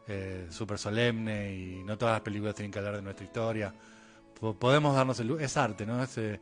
eh, 0.07 0.47
súper 0.49 0.77
solemne 0.79 1.53
y 1.53 1.83
no 1.83 1.97
todas 1.97 2.13
las 2.15 2.21
películas 2.21 2.55
tienen 2.55 2.71
que 2.71 2.79
hablar 2.79 2.95
de 2.95 3.01
nuestra 3.01 3.25
historia. 3.25 3.73
Po- 4.39 4.55
podemos 4.57 4.95
darnos 4.95 5.19
el 5.19 5.31
Es 5.39 5.57
arte, 5.57 5.85
¿no? 5.85 6.01
Es, 6.01 6.17
eh, 6.17 6.39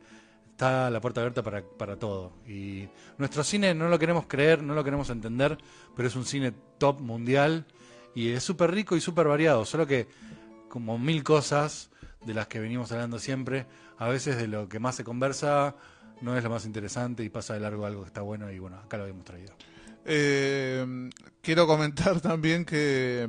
está 0.56 0.88
la 0.88 1.02
puerta 1.02 1.20
abierta 1.20 1.42
para, 1.42 1.62
para 1.62 1.98
todo. 1.98 2.32
Y 2.48 2.88
nuestro 3.18 3.44
cine 3.44 3.74
no 3.74 3.90
lo 3.90 3.98
queremos 3.98 4.24
creer, 4.26 4.62
no 4.62 4.74
lo 4.74 4.82
queremos 4.82 5.10
entender, 5.10 5.58
pero 5.94 6.08
es 6.08 6.16
un 6.16 6.24
cine 6.24 6.54
top 6.78 7.00
mundial 7.00 7.66
y 8.14 8.30
es 8.30 8.42
súper 8.42 8.70
rico 8.70 8.96
y 8.96 9.02
súper 9.02 9.28
variado. 9.28 9.66
Solo 9.66 9.86
que, 9.86 10.08
como 10.70 10.98
mil 10.98 11.22
cosas 11.22 11.90
de 12.24 12.32
las 12.32 12.46
que 12.46 12.58
venimos 12.58 12.90
hablando 12.90 13.18
siempre, 13.18 13.66
a 13.98 14.08
veces 14.08 14.38
de 14.38 14.48
lo 14.48 14.66
que 14.66 14.80
más 14.80 14.96
se 14.96 15.04
conversa 15.04 15.76
no 16.22 16.34
es 16.38 16.42
lo 16.42 16.48
más 16.48 16.64
interesante 16.64 17.22
y 17.22 17.28
pasa 17.28 17.52
de 17.52 17.60
largo 17.60 17.84
algo 17.84 18.00
que 18.00 18.08
está 18.08 18.22
bueno 18.22 18.50
y 18.50 18.58
bueno, 18.58 18.78
acá 18.78 18.96
lo 18.96 19.02
habíamos 19.02 19.26
traído. 19.26 19.52
Eh, 20.06 21.10
quiero 21.42 21.66
comentar 21.66 22.18
también 22.22 22.64
que 22.64 23.28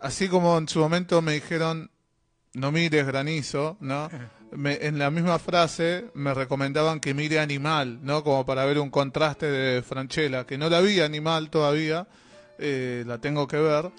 así 0.00 0.28
como 0.28 0.58
en 0.58 0.66
su 0.66 0.80
momento 0.80 1.22
me 1.22 1.34
dijeron 1.34 1.92
no 2.56 2.72
mires 2.72 3.06
granizo, 3.06 3.76
¿no? 3.80 4.08
Me- 4.52 4.78
en 4.86 4.98
la 4.98 5.10
misma 5.10 5.38
frase 5.38 6.06
me 6.14 6.32
recomendaban 6.32 7.00
que 7.00 7.12
mire 7.14 7.38
Animal, 7.40 7.98
¿no? 8.02 8.22
Como 8.24 8.46
para 8.46 8.64
ver 8.64 8.78
un 8.78 8.90
contraste 8.90 9.46
de 9.46 9.82
Franchella, 9.82 10.44
que 10.46 10.56
no 10.56 10.68
la 10.70 10.80
vi 10.80 11.00
Animal 11.00 11.50
todavía, 11.50 12.06
eh, 12.58 13.04
la 13.06 13.18
tengo 13.18 13.46
que 13.46 13.56
ver. 13.58 13.90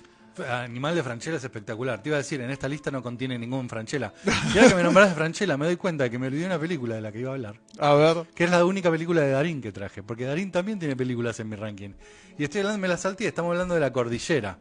Animal 0.50 0.94
de 0.96 1.02
Franchella 1.04 1.38
es 1.38 1.44
espectacular. 1.44 2.02
Te 2.02 2.10
iba 2.10 2.16
a 2.16 2.20
decir, 2.20 2.40
en 2.42 2.52
esta 2.52 2.68
lista 2.68 2.92
no 2.92 3.02
contiene 3.02 3.40
ningún 3.40 3.68
Franchella. 3.68 4.14
Y 4.54 4.58
ahora 4.58 4.70
que 4.70 4.76
me 4.76 4.84
nombrás 4.84 5.10
de 5.10 5.16
Franchella, 5.16 5.58
me 5.58 5.66
doy 5.66 5.78
cuenta 5.78 6.04
de 6.04 6.12
que 6.12 6.20
me 6.20 6.28
olvidé 6.28 6.46
una 6.46 6.60
película 6.60 6.94
de 6.96 7.02
la 7.02 7.12
que 7.12 7.20
iba 7.20 7.32
a 7.32 7.34
hablar. 7.34 7.56
A 7.80 7.94
ver, 7.96 8.18
Que 8.36 8.44
es 8.44 8.52
la 8.52 8.64
única 8.64 8.92
película 8.92 9.22
de 9.22 9.32
Darín 9.32 9.62
que 9.62 9.72
traje. 9.72 10.04
Porque 10.04 10.26
Darín 10.26 10.52
también 10.52 10.78
tiene 10.78 10.96
películas 10.96 11.40
en 11.40 11.50
mi 11.50 11.56
ranking. 11.56 11.90
Y 12.38 12.44
estoy 12.44 12.62
hablando, 12.62 12.80
me 12.80 12.88
la 12.88 12.98
salté, 12.98 13.28
estamos 13.28 13.52
hablando 13.52 13.74
de 13.74 13.80
La 13.80 13.92
Cordillera. 13.92 14.60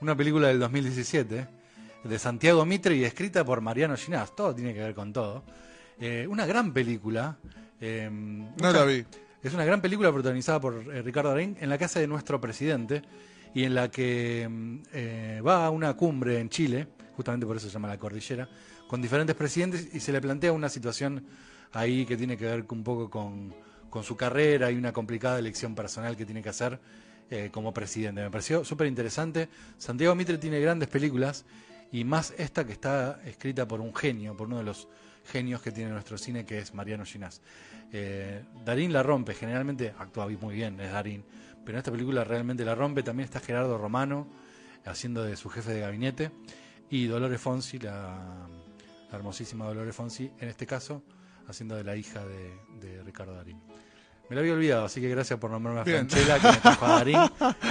Una 0.00 0.16
película 0.16 0.48
del 0.48 0.60
2017. 0.60 1.46
De 2.08 2.18
Santiago 2.18 2.64
Mitre 2.64 2.96
y 2.96 3.04
escrita 3.04 3.44
por 3.44 3.60
Mariano 3.60 3.96
Ginás. 3.96 4.34
Todo 4.34 4.54
tiene 4.54 4.72
que 4.74 4.80
ver 4.80 4.94
con 4.94 5.12
todo. 5.12 5.44
Eh, 6.00 6.26
una 6.28 6.46
gran 6.46 6.72
película. 6.72 7.36
eh, 7.80 8.08
no 8.10 8.50
mucha- 8.56 8.72
la 8.72 8.84
vi. 8.84 9.04
es 9.42 9.54
una 9.54 9.64
gran 9.64 9.80
película 9.80 10.10
protagonizada 10.12 10.60
por 10.60 10.74
eh, 10.92 11.02
Ricardo 11.02 11.30
Darín 11.30 11.56
en 11.60 11.68
la 11.68 11.78
casa 11.78 12.00
de 12.00 12.06
nuestro 12.08 12.40
presidente 12.40 13.02
y 13.54 13.64
en 13.64 13.74
la 13.74 13.88
que 13.90 14.46
mm, 14.48 14.78
eh, 14.92 15.40
va 15.46 15.66
a 15.66 15.70
una 15.70 15.94
cumbre 15.94 16.38
en 16.40 16.48
Chile, 16.48 16.88
justamente 17.16 17.46
por 17.46 17.56
eso 17.56 17.66
se 17.68 17.72
llama 17.72 17.88
la 17.88 17.98
cordillera, 17.98 18.48
con 18.88 19.00
diferentes 19.02 19.36
presidentes 19.36 19.88
y 19.94 20.00
se 20.00 20.10
le 20.12 20.20
plantea 20.20 20.52
una 20.52 20.68
situación 20.68 21.24
ahí 21.72 22.04
que 22.06 22.16
tiene 22.16 22.36
que 22.36 22.46
ver 22.46 22.64
un 22.70 22.82
poco 22.82 23.08
con, 23.10 23.54
con 23.90 24.02
su 24.02 24.16
carrera 24.16 24.70
y 24.70 24.76
una 24.76 24.92
complicada 24.92 25.38
elección 25.38 25.74
personal 25.74 26.16
que 26.16 26.24
tiene 26.24 26.42
que 26.42 26.48
hacer 26.48 26.78
como 27.52 27.74
presidente. 27.74 28.22
Me 28.22 28.30
pareció 28.30 28.64
súper 28.64 28.86
interesante. 28.86 29.50
Santiago 29.76 30.14
Mitre 30.14 30.38
tiene 30.38 30.60
grandes 30.60 30.88
películas 30.88 31.44
y 31.92 32.04
más 32.04 32.34
esta 32.36 32.66
que 32.66 32.72
está 32.72 33.20
escrita 33.24 33.66
por 33.66 33.80
un 33.80 33.94
genio, 33.94 34.36
por 34.36 34.46
uno 34.46 34.58
de 34.58 34.64
los 34.64 34.88
genios 35.24 35.62
que 35.62 35.72
tiene 35.72 35.90
nuestro 35.90 36.18
cine, 36.18 36.44
que 36.44 36.58
es 36.58 36.74
Mariano 36.74 37.04
Ginás. 37.04 37.40
Eh, 37.92 38.44
Darín 38.64 38.92
la 38.92 39.02
rompe, 39.02 39.34
generalmente 39.34 39.94
actúa 39.98 40.28
muy 40.28 40.54
bien, 40.54 40.78
es 40.80 40.92
Darín, 40.92 41.24
pero 41.64 41.76
en 41.76 41.78
esta 41.78 41.90
película 41.90 42.24
realmente 42.24 42.64
la 42.64 42.74
rompe. 42.74 43.02
También 43.02 43.24
está 43.24 43.40
Gerardo 43.40 43.78
Romano 43.78 44.26
haciendo 44.84 45.22
de 45.22 45.36
su 45.36 45.48
jefe 45.48 45.72
de 45.72 45.80
gabinete 45.80 46.30
y 46.90 47.06
Dolores 47.06 47.40
Fonsi, 47.40 47.78
la, 47.78 48.46
hermosísima 49.12 49.66
Dolores 49.66 49.94
Fonsi, 49.94 50.30
en 50.38 50.48
este 50.48 50.66
caso 50.66 51.02
haciendo 51.46 51.76
de 51.76 51.84
la 51.84 51.96
hija 51.96 52.24
de, 52.26 52.54
de 52.80 53.02
Ricardo 53.02 53.34
Darín. 53.34 53.60
Me 54.28 54.34
lo 54.36 54.40
había 54.42 54.52
olvidado, 54.52 54.84
así 54.84 55.00
que 55.00 55.08
gracias 55.08 55.38
por 55.38 55.50
nombrarme 55.50 55.80
a 55.80 55.84
Bien. 55.84 56.08
Franchella, 56.08 56.38
que 56.38 56.68
me 56.68 56.88
Darín. 56.88 57.18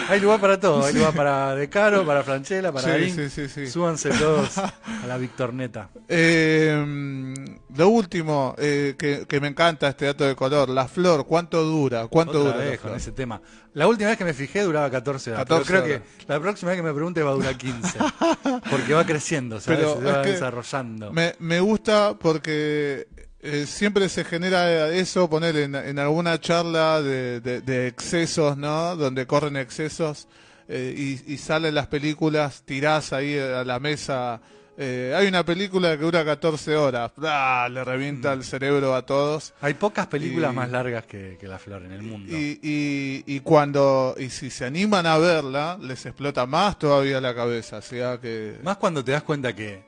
Hay 0.09 0.19
lugar 0.19 0.39
para 0.41 0.59
todo, 0.59 0.83
hay 0.85 0.93
lugar 0.95 1.13
para 1.13 1.53
De 1.55 1.69
Caro, 1.69 2.03
para 2.03 2.23
Franchella, 2.23 2.71
para 2.71 2.85
Sí, 2.85 2.89
Darín. 2.89 3.15
sí, 3.15 3.29
sí, 3.29 3.47
sí. 3.47 3.67
Súbanse 3.67 4.09
todos 4.09 4.57
a 4.57 4.73
la 5.07 5.17
Victorneta. 5.17 5.89
Eh, 6.07 7.35
lo 7.75 7.89
último 7.89 8.55
eh, 8.57 8.95
que, 8.97 9.27
que 9.27 9.39
me 9.39 9.49
encanta 9.49 9.87
este 9.87 10.05
dato 10.05 10.23
de 10.25 10.35
color, 10.35 10.69
la 10.69 10.87
flor, 10.87 11.27
¿cuánto 11.27 11.63
dura? 11.63 12.07
¿Cuánto 12.07 12.41
Otra 12.41 12.53
dura? 12.53 12.65
vez 12.65 12.79
con 12.79 12.95
ese 12.95 13.11
tema. 13.11 13.39
La 13.73 13.87
última 13.87 14.09
vez 14.09 14.17
que 14.17 14.25
me 14.25 14.33
fijé 14.33 14.63
duraba 14.63 14.89
14 14.89 15.33
horas. 15.33 15.43
14 15.45 15.67
pero 15.71 15.83
creo 15.83 15.95
horas. 15.97 16.07
que 16.17 16.25
la 16.33 16.39
próxima 16.39 16.71
vez 16.71 16.79
que 16.79 16.83
me 16.87 16.93
pregunte 16.93 17.21
va 17.21 17.29
a 17.29 17.33
durar 17.35 17.55
15. 17.55 17.99
Porque 18.71 18.93
va 18.95 19.05
creciendo, 19.05 19.59
¿sabes? 19.61 19.81
Se 19.87 20.03
va 20.03 20.23
desarrollando. 20.23 21.13
Me, 21.13 21.35
me 21.37 21.59
gusta 21.59 22.15
porque 22.17 23.07
eh, 23.47 23.65
siempre 23.65 24.09
se 24.09 24.23
genera 24.23 24.89
eso, 24.89 25.29
poner 25.29 25.55
en, 25.57 25.75
en 25.75 25.99
alguna 25.99 26.39
charla 26.39 27.01
de, 27.01 27.39
de- 27.41 27.61
de 27.61 27.87
excesos, 27.87 28.57
¿no? 28.57 28.95
Donde 28.95 29.25
corren 29.25 29.55
excesos 29.57 30.27
eh, 30.67 30.93
y, 31.25 31.33
y 31.33 31.37
salen 31.37 31.73
las 31.75 31.87
películas, 31.87 32.63
tirás 32.65 33.13
ahí 33.13 33.37
a 33.37 33.63
la 33.63 33.79
mesa. 33.79 34.41
eh, 34.77 35.13
hay 35.17 35.27
una 35.27 35.43
película 35.45 35.97
que 35.97 36.03
dura 36.03 36.23
14 36.25 36.75
horas, 36.75 37.11
¡Ah! 37.23 37.67
le 37.71 37.83
revienta 37.83 38.29
Mm. 38.35 38.39
el 38.39 38.43
cerebro 38.43 38.93
a 38.93 39.05
todos. 39.05 39.53
Hay 39.61 39.73
pocas 39.75 40.07
películas 40.07 40.51
y- 40.51 40.55
más 40.55 40.69
largas 40.69 41.05
que, 41.05 41.37
que 41.39 41.47
La 41.47 41.57
Flor 41.57 41.83
en 41.83 41.93
el 41.93 42.03
mundo. 42.03 42.31
Y, 42.37 42.59
y, 42.61 43.23
y 43.25 43.39
cuando, 43.39 44.13
y 44.19 44.29
si 44.29 44.49
se 44.51 44.65
animan 44.65 45.05
a 45.07 45.17
verla, 45.17 45.77
les 45.81 46.05
explota 46.05 46.45
más 46.45 46.77
todavía 46.77 47.19
la 47.21 47.33
cabeza. 47.33 47.77
O 47.77 47.81
sea 47.81 48.19
que. 48.19 48.57
Más 48.63 48.77
cuando 48.77 49.03
te 49.03 49.13
das 49.13 49.23
cuenta 49.23 49.55
que 49.55 49.83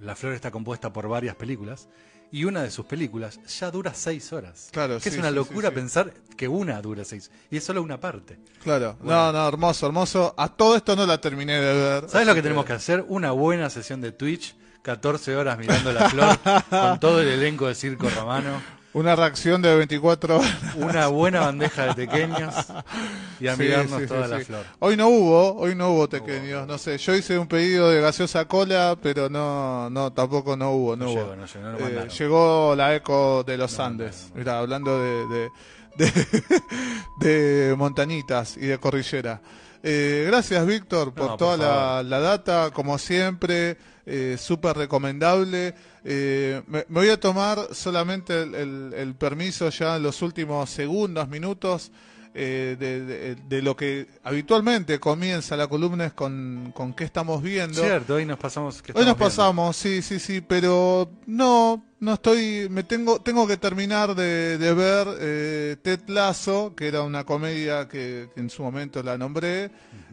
La 0.00 0.16
Flor 0.16 0.32
está 0.34 0.50
compuesta 0.50 0.92
por 0.92 1.06
varias 1.06 1.36
películas 1.36 1.88
y 2.34 2.44
una 2.44 2.64
de 2.64 2.70
sus 2.72 2.84
películas 2.84 3.38
ya 3.46 3.70
dura 3.70 3.94
6 3.94 4.32
horas. 4.32 4.68
Claro, 4.72 4.98
que 4.98 5.08
es 5.08 5.16
una 5.16 5.30
locura 5.30 5.68
sí, 5.68 5.74
sí. 5.74 5.80
pensar 5.80 6.12
que 6.36 6.48
una 6.48 6.82
dura 6.82 7.04
6 7.04 7.30
y 7.52 7.58
es 7.58 7.62
solo 7.62 7.80
una 7.80 8.00
parte. 8.00 8.40
Claro, 8.64 8.96
Bueno. 9.00 9.32
no, 9.32 9.38
no, 9.38 9.46
hermoso, 9.48 9.86
hermoso. 9.86 10.34
A 10.36 10.48
todo 10.48 10.74
esto 10.74 10.96
no 10.96 11.06
la 11.06 11.20
terminé 11.20 11.60
de 11.60 11.72
ver. 11.72 12.08
¿Sabes 12.10 12.26
lo 12.26 12.32
así 12.32 12.38
que 12.38 12.42
tenemos 12.42 12.64
que 12.64 12.72
hacer? 12.72 13.04
Una 13.06 13.30
buena 13.30 13.70
sesión 13.70 14.00
de 14.00 14.10
Twitch, 14.10 14.56
14 14.82 15.36
horas 15.36 15.56
mirando 15.58 15.92
La 15.92 16.10
Flor 16.10 16.36
con 16.70 16.98
todo 16.98 17.20
el 17.20 17.28
elenco 17.28 17.68
de 17.68 17.76
Circo 17.76 18.10
Romano. 18.10 18.60
Una 18.94 19.16
reacción 19.16 19.60
de 19.60 19.74
24 19.74 20.38
horas. 20.38 20.52
una 20.76 21.08
buena 21.08 21.40
bandeja 21.40 21.86
de 21.86 22.06
pequeños 22.06 22.54
y 23.40 23.48
a 23.48 23.56
Sí, 23.56 23.62
mirarnos 23.62 23.96
sí, 23.98 24.02
sí, 24.02 24.06
toda 24.08 24.28
la 24.28 24.38
flor. 24.40 24.64
Hoy 24.78 24.96
no 24.96 25.08
hubo, 25.08 25.54
hoy 25.56 25.74
no 25.74 25.90
hubo 25.90 26.08
pequeños. 26.08 26.66
No 26.68 26.78
sé, 26.78 26.96
yo 26.98 27.14
hice 27.14 27.36
un 27.36 27.48
pedido 27.48 27.90
de 27.90 28.00
gaseosa 28.00 28.44
cola, 28.46 28.96
pero 29.02 29.28
no, 29.28 29.90
no, 29.90 30.12
tampoco 30.12 30.56
no 30.56 30.70
hubo, 30.72 30.96
no, 30.96 31.06
No 31.06 31.10
hubo. 31.10 31.20
llegó, 31.20 31.36
no 31.36 31.46
llegó, 31.46 31.66
no 31.66 31.78
lo 31.78 31.88
Eh, 32.04 32.08
llegó 32.08 32.74
la 32.76 32.94
eco 32.94 33.42
de 33.44 33.56
los 33.58 33.78
Andes. 33.80 34.30
Mira, 34.34 34.60
hablando 34.60 35.02
de, 35.02 35.26
de, 35.26 35.50
de, 35.96 36.12
de 37.68 37.74
montañitas 37.76 38.56
y 38.56 38.66
de 38.66 38.78
cordillera. 38.78 39.40
Eh, 39.82 40.24
gracias, 40.28 40.64
Víctor, 40.66 41.12
por 41.12 41.24
No, 41.24 41.28
por 41.30 41.38
toda 41.38 41.56
la, 41.56 42.02
la 42.02 42.20
data, 42.20 42.70
como 42.72 42.96
siempre, 42.98 43.76
eh, 44.06 44.36
súper 44.38 44.76
recomendable. 44.76 45.74
Eh, 46.04 46.62
me, 46.66 46.84
me 46.88 47.00
voy 47.00 47.08
a 47.08 47.18
tomar 47.18 47.58
solamente 47.72 48.42
el, 48.42 48.54
el- 48.54 48.94
el 48.94 49.14
permiso 49.14 49.70
ya 49.70 49.96
en 49.96 50.02
los 50.02 50.20
últimos 50.22 50.68
segundos, 50.70 51.28
minutos, 51.28 51.90
eh, 52.34 52.76
de, 52.78 53.04
de- 53.04 53.34
de 53.36 53.62
lo 53.62 53.76
que 53.76 54.08
habitualmente 54.24 54.98
comienza 55.00 55.56
la 55.56 55.66
columna 55.68 56.06
es 56.06 56.12
con, 56.12 56.72
con 56.74 56.92
qué 56.92 57.04
estamos 57.04 57.42
viendo. 57.42 57.80
Cierto, 57.80 58.16
hoy 58.16 58.26
nos 58.26 58.38
pasamos. 58.38 58.82
¿qué 58.82 58.92
Hoy 58.92 59.04
nos 59.04 59.04
viendo? 59.04 59.18
pasamos, 59.18 59.76
sí, 59.76 60.02
sí, 60.02 60.18
sí, 60.18 60.40
pero 60.40 61.10
no, 61.26 61.84
no 62.00 62.14
estoy, 62.14 62.68
me 62.70 62.82
tengo, 62.82 63.20
tengo 63.20 63.46
que 63.46 63.56
terminar 63.56 64.14
de, 64.14 64.58
de 64.58 64.74
ver 64.74 65.06
eh, 65.20 65.76
Ted 65.82 66.00
Lasso, 66.08 66.74
que 66.76 66.88
era 66.88 67.02
una 67.02 67.24
comedia 67.24 67.88
que, 67.88 68.28
que 68.34 68.40
en 68.40 68.50
su 68.50 68.62
momento 68.62 69.02
la 69.02 69.16
nombré, 69.16 69.70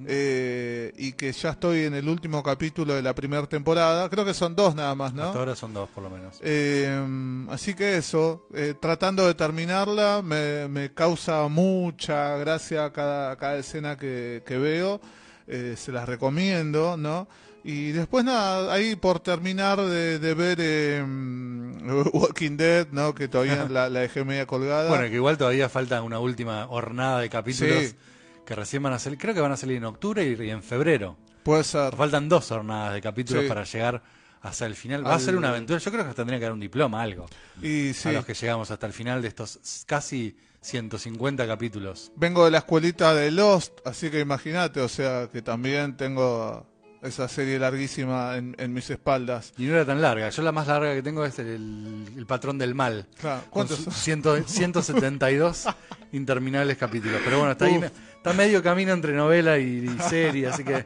eh, 0.08 0.94
y 0.98 1.14
que 1.14 1.32
ya 1.32 1.50
estoy 1.52 1.86
en 1.86 1.94
el 1.94 2.08
último 2.08 2.42
capítulo 2.44 2.94
de 2.94 3.02
la 3.02 3.14
primera 3.14 3.46
temporada, 3.48 4.10
creo 4.10 4.24
que 4.24 4.34
son 4.34 4.56
dos 4.56 4.74
nada 4.76 4.96
más, 4.96 5.14
¿no? 5.14 5.24
Hasta 5.24 5.40
ahora 5.40 5.56
son 5.56 5.74
dos, 5.74 5.90
por 5.90 6.04
lo 6.04 6.10
menos. 6.10 6.38
Eh, 6.42 7.46
así 7.50 7.74
que 7.74 7.98
eso, 7.98 8.48
eh, 8.54 8.74
tratando 8.80 9.28
de 9.28 9.34
terminarla, 9.34 10.22
me, 10.24 10.68
me 10.68 10.94
causa 10.94 11.48
mucha 11.48 12.38
gracia 12.38 12.92
cada, 12.94 13.36
cada 13.36 13.58
escena 13.58 13.98
que, 13.98 14.44
que 14.46 14.58
veo, 14.58 15.02
eh, 15.48 15.76
se 15.78 15.92
las 15.92 16.08
recomiendo, 16.08 16.96
¿no? 16.96 17.28
Y 17.64 17.92
después 17.92 18.26
nada, 18.26 18.74
ahí 18.74 18.96
por 18.96 19.20
terminar 19.20 19.80
de, 19.82 20.18
de 20.20 20.34
ver 20.34 20.58
eh, 20.62 21.04
Walking 22.14 22.58
Dead, 22.58 22.88
¿no? 22.92 23.14
Que 23.14 23.28
todavía 23.28 23.68
la, 23.70 23.90
la 23.90 24.00
dejé 24.02 24.24
media 24.24 24.46
colgada. 24.48 24.90
Bueno, 24.90 25.08
que 25.10 25.16
igual 25.16 25.38
todavía 25.38 25.70
falta 25.70 26.02
una 26.02 26.20
última 26.20 26.68
hornada 26.70 27.20
de 27.20 27.30
capítulos 27.30 27.84
Sí. 27.90 27.96
que 28.46 28.56
recién 28.56 28.82
van 28.84 28.94
a 28.94 29.00
salir. 29.00 29.18
Creo 29.20 29.34
que 29.34 29.42
van 29.42 29.52
a 29.52 29.58
salir 29.58 29.78
en 29.78 29.86
octubre 29.86 30.24
y, 30.26 30.42
y 30.44 30.50
en 30.50 30.64
febrero. 30.64 31.18
Puede 31.44 31.64
ser. 31.64 31.96
Faltan 31.96 32.28
dos 32.30 32.52
hornadas 32.52 32.94
de 32.94 33.02
capítulos 33.02 33.44
Sí. 33.44 33.50
para 33.50 33.64
llegar 33.64 34.02
hasta 34.42 34.66
el 34.66 34.76
final. 34.76 35.06
Va 35.06 35.14
a 35.16 35.20
ser 35.20 35.36
una 35.36 35.50
aventura. 35.50 35.78
Yo 35.80 35.92
creo 35.92 36.08
que 36.08 36.14
tendría 36.16 36.40
que 36.40 36.46
dar 36.46 36.54
un 36.54 36.60
diploma, 36.60 37.02
algo. 37.02 37.28
Y 37.62 37.94
sí, 37.94 38.10
A 38.10 38.14
los 38.14 38.26
que 38.26 38.34
llegamos 38.34 38.72
hasta 38.72 38.88
el 38.88 38.94
final 38.94 39.22
de 39.22 39.28
estos 39.28 39.84
casi 39.86 40.36
150 40.62 41.46
capítulos. 41.48 42.12
vengo 42.16 42.46
de 42.46 42.52
la 42.52 42.60
escuelita 42.60 43.14
de 43.16 43.32
Lost, 43.32 43.80
así 43.86 44.10
que 44.12 44.20
imagínate, 44.20 44.80
o 44.82 44.88
sea, 44.88 45.28
que 45.32 45.42
también 45.42 45.98
tengo 45.98 46.68
esa 47.02 47.28
serie 47.28 47.58
larguísima 47.58 48.38
en, 48.38 48.56
en 48.60 48.74
mis 48.74 48.90
espaldas. 48.90 49.54
Y 49.58 49.66
no 49.66 49.74
era 49.76 49.86
tan 49.86 50.02
larga. 50.02 50.30
Yo 50.30 50.42
la 50.44 50.52
más 50.52 50.68
larga 50.68 50.94
que 50.94 51.02
tengo 51.02 51.26
es 51.26 51.40
el, 51.40 52.06
el 52.16 52.26
patrón 52.26 52.58
del 52.58 52.76
mal. 52.76 53.08
Claro, 53.20 53.42
Con 53.44 53.68
¿cuántos 53.68 53.80
son? 53.80 53.94
100 53.94 54.48
172 54.48 55.66
interminables 56.12 56.78
capítulos. 56.78 57.22
Pero 57.24 57.38
bueno, 57.40 57.54
está 57.54 57.66
ahí, 57.66 57.82
está 58.16 58.34
medio 58.34 58.62
camino 58.62 58.94
entre 58.94 59.14
novela 59.14 59.58
y, 59.58 59.86
y 59.86 60.00
serie, 60.10 60.48
así 60.48 60.64
que 60.64 60.86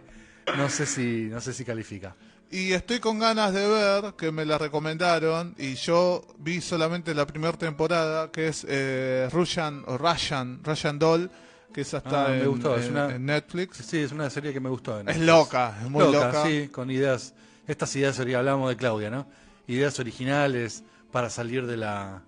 no 0.58 0.70
sé 0.70 0.86
si 0.86 1.28
no 1.32 1.42
sé 1.42 1.54
si 1.54 1.66
califica. 1.66 2.16
Y 2.52 2.72
estoy 2.74 3.00
con 3.00 3.20
ganas 3.20 3.54
de 3.54 3.68
ver, 3.68 4.14
que 4.14 4.32
me 4.32 4.46
la 4.46 4.58
recomendaron, 4.58 5.56
y 5.58 5.74
yo 5.76 6.26
vi 6.38 6.62
solamente 6.62 7.14
la 7.14 7.26
primera 7.26 7.58
temporada, 7.58 8.32
que 8.32 8.48
es 8.48 8.66
eh, 8.70 9.28
Russian, 9.32 9.84
o 9.88 9.98
Russian, 9.98 10.64
Russian 10.64 11.00
Doll, 11.00 11.30
que 11.76 11.82
esa 11.82 11.98
está 11.98 12.28
Ah, 12.28 12.30
me 12.30 12.44
en, 12.44 12.50
gustó, 12.50 12.78
es 12.78 12.86
en- 12.86 12.92
una- 12.94 13.16
en 13.16 13.26
Netflix. 13.26 13.78
Sí, 13.78 14.00
es 14.00 14.12
una 14.12 14.30
serie 14.30 14.54
que 14.54 14.60
me 14.60 14.70
gustó. 14.70 15.00
Es 15.02 15.20
loca, 15.20 15.78
es 15.84 15.90
muy 15.90 16.04
loca. 16.12 16.46
sí, 16.48 16.70
con 16.70 16.90
ideas, 16.90 17.34
estas 17.68 17.96
ideas, 17.96 18.18
hablábamos 18.20 18.70
de 18.70 18.78
Claudia, 18.78 19.10
¿no? 19.10 19.28
Ideas 19.68 20.00
originales 20.00 20.84
para 21.12 21.30
salir 21.30 21.66
de 21.68 21.78
la 21.78 22.22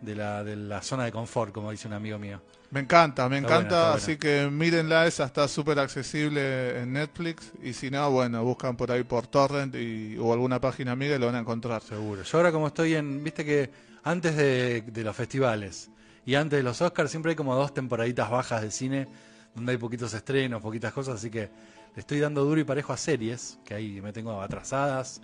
de 0.00 0.14
la, 0.14 0.44
de 0.44 0.56
la 0.56 0.80
zona 0.80 1.04
de 1.04 1.12
confort, 1.12 1.52
como 1.52 1.70
dice 1.70 1.88
un 1.88 1.94
amigo 1.94 2.18
mío. 2.18 2.40
Me 2.70 2.80
encanta, 2.80 3.28
me 3.28 3.36
Está 3.36 3.48
encanta, 3.48 3.76
buena. 3.92 3.94
así 3.96 4.16
que 4.16 4.48
mírenla, 4.50 5.06
esa 5.06 5.24
está 5.24 5.48
súper 5.48 5.78
accesible 5.78 6.80
en 6.80 6.92
Netflix 6.92 7.50
y 7.62 7.72
si 7.72 7.90
no, 7.90 8.10
bueno, 8.10 8.44
buscan 8.44 8.76
por 8.76 8.92
ahí 8.92 9.04
por 9.04 9.26
Torrent 9.26 9.74
y, 9.74 10.16
o 10.18 10.32
alguna 10.32 10.60
página 10.60 10.92
amiga 10.92 11.16
y 11.16 11.18
lo 11.18 11.26
van 11.26 11.36
a 11.36 11.40
encontrar. 11.40 11.82
Seguro. 11.82 12.22
Yo 12.22 12.38
ahora 12.38 12.52
como 12.52 12.66
estoy 12.68 12.94
en, 12.94 13.24
viste 13.24 13.44
que 13.44 13.70
antes 14.04 14.36
de, 14.36 14.82
de 14.82 15.02
los 15.04 15.16
festivales 15.16 15.90
y 16.28 16.34
antes 16.34 16.58
de 16.58 16.62
los 16.62 16.82
Oscars 16.82 17.10
siempre 17.10 17.30
hay 17.30 17.36
como 17.36 17.54
dos 17.54 17.72
temporaditas 17.72 18.30
bajas 18.30 18.60
de 18.60 18.70
cine 18.70 19.08
donde 19.54 19.72
hay 19.72 19.78
poquitos 19.78 20.12
estrenos, 20.12 20.60
poquitas 20.60 20.92
cosas, 20.92 21.14
así 21.14 21.30
que 21.30 21.48
le 21.94 22.00
estoy 22.00 22.20
dando 22.20 22.44
duro 22.44 22.60
y 22.60 22.64
parejo 22.64 22.92
a 22.92 22.98
series, 22.98 23.58
que 23.64 23.72
ahí 23.72 24.02
me 24.02 24.12
tengo 24.12 24.38
atrasadas 24.42 25.22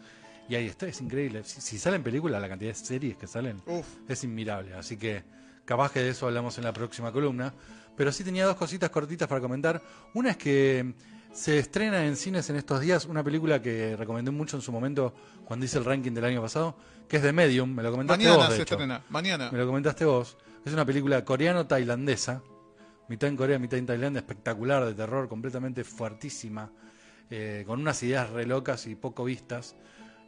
y 0.49 0.55
ahí 0.55 0.65
está, 0.65 0.87
es 0.87 0.99
increíble. 1.03 1.45
Si, 1.45 1.61
si 1.61 1.77
salen 1.77 2.03
películas, 2.03 2.41
la 2.41 2.49
cantidad 2.49 2.71
de 2.71 2.75
series 2.75 3.19
que 3.19 3.27
salen 3.27 3.61
Uf, 3.67 3.87
es 4.09 4.25
inmirable, 4.25 4.73
así 4.73 4.97
que 4.97 5.23
capaz 5.67 5.93
que 5.93 6.01
de 6.01 6.09
eso 6.09 6.27
hablamos 6.27 6.57
en 6.57 6.65
la 6.65 6.73
próxima 6.73 7.13
columna. 7.13 7.53
Pero 7.95 8.11
sí 8.11 8.25
tenía 8.25 8.47
dos 8.47 8.57
cositas 8.57 8.89
cortitas 8.89 9.29
para 9.29 9.43
comentar. 9.43 9.83
Una 10.15 10.31
es 10.31 10.39
que 10.39 10.95
se 11.35 11.59
estrena 11.59 12.07
en 12.07 12.17
cines 12.17 12.49
en 12.49 12.57
estos 12.57 12.81
días 12.81 13.05
una 13.05 13.23
película 13.23 13.61
que 13.61 13.95
recomendé 13.95 14.31
mucho 14.31 14.57
en 14.57 14.63
su 14.63 14.73
momento 14.73 15.13
cuando 15.45 15.67
hice 15.67 15.77
el 15.77 15.85
ranking 15.85 16.13
del 16.13 16.25
año 16.25 16.41
pasado, 16.41 16.79
que 17.07 17.19
es 17.19 17.23
de 17.23 17.35
Medium, 17.35 17.75
me 17.75 17.83
lo 17.83 17.91
comentaste 17.91 18.25
mañana 18.25 18.37
vos, 18.45 18.49
de 18.49 18.57
se 18.57 18.63
hecho. 18.63 18.75
estrena, 18.77 19.03
mañana. 19.11 19.51
Me 19.53 19.59
lo 19.59 19.67
comentaste 19.67 20.07
vos. 20.07 20.39
Es 20.65 20.73
una 20.73 20.87
película 20.87 21.23
coreano-tailandesa, 21.25 22.43
mitad 23.09 23.29
en 23.29 23.37
Corea, 23.37 23.59
mitad 23.59 23.79
en 23.79 23.87
Tailandia, 23.87 24.21
espectacular, 24.21 24.85
de 24.87 24.95
terror, 24.95 25.29
completamente 25.29 25.85
fuertísima, 25.85 26.73
eh, 27.31 27.65
con 27.67 27.81
unas 27.81 28.03
ideas 28.03 28.31
re 28.31 28.47
locas 28.47 28.87
y 28.87 28.95
poco 28.95 29.25
vistas. 29.25 29.77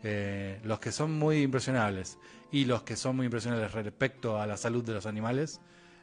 Eh, 0.03 0.61
los 0.63 0.79
que 0.79 0.93
son 0.93 1.13
muy 1.19 1.43
impresionables 1.43 2.19
y 2.53 2.67
los 2.67 2.83
que 2.83 2.97
son 2.97 3.17
muy 3.17 3.25
impresionables 3.27 3.73
respecto 3.73 4.39
a 4.39 4.47
la 4.47 4.59
salud 4.59 4.85
de 4.85 4.93
los 4.93 5.07
animales, 5.07 5.61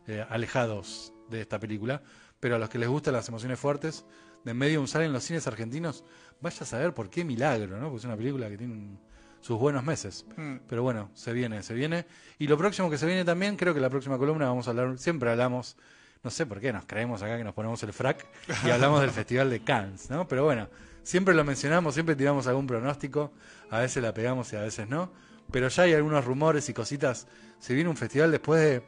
eh, 0.07 0.25
alejados 0.27 1.13
de 1.29 1.41
esta 1.41 1.59
película. 1.59 2.01
Pero 2.39 2.55
a 2.55 2.59
los 2.59 2.69
que 2.69 2.79
les 2.79 2.89
gustan 2.89 3.13
las 3.13 3.29
emociones 3.29 3.59
fuertes, 3.59 4.03
de 4.43 4.53
Medium 4.55 4.87
salen 4.87 5.07
en 5.07 5.13
los 5.13 5.23
cines 5.23 5.45
argentinos, 5.45 6.03
vaya 6.41 6.57
a 6.61 6.65
saber 6.65 6.93
por 6.93 7.09
qué 7.09 7.23
milagro, 7.23 7.77
¿no? 7.77 7.85
Porque 7.85 7.99
es 7.99 8.05
una 8.05 8.17
película 8.17 8.49
que 8.49 8.57
tiene 8.57 8.73
un- 8.73 8.99
sus 9.43 9.59
buenos 9.59 9.83
meses. 9.83 10.25
Mm. 10.37 10.55
Pero 10.69 10.83
bueno, 10.83 11.11
se 11.13 11.33
viene, 11.33 11.61
se 11.63 11.73
viene. 11.73 12.05
Y 12.39 12.47
lo 12.47 12.57
próximo 12.57 12.89
que 12.89 12.97
se 12.97 13.05
viene 13.05 13.25
también, 13.25 13.57
creo 13.57 13.73
que 13.73 13.81
la 13.81 13.89
próxima 13.89 14.17
columna 14.17 14.47
vamos 14.47 14.67
a 14.67 14.71
hablar, 14.71 14.97
siempre 14.97 15.29
hablamos, 15.29 15.75
no 16.23 16.31
sé 16.31 16.45
por 16.45 16.61
qué, 16.61 16.71
nos 16.71 16.85
creemos 16.85 17.21
acá 17.21 17.37
que 17.37 17.43
nos 17.43 17.53
ponemos 17.53 17.83
el 17.83 17.91
frac 17.91 18.25
y 18.65 18.69
hablamos 18.69 19.01
del 19.01 19.09
Festival 19.11 19.49
de 19.49 19.59
Cannes, 19.59 20.09
¿no? 20.09 20.29
Pero 20.29 20.45
bueno, 20.45 20.69
siempre 21.03 21.35
lo 21.35 21.43
mencionamos, 21.43 21.93
siempre 21.93 22.15
tiramos 22.15 22.47
algún 22.47 22.67
pronóstico, 22.67 23.33
a 23.69 23.79
veces 23.79 24.01
la 24.01 24.13
pegamos 24.13 24.51
y 24.53 24.55
a 24.55 24.61
veces 24.61 24.87
no. 24.87 25.11
Pero 25.51 25.67
ya 25.67 25.83
hay 25.83 25.93
algunos 25.93 26.23
rumores 26.23 26.69
y 26.69 26.73
cositas. 26.73 27.27
Se 27.59 27.73
viene 27.73 27.89
un 27.89 27.97
festival 27.97 28.31
después 28.31 28.61
de, 28.61 28.81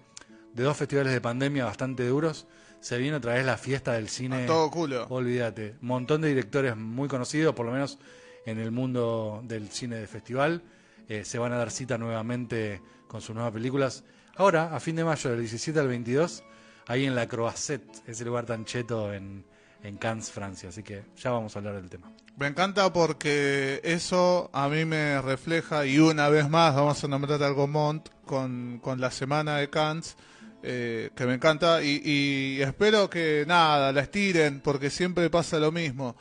de 0.54 0.64
dos 0.64 0.78
festivales 0.78 1.12
de 1.12 1.20
pandemia 1.20 1.66
bastante 1.66 2.08
duros. 2.08 2.48
Se 2.80 2.98
viene 2.98 3.18
otra 3.18 3.34
vez 3.34 3.46
la 3.46 3.58
fiesta 3.58 3.92
del 3.92 4.08
cine. 4.08 4.46
A 4.46 4.48
todo 4.48 4.72
culo. 4.72 5.06
Olvídate. 5.10 5.76
Montón 5.82 6.22
de 6.22 6.30
directores 6.30 6.78
muy 6.78 7.10
conocidos, 7.10 7.54
por 7.56 7.66
lo 7.66 7.74
menos 7.74 8.00
en 8.46 8.60
el 8.60 8.72
mundo 8.72 9.42
del 9.44 9.70
cine 9.70 9.98
de 9.98 10.08
festival. 10.08 10.62
Eh, 11.08 11.24
se 11.26 11.38
van 11.38 11.54
a 11.54 11.58
dar 11.58 11.72
cita 11.72 11.98
nuevamente 11.98 12.82
con 13.08 13.22
sus 13.22 13.36
nuevas 13.36 13.54
películas. 13.54 14.04
Ahora, 14.38 14.76
a 14.76 14.80
fin 14.80 14.96
de 14.96 15.04
mayo, 15.04 15.30
del 15.30 15.40
17 15.40 15.80
al 15.80 15.88
22, 15.88 16.44
ahí 16.88 17.06
en 17.06 17.16
la 17.16 17.28
Croisette, 17.28 18.04
ese 18.08 18.26
lugar 18.26 18.46
tan 18.46 18.66
cheto 18.66 19.14
en, 19.14 19.46
en 19.84 19.98
Cannes, 19.98 20.32
Francia. 20.32 20.70
Así 20.70 20.84
que 20.84 21.04
ya 21.18 21.32
vamos 21.32 21.56
a 21.56 21.60
hablar 21.60 21.76
del 21.76 21.90
tema. 21.90 22.12
Me 22.38 22.48
encanta 22.48 22.92
porque 22.92 23.80
eso 23.84 24.50
a 24.52 24.68
mí 24.68 24.84
me 24.84 25.22
refleja, 25.22 25.86
y 25.86 26.00
una 26.00 26.28
vez 26.28 26.50
más 26.50 26.76
vamos 26.76 27.02
a 27.02 27.08
nombrar 27.08 27.42
algo 27.44 27.66
Mont 27.66 28.10
con, 28.26 28.80
con 28.84 29.00
la 29.00 29.10
semana 29.10 29.58
de 29.58 29.70
Cannes, 29.70 30.18
eh, 30.62 31.12
que 31.16 31.26
me 31.26 31.36
encanta, 31.36 31.82
y, 31.82 32.02
y 32.04 32.62
espero 32.62 33.10
que 33.10 33.46
nada, 33.48 33.94
la 33.94 34.02
estiren, 34.02 34.60
porque 34.60 34.90
siempre 34.90 35.30
pasa 35.30 35.60
lo 35.60 35.72
mismo. 35.72 36.18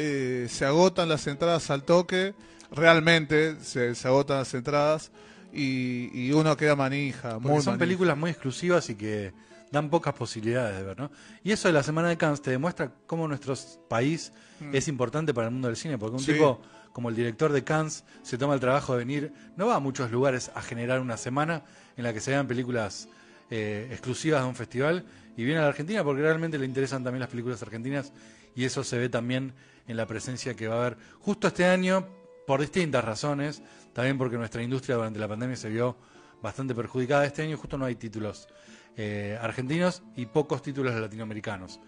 Eh, 0.00 0.46
se 0.48 0.64
agotan 0.64 1.08
las 1.08 1.26
entradas 1.26 1.70
al 1.70 1.82
toque, 1.82 2.34
realmente 2.70 3.56
se, 3.60 3.94
se 3.94 4.08
agotan 4.08 4.38
las 4.38 4.54
entradas, 4.54 5.10
y, 5.52 6.10
y 6.12 6.32
uno 6.32 6.56
queda 6.56 6.76
manija. 6.76 7.34
Porque 7.34 7.48
muy 7.48 7.56
son 7.62 7.72
manija. 7.72 7.78
películas 7.78 8.16
muy 8.16 8.30
exclusivas 8.30 8.88
y 8.90 8.94
que 8.94 9.32
dan 9.72 9.90
pocas 9.90 10.14
posibilidades 10.14 10.76
de 10.78 10.82
ver, 10.84 10.98
¿no? 10.98 11.10
Y 11.42 11.52
eso 11.52 11.68
de 11.68 11.74
la 11.74 11.82
Semana 11.82 12.08
de 12.08 12.16
Cannes 12.16 12.40
te 12.40 12.50
demuestra 12.50 12.92
cómo 13.06 13.26
nuestro 13.28 13.54
país 13.88 14.32
es 14.72 14.88
importante 14.88 15.34
para 15.34 15.48
el 15.48 15.52
mundo 15.52 15.68
del 15.68 15.76
cine, 15.76 15.98
porque 15.98 16.16
un 16.16 16.22
Mm. 16.22 16.24
Sí. 16.24 16.32
tipo 16.32 16.60
como 16.92 17.10
el 17.10 17.16
director 17.16 17.52
de 17.52 17.62
Cannes 17.64 18.04
se 18.22 18.38
toma 18.38 18.54
el 18.54 18.60
trabajo 18.60 18.92
de 18.94 18.98
venir, 19.00 19.32
no 19.56 19.66
va 19.66 19.76
a 19.76 19.78
muchos 19.80 20.10
lugares 20.10 20.50
a 20.54 20.62
generar 20.62 21.00
una 21.00 21.16
semana 21.16 21.62
en 21.96 22.04
la 22.04 22.12
que 22.12 22.20
se 22.20 22.30
vean 22.30 22.46
películas 22.48 23.08
eh, 23.50 23.88
exclusivas 23.92 24.42
de 24.42 24.48
un 24.48 24.54
festival 24.54 25.04
y 25.36 25.44
viene 25.44 25.58
a 25.60 25.62
la 25.62 25.68
Argentina 25.68 26.02
porque 26.04 26.22
realmente 26.22 26.58
le 26.58 26.64
interesan 26.66 27.04
también 27.04 27.20
las 27.20 27.28
películas 27.30 27.62
argentinas 27.62 28.12
y 28.56 28.64
eso 28.64 28.82
se 28.84 28.98
ve 28.98 29.08
también 29.08 29.52
en 29.88 29.96
la 29.96 30.06
presencia 30.06 30.54
que 30.54 30.68
va 30.68 30.76
a 30.76 30.78
haber 30.86 30.98
justo 31.18 31.48
este 31.48 31.64
año 31.64 32.06
por 32.46 32.60
distintas 32.60 33.04
razones, 33.04 33.62
también 33.92 34.16
porque 34.16 34.36
nuestra 34.36 34.62
industria 34.62 34.96
durante 34.96 35.18
la 35.18 35.28
pandemia 35.28 35.56
se 35.56 35.68
vio 35.68 35.96
bastante 36.40 36.74
perjudicada. 36.74 37.26
Este 37.26 37.42
año 37.42 37.56
justo 37.56 37.76
no 37.76 37.84
hay 37.84 37.96
títulos 37.96 38.48
eh, 38.96 39.38
argentinos 39.40 40.02
y 40.16 40.26
pocos 40.26 40.62
títulos 40.62 40.94
latinoamericanos. 40.94 41.80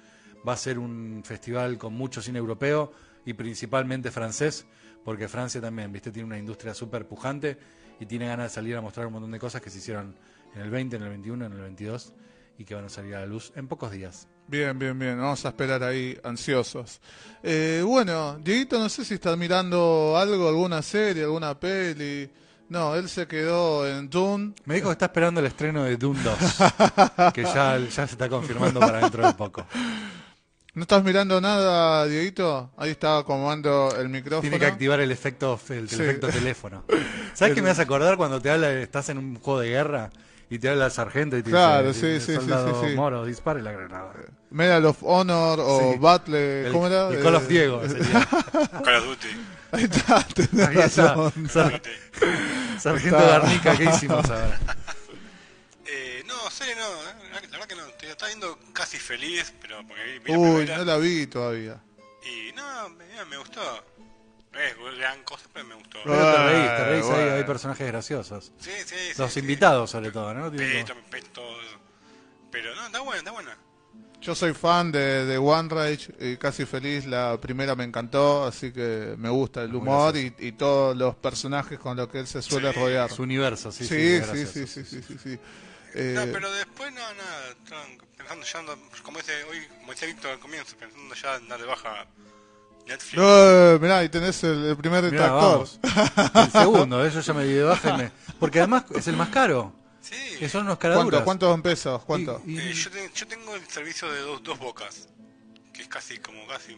Va 0.46 0.54
a 0.54 0.56
ser 0.56 0.78
un 0.78 1.22
festival 1.24 1.78
con 1.78 1.94
mucho 1.94 2.20
cine 2.22 2.38
europeo 2.38 2.92
y 3.24 3.34
principalmente 3.34 4.10
francés, 4.10 4.66
porque 5.04 5.28
Francia 5.28 5.60
también, 5.60 5.92
viste, 5.92 6.10
tiene 6.10 6.26
una 6.26 6.38
industria 6.38 6.74
súper 6.74 7.06
pujante 7.06 7.58
y 7.98 8.06
tiene 8.06 8.26
ganas 8.26 8.50
de 8.50 8.54
salir 8.54 8.76
a 8.76 8.80
mostrar 8.80 9.06
un 9.06 9.14
montón 9.14 9.30
de 9.30 9.38
cosas 9.38 9.60
que 9.60 9.70
se 9.70 9.78
hicieron 9.78 10.16
en 10.54 10.62
el 10.62 10.70
20, 10.70 10.96
en 10.96 11.02
el 11.02 11.08
21, 11.10 11.46
en 11.46 11.52
el 11.52 11.60
22 11.60 12.14
y 12.58 12.64
que 12.64 12.74
van 12.74 12.84
a 12.84 12.88
salir 12.88 13.14
a 13.14 13.20
la 13.20 13.26
luz 13.26 13.52
en 13.56 13.68
pocos 13.68 13.90
días. 13.92 14.28
Bien, 14.50 14.76
bien, 14.76 14.98
bien. 14.98 15.16
Vamos 15.16 15.44
a 15.46 15.50
esperar 15.50 15.80
ahí 15.84 16.18
ansiosos. 16.24 17.00
Eh, 17.40 17.82
bueno, 17.86 18.36
Dieguito, 18.42 18.80
no 18.80 18.88
sé 18.88 19.04
si 19.04 19.14
está 19.14 19.36
mirando 19.36 20.16
algo, 20.18 20.48
alguna 20.48 20.82
serie, 20.82 21.22
alguna 21.22 21.58
peli. 21.58 22.28
No, 22.68 22.96
él 22.96 23.08
se 23.08 23.28
quedó 23.28 23.86
en 23.86 24.10
Dune. 24.10 24.52
Me 24.64 24.74
dijo 24.74 24.88
que 24.88 24.92
está 24.94 25.04
esperando 25.04 25.38
el 25.38 25.46
estreno 25.46 25.84
de 25.84 25.96
Dune 25.96 26.20
2, 26.24 26.38
que 27.32 27.44
ya, 27.44 27.78
ya 27.78 27.90
se 27.90 28.02
está 28.02 28.28
confirmando 28.28 28.80
para 28.80 28.98
dentro 29.02 29.24
de 29.24 29.34
poco. 29.34 29.64
¿No 30.74 30.82
estás 30.82 31.04
mirando 31.04 31.40
nada, 31.40 32.06
Dieguito? 32.06 32.72
Ahí 32.76 32.90
estaba 32.90 33.18
acomodando 33.18 33.94
el 33.96 34.08
micrófono. 34.08 34.42
Tiene 34.42 34.58
que 34.58 34.66
activar 34.66 34.98
el 34.98 35.12
efecto, 35.12 35.60
el, 35.68 35.88
Sí. 35.88 35.94
efecto 35.94 36.26
teléfono. 36.26 36.84
¿Sabes 37.34 37.54
qué 37.54 37.62
me 37.62 37.70
hace 37.70 37.82
acordar 37.82 38.16
cuando 38.16 38.40
te 38.42 38.50
habla, 38.50 38.72
estás 38.72 39.10
en 39.10 39.18
un 39.18 39.36
juego 39.36 39.60
de 39.60 39.68
guerra 39.68 40.10
y 40.50 40.58
te 40.58 40.68
habla 40.68 40.86
el 40.86 40.90
sargento 40.92 41.36
y 41.38 41.42
te 41.42 41.50
Claro, 41.50 41.88
dice, 41.92 42.20
sí, 42.20 42.26
sí, 42.26 42.32
sí, 42.32 42.38
soldado 42.38 42.82
sí, 42.82 42.88
sí. 42.90 42.96
Moro, 42.96 43.24
dispare 43.24 43.62
la 43.62 43.72
granada. 43.72 44.12
Medal 44.50 44.84
of 44.86 44.98
Honor 45.02 45.60
o 45.62 45.92
Sí. 45.92 45.98
Battle, 45.98 46.66
El, 46.66 46.72
¿cómo 46.72 46.86
era? 46.88 47.08
el 47.08 47.22
Call 47.22 47.34
of 47.36 47.44
Eh, 47.44 47.48
Diego 47.48 47.88
sería. 47.88 48.26
Call 48.84 48.96
of 48.96 49.04
Duty. 49.06 49.28
Ahí 49.72 49.84
está, 49.84 50.22
tenés 50.34 50.66
Ahí 50.68 50.78
está. 50.78 51.14
razón. 51.14 51.48
Sar- 51.48 51.82
Sargento 52.80 53.16
Está. 53.18 53.28
Garnica, 53.38 53.76
¿qué 53.76 53.84
hicimos 53.84 54.28
ahora? 54.28 54.58
Eh, 55.86 56.22
no, 56.26 56.50
serie 56.50 56.74
no, 56.76 56.82
eh, 56.82 57.30
la 57.32 57.40
verdad 57.58 57.66
que 57.68 57.76
no. 57.76 57.84
Te 57.98 58.10
está 58.10 58.26
viendo 58.26 58.58
casi 58.72 58.98
feliz, 58.98 59.52
pero 59.62 59.86
porque 59.86 60.02
vi, 60.04 60.18
vi 60.18 60.32
la 60.32 60.38
Uy, 60.38 60.54
primera 60.56 60.78
no 60.78 60.84
la 60.84 60.96
vi 60.98 61.26
todavía. 61.26 61.80
y 62.24 62.52
no, 62.52 62.88
me, 62.90 63.24
me 63.28 63.36
gustó. 63.38 63.60
Es 64.52 64.98
gran 64.98 65.22
cosa, 65.24 65.46
pero 65.52 65.64
me 65.66 65.74
gustó. 65.76 65.98
Pero 66.04 66.30
te 66.30 66.38
reís, 66.38 66.74
te 66.74 66.84
reís, 66.84 67.02
Bueno, 67.04 67.16
hay, 67.16 67.22
bueno. 67.24 67.36
hay 67.36 67.44
personajes 67.44 67.86
graciosos. 67.86 68.52
Sí, 68.58 68.70
sí, 68.84 68.94
sí. 69.12 69.12
Los 69.18 69.32
sí. 69.32 69.40
invitados, 69.40 69.90
sobre 69.90 70.10
todo, 70.10 70.34
¿no? 70.34 70.50
Peto, 70.50 70.94
peto. 71.08 71.42
Pero 72.50 72.74
no, 72.74 72.86
está 72.86 73.00
buena, 73.00 73.18
está 73.18 73.30
buena. 73.30 73.56
Yo 74.20 74.34
soy 74.34 74.52
fan 74.52 74.92
de, 74.92 75.24
de 75.24 75.38
One 75.38 75.68
Rage 75.70 76.12
y 76.20 76.36
casi 76.36 76.66
feliz. 76.66 77.06
La 77.06 77.40
primera 77.40 77.74
me 77.76 77.84
encantó, 77.84 78.44
así 78.44 78.72
que 78.72 79.14
me 79.16 79.30
gusta 79.30 79.62
el 79.62 79.74
humor 79.74 80.16
y, 80.16 80.34
y 80.38 80.52
todos 80.52 80.94
los 80.96 81.14
personajes 81.14 81.78
con 81.78 81.96
los 81.96 82.08
que 82.08 82.18
él 82.18 82.26
se 82.26 82.42
suele 82.42 82.70
Sí. 82.72 82.78
rodear. 82.78 83.08
Su 83.10 83.22
universo, 83.22 83.70
sí, 83.72 83.86
sí. 83.86 84.20
Sí, 84.20 84.46
sí, 84.46 84.46
sí, 84.46 84.66
sí, 84.66 84.84
sí, 84.84 85.02
sí, 85.02 85.16
sí. 85.22 85.38
Eh, 85.94 86.12
No, 86.16 86.30
pero 86.32 86.50
después 86.52 86.92
no, 86.92 87.00
nada. 87.00 87.48
Estaban 87.50 87.98
pensando 88.16 88.44
ya, 88.44 88.60
ando- 88.60 89.02
como 89.02 89.18
dice 89.18 89.44
hoy, 89.44 89.66
como 89.78 89.92
decía 89.92 90.08
Víctor 90.08 90.32
al 90.32 90.38
comienzo, 90.40 90.76
pensando 90.76 91.14
ya 91.14 91.36
en 91.36 91.48
dar 91.48 91.60
de 91.60 91.66
baja 91.66 92.06
Netflix. 92.86 93.14
no, 93.16 93.78
mirá, 93.78 93.98
ahí 93.98 94.08
tenés 94.08 94.42
el, 94.44 94.64
el 94.66 94.76
primer 94.76 95.02
detractor. 95.02 95.40
vamos. 95.40 95.80
El 96.34 96.50
segundo, 96.52 97.04
eso 97.04 97.20
ya 97.20 97.32
me 97.34 97.44
di 97.44 97.52
de 97.54 97.62
baja 97.62 97.94
y 97.94 97.98
me- 97.98 98.12
Porque 98.38 98.58
además 98.58 98.84
es 98.94 99.06
el 99.08 99.16
más 99.16 99.28
caro. 99.28 99.72
Sí. 100.00 100.14
Que 100.38 100.48
son 100.48 100.62
unos 100.64 100.78
¿Cuánto, 100.78 100.96
caraduras. 100.96 101.22
¿Cuántos 101.22 101.60
pesos? 101.60 102.02
¿Cuánto? 102.04 102.42
Y- 102.46 102.54
y- 102.54 102.58
Eh, 102.58 102.72
yo, 102.72 102.90
te- 102.90 103.10
yo 103.14 103.26
tengo 103.28 103.54
el 103.54 103.64
servicio 103.68 104.10
de 104.10 104.20
dos, 104.20 104.42
dos 104.42 104.58
bocas, 104.58 105.08
que 105.72 105.82
es 105.82 105.88
casi 105.88 106.18
como 106.18 106.46
casi 106.46 106.74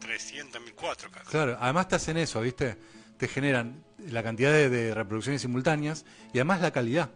1300, 0.00 0.60
1400 0.62 1.10
casi. 1.12 1.30
Claro, 1.30 1.56
además 1.60 1.88
te 1.88 1.96
hacen 1.96 2.16
eso, 2.16 2.40
¿viste? 2.40 2.76
Te 3.18 3.28
generan 3.28 3.84
la 3.98 4.22
cantidad 4.22 4.50
de, 4.50 4.68
de 4.68 4.94
reproducciones 4.94 5.42
simultáneas 5.42 6.04
y 6.32 6.38
además 6.38 6.60
la 6.60 6.70
calidad. 6.72 7.10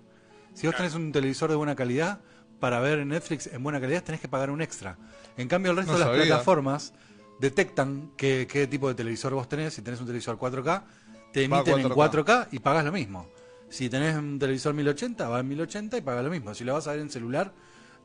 Si 0.55 0.67
vos 0.67 0.75
Claro. 0.77 0.91
tenés 0.91 0.95
un 0.95 1.13
televisor 1.13 1.51
de 1.51 1.57
buena 1.57 1.75
calidad, 1.75 2.21
para 2.61 2.81
ver 2.81 3.01
en 3.01 3.09
Netflix 3.09 3.49
en 3.49 3.63
buena 3.63 3.81
calidad 3.81 4.03
tenés 4.03 4.21
que 4.21 4.29
pagar 4.29 4.51
un 4.51 4.63
extra. 4.63 4.97
En 5.37 5.47
cambio, 5.49 5.73
el 5.73 5.77
resto 5.77 5.93
No 5.93 5.99
de 5.99 6.05
las 6.05 6.13
sabía. 6.15 6.27
plataformas 6.27 6.93
detectan 7.39 8.13
qué, 8.17 8.47
qué 8.51 8.67
tipo 8.67 8.89
de 8.89 8.95
televisor 8.95 9.35
vos 9.35 9.49
tenés. 9.49 9.75
Si 9.75 9.83
tenés 9.83 10.01
un 10.01 10.07
televisor 10.07 10.39
4K, 10.39 10.83
te 11.33 11.45
emiten 11.45 11.81
en 11.81 11.89
4K. 11.91 12.25
4K 12.25 12.49
y 12.53 12.59
pagás 12.61 12.85
lo 12.85 12.93
mismo. 12.93 13.29
Si 13.69 13.89
tenés 13.91 14.17
un 14.17 14.39
televisor 14.39 14.75
1080, 14.75 15.29
va 15.29 15.41
en 15.41 15.49
1080 15.49 15.97
y 15.97 16.01
pagas 16.01 16.25
lo 16.25 16.31
mismo. 16.31 16.55
Si 16.55 16.65
lo 16.65 16.75
vas 16.75 16.87
a 16.87 16.93
ver 16.93 17.01
en 17.01 17.11
celular, 17.11 17.53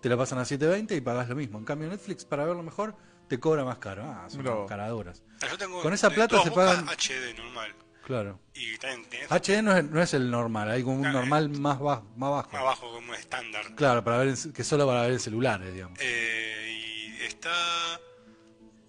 te 0.02 0.10
lo 0.10 0.18
pasan 0.18 0.40
a 0.40 0.46
720 0.46 0.96
y 0.96 1.02
pagas 1.02 1.30
lo 1.30 1.36
mismo. 1.36 1.60
En 1.60 1.66
cambio, 1.66 1.88
Netflix, 1.88 2.26
para 2.26 2.46
verlo 2.46 2.64
mejor, 2.64 2.96
te 3.28 3.40
cobra 3.40 3.64
más 3.64 3.78
caro. 3.78 4.04
Ah, 4.06 4.26
son 4.28 4.44
caraduras. 4.68 5.24
Ah, 5.42 5.48
Yo 5.50 5.58
tengo 5.58 5.82
Con 5.82 5.94
esa 5.94 6.10
plata 6.10 6.42
se 6.42 6.52
pagan- 6.52 6.86
HD 6.90 7.36
normal. 7.38 7.74
Claro. 8.04 8.40
Y 8.56 8.76
también 8.80 9.08
tenés 9.10 9.32
HD 9.32 9.62
no 9.62 9.78
es, 9.78 9.84
no 9.86 10.02
es 10.02 10.14
el 10.16 10.32
normal, 10.32 10.70
hay 10.72 10.82
como 10.84 10.98
un 10.98 11.12
normal 11.14 11.50
más, 11.52 11.80
ba- 11.80 12.02
más 12.18 12.32
bajo. 12.32 12.52
más 12.52 12.62
abajo 12.62 12.92
como 12.94 13.14
estándar. 13.14 13.64
Claro, 13.76 14.04
para 14.04 14.18
ver 14.18 14.36
que 14.54 14.64
solo 14.64 14.88
para 14.88 15.04
ver 15.04 15.12
en 15.14 15.20
celulares, 15.20 15.72
digamos. 15.72 16.00
Eh, 16.02 17.16
y 17.22 17.24
está 17.24 17.52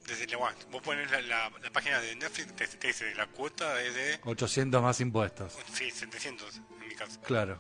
desde 0.07 0.27
la 0.27 0.37
bueno, 0.37 0.57
vos 0.71 0.83
pones 0.83 1.11
la, 1.11 1.21
la, 1.23 1.51
la 1.63 1.71
página 1.71 2.01
de 2.01 2.15
Netflix 2.17 2.55
te, 2.57 2.67
te 2.67 2.87
dice 2.89 3.15
la 3.15 3.27
cuota 3.29 3.81
es 3.83 3.95
de 3.95 4.21
800 4.25 4.83
más 4.83 5.01
impuestos. 5.01 5.57
sí, 5.73 5.91
700 5.91 6.57
en 6.57 6.89
mi 6.89 6.95
caso. 6.95 7.21
Claro. 7.23 7.59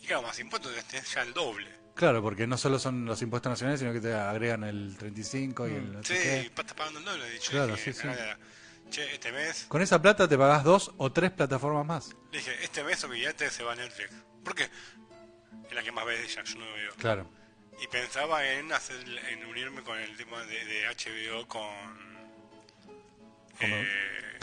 Y 0.00 0.06
claro, 0.06 0.22
más 0.22 0.38
impuestos 0.38 0.72
tenés 0.86 1.12
ya 1.14 1.22
el 1.22 1.32
doble. 1.32 1.68
Claro, 1.94 2.22
porque 2.22 2.46
no 2.46 2.56
solo 2.56 2.78
son 2.78 3.04
los 3.04 3.20
impuestos 3.20 3.50
nacionales, 3.50 3.80
sino 3.80 3.92
que 3.92 4.00
te 4.00 4.14
agregan 4.14 4.64
el 4.64 4.96
35 4.96 5.68
y 5.68 5.72
el 5.74 5.92
no 5.92 6.02
sé 6.02 6.40
Sí, 6.40 6.46
estás 6.46 6.72
pagando 6.74 6.98
el 7.00 7.04
doble. 7.04 7.24
de 7.28 7.36
hecho, 7.36 7.50
Claro, 7.50 7.74
dije, 7.76 7.92
sí, 7.92 8.00
sí. 8.00 8.06
"Nada, 8.06 8.38
Che, 8.90 9.14
este 9.14 9.32
mes, 9.32 9.64
Con 9.68 9.80
esa 9.80 10.00
plata 10.02 10.28
te 10.28 10.36
pagás 10.36 10.64
dos 10.64 10.92
o 10.98 11.10
tres 11.12 11.30
plataformas 11.30 11.86
más. 11.86 12.16
le 12.30 12.38
dije, 12.38 12.62
este 12.64 12.82
mes 12.84 13.02
olvídate 13.04 13.48
se 13.50 13.62
va 13.62 13.72
a 13.72 13.76
Netflix. 13.76 14.10
¿Por 14.44 14.54
qué? 14.54 14.64
Es 15.68 15.74
la 15.74 15.82
que 15.82 15.92
más 15.92 16.04
ve 16.04 16.22
ella, 16.22 16.42
yo 16.44 16.58
no 16.58 16.72
veo. 16.72 16.94
Claro. 16.96 17.30
Y 17.82 17.86
pensaba 17.88 18.46
en 18.46 18.72
hacer, 18.72 18.96
en 19.30 19.44
unirme 19.46 19.82
con 19.82 19.98
el 19.98 20.16
tema 20.16 20.40
de, 20.44 20.64
de 20.64 20.82
HBO 20.86 21.48
con 21.48 21.62
eh. 23.60 23.86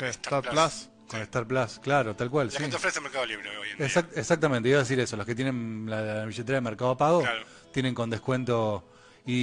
Star 0.09 0.41
Plus. 0.43 0.89
Con 1.07 1.21
Star 1.21 1.47
Plus, 1.47 1.79
claro, 1.79 2.15
tal 2.15 2.29
cual, 2.29 2.47
La 2.53 2.59
sí. 2.59 2.63
ofrece 2.75 3.01
Mercado 3.01 3.25
Libre 3.25 3.49
hoy 3.57 3.69
en 3.71 3.77
día. 3.77 3.87
Exact- 3.87 4.11
exactamente, 4.15 4.69
iba 4.69 4.77
a 4.77 4.81
decir 4.81 4.99
eso. 4.99 5.17
Los 5.17 5.25
que 5.25 5.33
tienen 5.35 5.85
la, 5.89 6.01
la 6.01 6.25
billetera 6.25 6.57
de 6.57 6.61
Mercado 6.61 6.95
Pago 6.97 7.21
Claro. 7.21 7.43
tienen 7.73 7.95
con 7.95 8.09
descuento 8.09 8.87
y, 9.25 9.33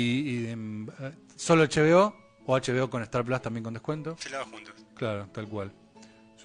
y, 0.45 0.51
em, 0.51 0.89
eh, 1.01 1.13
solo 1.35 1.65
HBO 1.65 2.15
o 2.47 2.57
HBO 2.57 2.89
con 2.89 3.03
Star 3.03 3.25
Plus 3.25 3.43
también 3.43 3.65
con 3.65 3.75
descuento. 3.75 4.17
Se 4.21 4.31
la 4.31 4.45
juntos. 4.45 4.75
Claro, 4.97 5.29
tal 5.33 5.49
cual. 5.49 5.73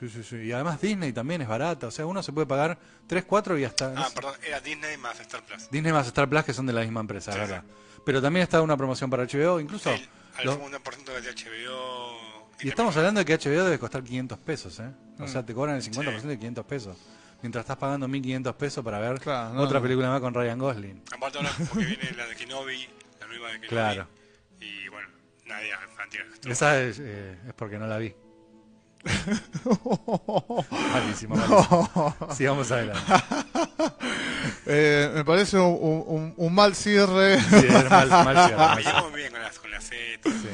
Sí, 0.01 0.09
sí, 0.09 0.23
sí. 0.23 0.35
Y 0.37 0.51
además 0.51 0.81
Disney 0.81 1.13
también 1.13 1.41
es 1.43 1.47
barata. 1.47 1.87
O 1.87 1.91
sea, 1.91 2.05
uno 2.05 2.21
se 2.23 2.33
puede 2.33 2.47
pagar 2.47 2.77
3, 3.07 3.23
4 3.23 3.57
y 3.59 3.63
hasta... 3.63 3.93
Ah, 3.95 4.09
perdón, 4.13 4.33
era 4.45 4.59
Disney 4.59 4.97
más 4.97 5.17
Star 5.21 5.41
Plus. 5.45 5.69
Disney 5.71 5.93
más 5.93 6.07
Star 6.07 6.27
Plus 6.27 6.43
que 6.43 6.53
son 6.53 6.65
de 6.65 6.73
la 6.73 6.81
misma 6.81 6.99
empresa, 7.01 7.31
Sí, 7.31 7.37
¿verdad? 7.39 7.63
Pero 8.03 8.19
también 8.21 8.41
está 8.43 8.61
una 8.63 8.75
promoción 8.75 9.09
para 9.09 9.23
HBO, 9.25 9.59
incluso... 9.59 9.91
El, 9.91 10.09
al 10.37 10.45
lo- 10.45 10.53
segundo 10.53 10.79
por 10.81 10.95
ciento 10.95 11.13
de 11.13 11.21
HBO. 11.21 12.47
y 12.61 12.67
estamos 12.69 12.97
hablando 12.97 13.23
de 13.23 13.25
que 13.25 13.37
HBO 13.37 13.63
debe 13.63 13.77
costar 13.79 14.03
500 14.03 14.39
pesos, 14.39 14.79
¿eh? 14.79 14.89
O 15.19 15.23
Mm. 15.23 15.27
sea, 15.27 15.45
te 15.45 15.53
cobran 15.53 15.75
el 15.75 15.83
50% 15.83 16.21
de 16.23 16.37
500 16.39 16.65
pesos. 16.65 16.97
Mientras 17.43 17.63
estás 17.63 17.77
pagando 17.77 18.07
1.500 18.07 18.53
pesos 18.55 18.83
para 18.83 18.97
ver 18.99 19.19
Claro, 19.19 19.53
no, 19.53 19.61
otra 19.61 19.77
no. 19.79 19.83
película 19.83 20.09
más 20.09 20.19
con 20.21 20.33
Ryan 20.33 20.57
Gosling. 20.59 21.03
Aparte 21.15 21.37
ahora 21.37 21.51
porque 21.69 21.85
viene 21.85 22.11
la 22.17 22.25
de 22.27 22.35
Kenobi, 22.35 22.87
la 23.19 23.27
nueva 23.27 23.47
de 23.49 23.53
Kenobi. 23.53 23.67
Claro. 23.67 24.07
Y 24.59 24.87
bueno, 24.89 25.07
nadie 25.45 25.71
Esa 26.47 26.81
es, 26.81 26.99
eh, 26.99 27.37
es 27.47 27.53
porque 27.53 27.77
no 27.77 27.85
la 27.87 27.97
vi. 27.99 28.13
malísimo, 30.93 31.35
malísimo. 31.35 32.15
Sigamos 32.35 32.71
adelante. 32.71 33.01
Eh, 34.65 35.11
me 35.15 35.25
parece 35.25 35.57
un, 35.57 36.03
un- 36.07 36.33
un 36.37 36.53
mal 36.55 36.75
cierre. 36.75 37.39
Sí, 37.41 37.67
mal, 37.89 38.07
mal 38.09 38.35
cierre, 38.47 38.55
mal 38.57 38.75
Me 38.77 38.83
cierre. 38.83 39.11
bien 39.15 39.31
con 39.31 39.41
las 39.41 39.59
con 39.59 39.71
las 39.71 39.83
setas. 39.83 40.33
Sí. 40.33 40.49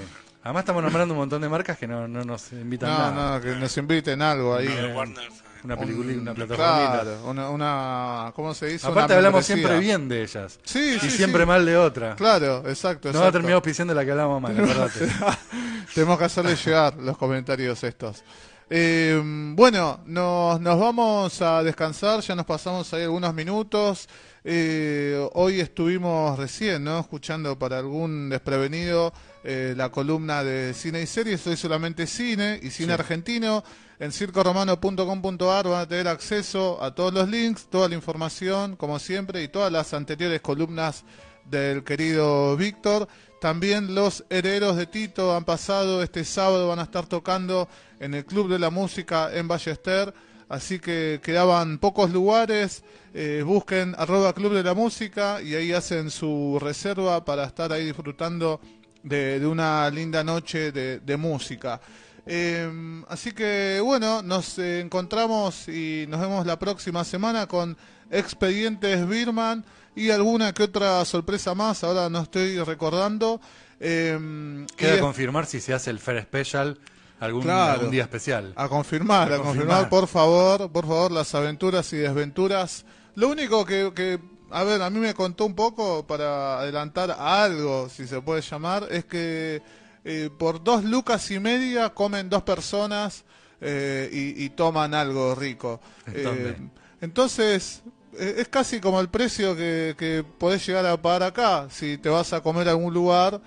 Además 0.48 0.62
estamos 0.62 0.82
nombrando 0.84 1.14
un 1.14 1.20
montón 1.20 1.41
de 1.41 1.50
marcas 1.50 1.78
que 1.78 1.88
no, 1.88 2.08
no 2.08 2.24
nos 2.24 2.52
invitan 2.54 2.89
No, 2.89 2.98
nada. 3.12 3.36
no, 3.38 3.41
que 3.43 3.56
nos 3.56 3.76
inviten 3.78 4.22
algo 4.22 4.56
ahí. 4.56 4.68
Eh, 4.68 4.93
Warner. 4.95 5.30
Una 5.64 5.76
película, 5.76 6.14
Un- 6.14 6.20
una 6.20 6.34
plataformita. 6.34 6.91
Claro, 7.02 7.20
una, 7.26 7.50
una- 7.50 8.32
¿cómo 8.34 8.54
se 8.54 8.68
dice? 8.68 8.88
Aparte 8.88 9.14
Una 9.14 9.16
hablamos 9.18 9.50
membresía. 9.50 9.56
siempre 9.56 9.80
bien 9.80 10.08
de 10.08 10.22
ellas. 10.24 10.60
Sí, 10.64 10.93
y 10.95 11.00
sí, 11.00 11.10
siempre 11.10 11.41
sí. 11.41 11.48
mal 11.48 11.66
de 11.66 11.76
otra. 11.78 12.16
Claro, 12.16 12.64
exacto. 12.68 13.10
No 13.12 13.16
va 13.20 13.26
a 13.26 13.28
exacto. 13.28 13.32
terminar 13.34 13.56
auspiciando 13.56 13.93
la 13.93 14.06
que 14.06 14.12
hablamos 14.12 14.41
mal, 14.41 14.58
acordate. 14.58 15.08
Tenemos 15.93 16.18
que 16.18 16.24
hacerle 16.26 16.56
llegar 16.56 16.95
los 16.95 17.18
comentarios 17.18 17.84
estos. 17.84 18.24
Eh, 18.70 19.22
bueno, 19.56 20.00
nos, 20.06 20.62
nos 20.62 20.80
vamos 20.80 21.41
a 21.41 21.64
descansar, 21.64 22.22
ya 22.22 22.36
nos 22.36 22.45
pasamos 22.45 22.93
ahí 22.93 23.04
algunos 23.04 23.34
minutos. 23.34 24.08
Eh, 24.44 25.28
hoy 25.34 25.60
estuvimos 25.60 26.38
recién, 26.38 26.84
¿no? 26.84 27.00
Escuchando 27.00 27.58
para 27.58 27.80
algún 27.80 28.30
desprevenido 28.30 29.14
eh, 29.44 29.74
la 29.76 29.90
columna 29.90 30.44
de 30.44 30.74
cine 30.74 31.02
y 31.02 31.08
series. 31.08 31.46
Hoy 31.48 31.58
solamente 31.58 32.08
cine 32.08 32.60
y 32.62 32.70
cine 32.70 32.94
Sí. 32.96 33.00
argentino. 33.00 33.64
En 34.00 34.12
circoromano.com.ar 34.12 35.68
van 35.68 35.82
a 35.82 35.88
tener 35.88 36.08
acceso 36.08 36.82
a 36.84 36.94
todos 36.94 37.14
los 37.14 37.28
links, 37.30 37.68
toda 37.70 37.90
la 37.90 37.96
información, 37.96 38.76
como 38.76 39.00
siempre, 39.00 39.42
y 39.44 39.48
todas 39.48 39.72
las 39.72 39.94
anteriores 39.94 40.40
columnas 40.42 41.04
del 41.46 41.84
querido 41.84 42.56
Víctor. 42.58 43.08
También 43.42 43.96
los 43.96 44.24
herederos 44.30 44.76
de 44.78 44.86
Tito 44.88 45.36
han 45.36 45.46
pasado 45.46 46.04
este 46.04 46.26
sábado, 46.26 46.68
van 46.68 46.80
a 46.80 46.84
estar 46.84 47.06
tocando 47.08 47.68
en 48.00 48.14
el 48.14 48.26
Club 48.26 48.50
de 48.50 48.60
la 48.60 48.70
Música 48.70 49.30
en 49.34 49.48
Ballester. 49.48 50.14
Así 50.50 50.80
que 50.80 51.20
quedaban 51.22 51.78
pocos 51.78 52.12
lugares. 52.12 52.84
eh, 53.14 53.41
busquen 53.43 53.95
arroba 53.98 54.34
Club 54.34 54.54
de 54.54 54.64
la 54.64 54.74
Música 54.74 55.41
y 55.41 55.56
ahí 55.56 55.74
hacen 55.74 56.12
su 56.12 56.60
reserva 56.62 57.26
para 57.26 57.45
estar 57.45 57.72
ahí 57.74 57.86
disfrutando 57.86 58.62
de, 59.04 59.39
de 59.39 59.48
una 59.48 59.89
linda 59.89 60.24
noche 60.24 60.72
de, 60.72 61.00
de 61.00 61.18
música. 61.18 61.82
Eh, 62.26 62.70
así 63.08 63.32
que 63.32 63.80
bueno, 63.84 64.22
nos 64.22 64.60
eh, 64.60 64.82
encontramos 64.82 65.68
y 65.68 66.06
nos 66.10 66.20
vemos 66.20 66.45
la 66.45 66.60
próxima 66.60 67.04
semana 67.04 67.48
con 67.48 67.76
Expedientes 68.12 69.08
Birman 69.08 69.64
y 69.95 70.12
alguna 70.12 70.54
que 70.54 70.64
otra 70.64 71.04
sorpresa 71.06 71.56
más. 71.56 71.84
Ahora 71.84 72.10
no 72.10 72.22
estoy 72.22 72.60
recordando. 72.60 73.39
Eh, 73.80 74.66
Queda 74.76 75.00
confirmar 75.00 75.45
si 75.45 75.60
se 75.60 75.74
hace 75.74 75.89
el 75.89 76.00
Fair 76.00 76.22
Special 76.24 76.78
algún, 77.20 77.41
Claro. 77.43 77.74
algún 77.74 77.91
día 77.91 78.03
especial. 78.03 78.53
A 78.55 78.68
confirmar, 78.68 79.32
A 79.32 79.36
a, 79.36 79.38
confirmar, 79.39 79.45
confirmar. 79.78 79.89
por 79.89 80.07
favor, 80.07 80.72
por 80.72 80.86
favor, 80.88 81.11
las 81.11 81.34
aventuras 81.36 81.91
y 81.93 81.97
desventuras. 81.97 82.86
Lo 83.15 83.30
único 83.30 83.65
que, 83.65 83.91
que, 83.95 84.20
a 84.51 84.63
ver, 84.63 84.82
a 84.82 84.89
mí 84.89 84.99
me 84.99 85.13
contó 85.13 85.45
un 85.45 85.55
poco 85.55 86.05
para 86.05 86.59
adelantar 86.59 87.11
algo, 87.18 87.89
si 87.89 88.05
se 88.07 88.22
puede 88.22 88.41
llamar, 88.41 88.88
es 88.91 89.05
que 89.05 89.61
eh, 90.05 90.30
por 90.38 90.63
dos 90.63 90.84
lucas 90.84 91.30
y 91.32 91.39
media 91.39 91.89
comen 91.93 92.30
dos 92.30 92.43
personas 92.43 93.26
eh, 93.59 94.07
y, 94.11 94.45
y 94.45 94.49
toman 94.51 94.93
algo 94.93 95.34
rico. 95.36 95.82
Eh, 96.13 96.55
entonces, 97.01 97.82
es 98.18 98.47
casi 98.47 98.80
como 98.80 98.99
el 98.99 99.09
precio 99.09 99.55
que, 99.55 99.95
que 99.97 100.24
podés 100.38 100.65
llegar 100.65 100.86
a 100.86 101.01
pagar 101.01 101.24
acá. 101.24 101.68
Si 101.70 101.97
te 101.97 102.09
vas 102.09 102.34
a 102.34 102.41
comer 102.41 102.68
a 102.68 102.72
algún 102.72 102.93
lugar, 102.93 103.39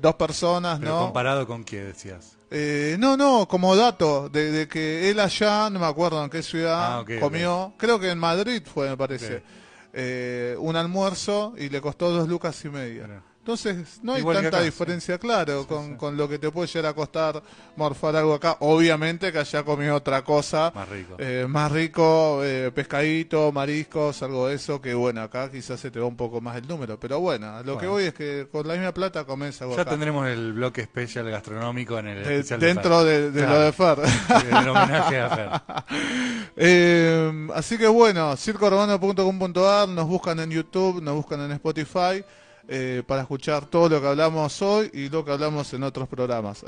dos 0.00 0.14
personas, 0.16 0.78
Pero 0.80 0.92
¿no? 0.92 1.00
comparado 1.00 1.46
con 1.46 1.64
qué 1.64 1.82
decías. 1.84 2.36
Eh, 2.54 2.96
no, 2.98 3.16
no, 3.16 3.48
como 3.48 3.74
dato, 3.74 4.28
de, 4.28 4.52
de 4.52 4.68
que 4.68 5.08
él 5.10 5.18
allá, 5.20 5.70
no 5.70 5.78
me 5.80 5.86
acuerdo 5.86 6.22
en 6.22 6.28
qué 6.28 6.42
ciudad, 6.42 6.98
Ah, 7.00 7.04
comió, 7.18 7.72
creo 7.78 7.98
que 7.98 8.10
en 8.10 8.18
Madrid 8.18 8.62
fue, 8.62 8.90
me 8.90 8.96
parece, 8.96 9.42
eh, 9.94 10.54
un 10.58 10.76
almuerzo 10.76 11.54
y 11.56 11.70
le 11.70 11.80
costó 11.80 12.10
dos 12.10 12.28
lucas 12.28 12.62
y 12.64 12.68
media. 12.68 13.06
Entonces, 13.42 13.98
no 14.04 14.12
hay 14.12 14.20
Igual 14.20 14.36
tanta 14.36 14.58
acá, 14.58 14.64
diferencia, 14.64 15.18
claro, 15.18 15.66
con, 15.66 15.88
sí. 15.90 15.94
con 15.96 16.16
lo 16.16 16.28
que 16.28 16.38
te 16.38 16.48
puede 16.52 16.68
llegar 16.68 16.92
a 16.92 16.94
costar 16.94 17.42
morfar 17.74 18.14
algo 18.14 18.34
acá. 18.34 18.56
Obviamente 18.60 19.32
que 19.32 19.38
allá 19.40 19.64
comió 19.64 19.96
otra 19.96 20.22
cosa, 20.22 20.70
Más 20.72 20.88
rico. 20.88 21.16
eh, 21.18 21.44
más 21.48 21.72
rico, 21.72 22.38
eh, 22.44 22.70
pescadito, 22.72 23.50
mariscos, 23.50 24.22
algo 24.22 24.46
de 24.46 24.54
eso, 24.54 24.80
que 24.80 24.94
bueno, 24.94 25.22
acá 25.22 25.50
quizás 25.50 25.80
se 25.80 25.90
te 25.90 25.98
va 25.98 26.06
un 26.06 26.16
poco 26.16 26.40
más 26.40 26.56
el 26.56 26.68
número. 26.68 27.00
Pero 27.00 27.18
bueno, 27.18 27.60
lo 27.64 27.76
que 27.78 27.88
voy 27.88 28.04
es 28.04 28.14
que 28.14 28.46
con 28.52 28.68
la 28.68 28.74
misma 28.74 28.94
plata 28.94 29.24
comes 29.24 29.60
algo 29.60 29.74
Ya 29.74 29.82
acá. 29.82 29.90
tendremos 29.90 30.28
el 30.28 30.52
bloque 30.52 30.82
especial 30.82 31.28
gastronómico 31.28 31.98
en 31.98 32.06
el 32.06 32.22
De- 32.22 32.34
especial 32.36 32.60
de 32.60 32.66
dentro 32.68 32.98
Fer. 33.00 33.06
de, 33.08 33.30
de 33.32 33.40
Claro. 33.40 33.54
lo 33.54 33.60
de 33.64 33.72
Fer. 33.72 33.98
Del 34.44 34.68
homenaje 34.68 35.20
a 35.20 35.28
Fer. 35.30 35.50
Eh, 36.56 37.48
así 37.54 37.78
que 37.78 37.88
bueno, 37.88 38.36
circoromano.com.ar, 38.36 39.88
nos 39.88 40.06
buscan 40.06 40.38
en 40.40 40.50
YouTube, 40.50 41.02
nos 41.02 41.14
buscan 41.14 41.40
en 41.40 41.52
Spotify 41.52 42.22
eh, 42.68 43.02
para 43.06 43.22
escuchar 43.22 43.66
todo 43.66 43.88
lo 43.88 44.00
que 44.00 44.06
hablamos 44.06 44.62
hoy 44.62 44.90
y 44.92 45.08
lo 45.08 45.24
que 45.24 45.32
hablamos 45.32 45.72
en 45.74 45.82
otros 45.82 46.08
programas. 46.08 46.64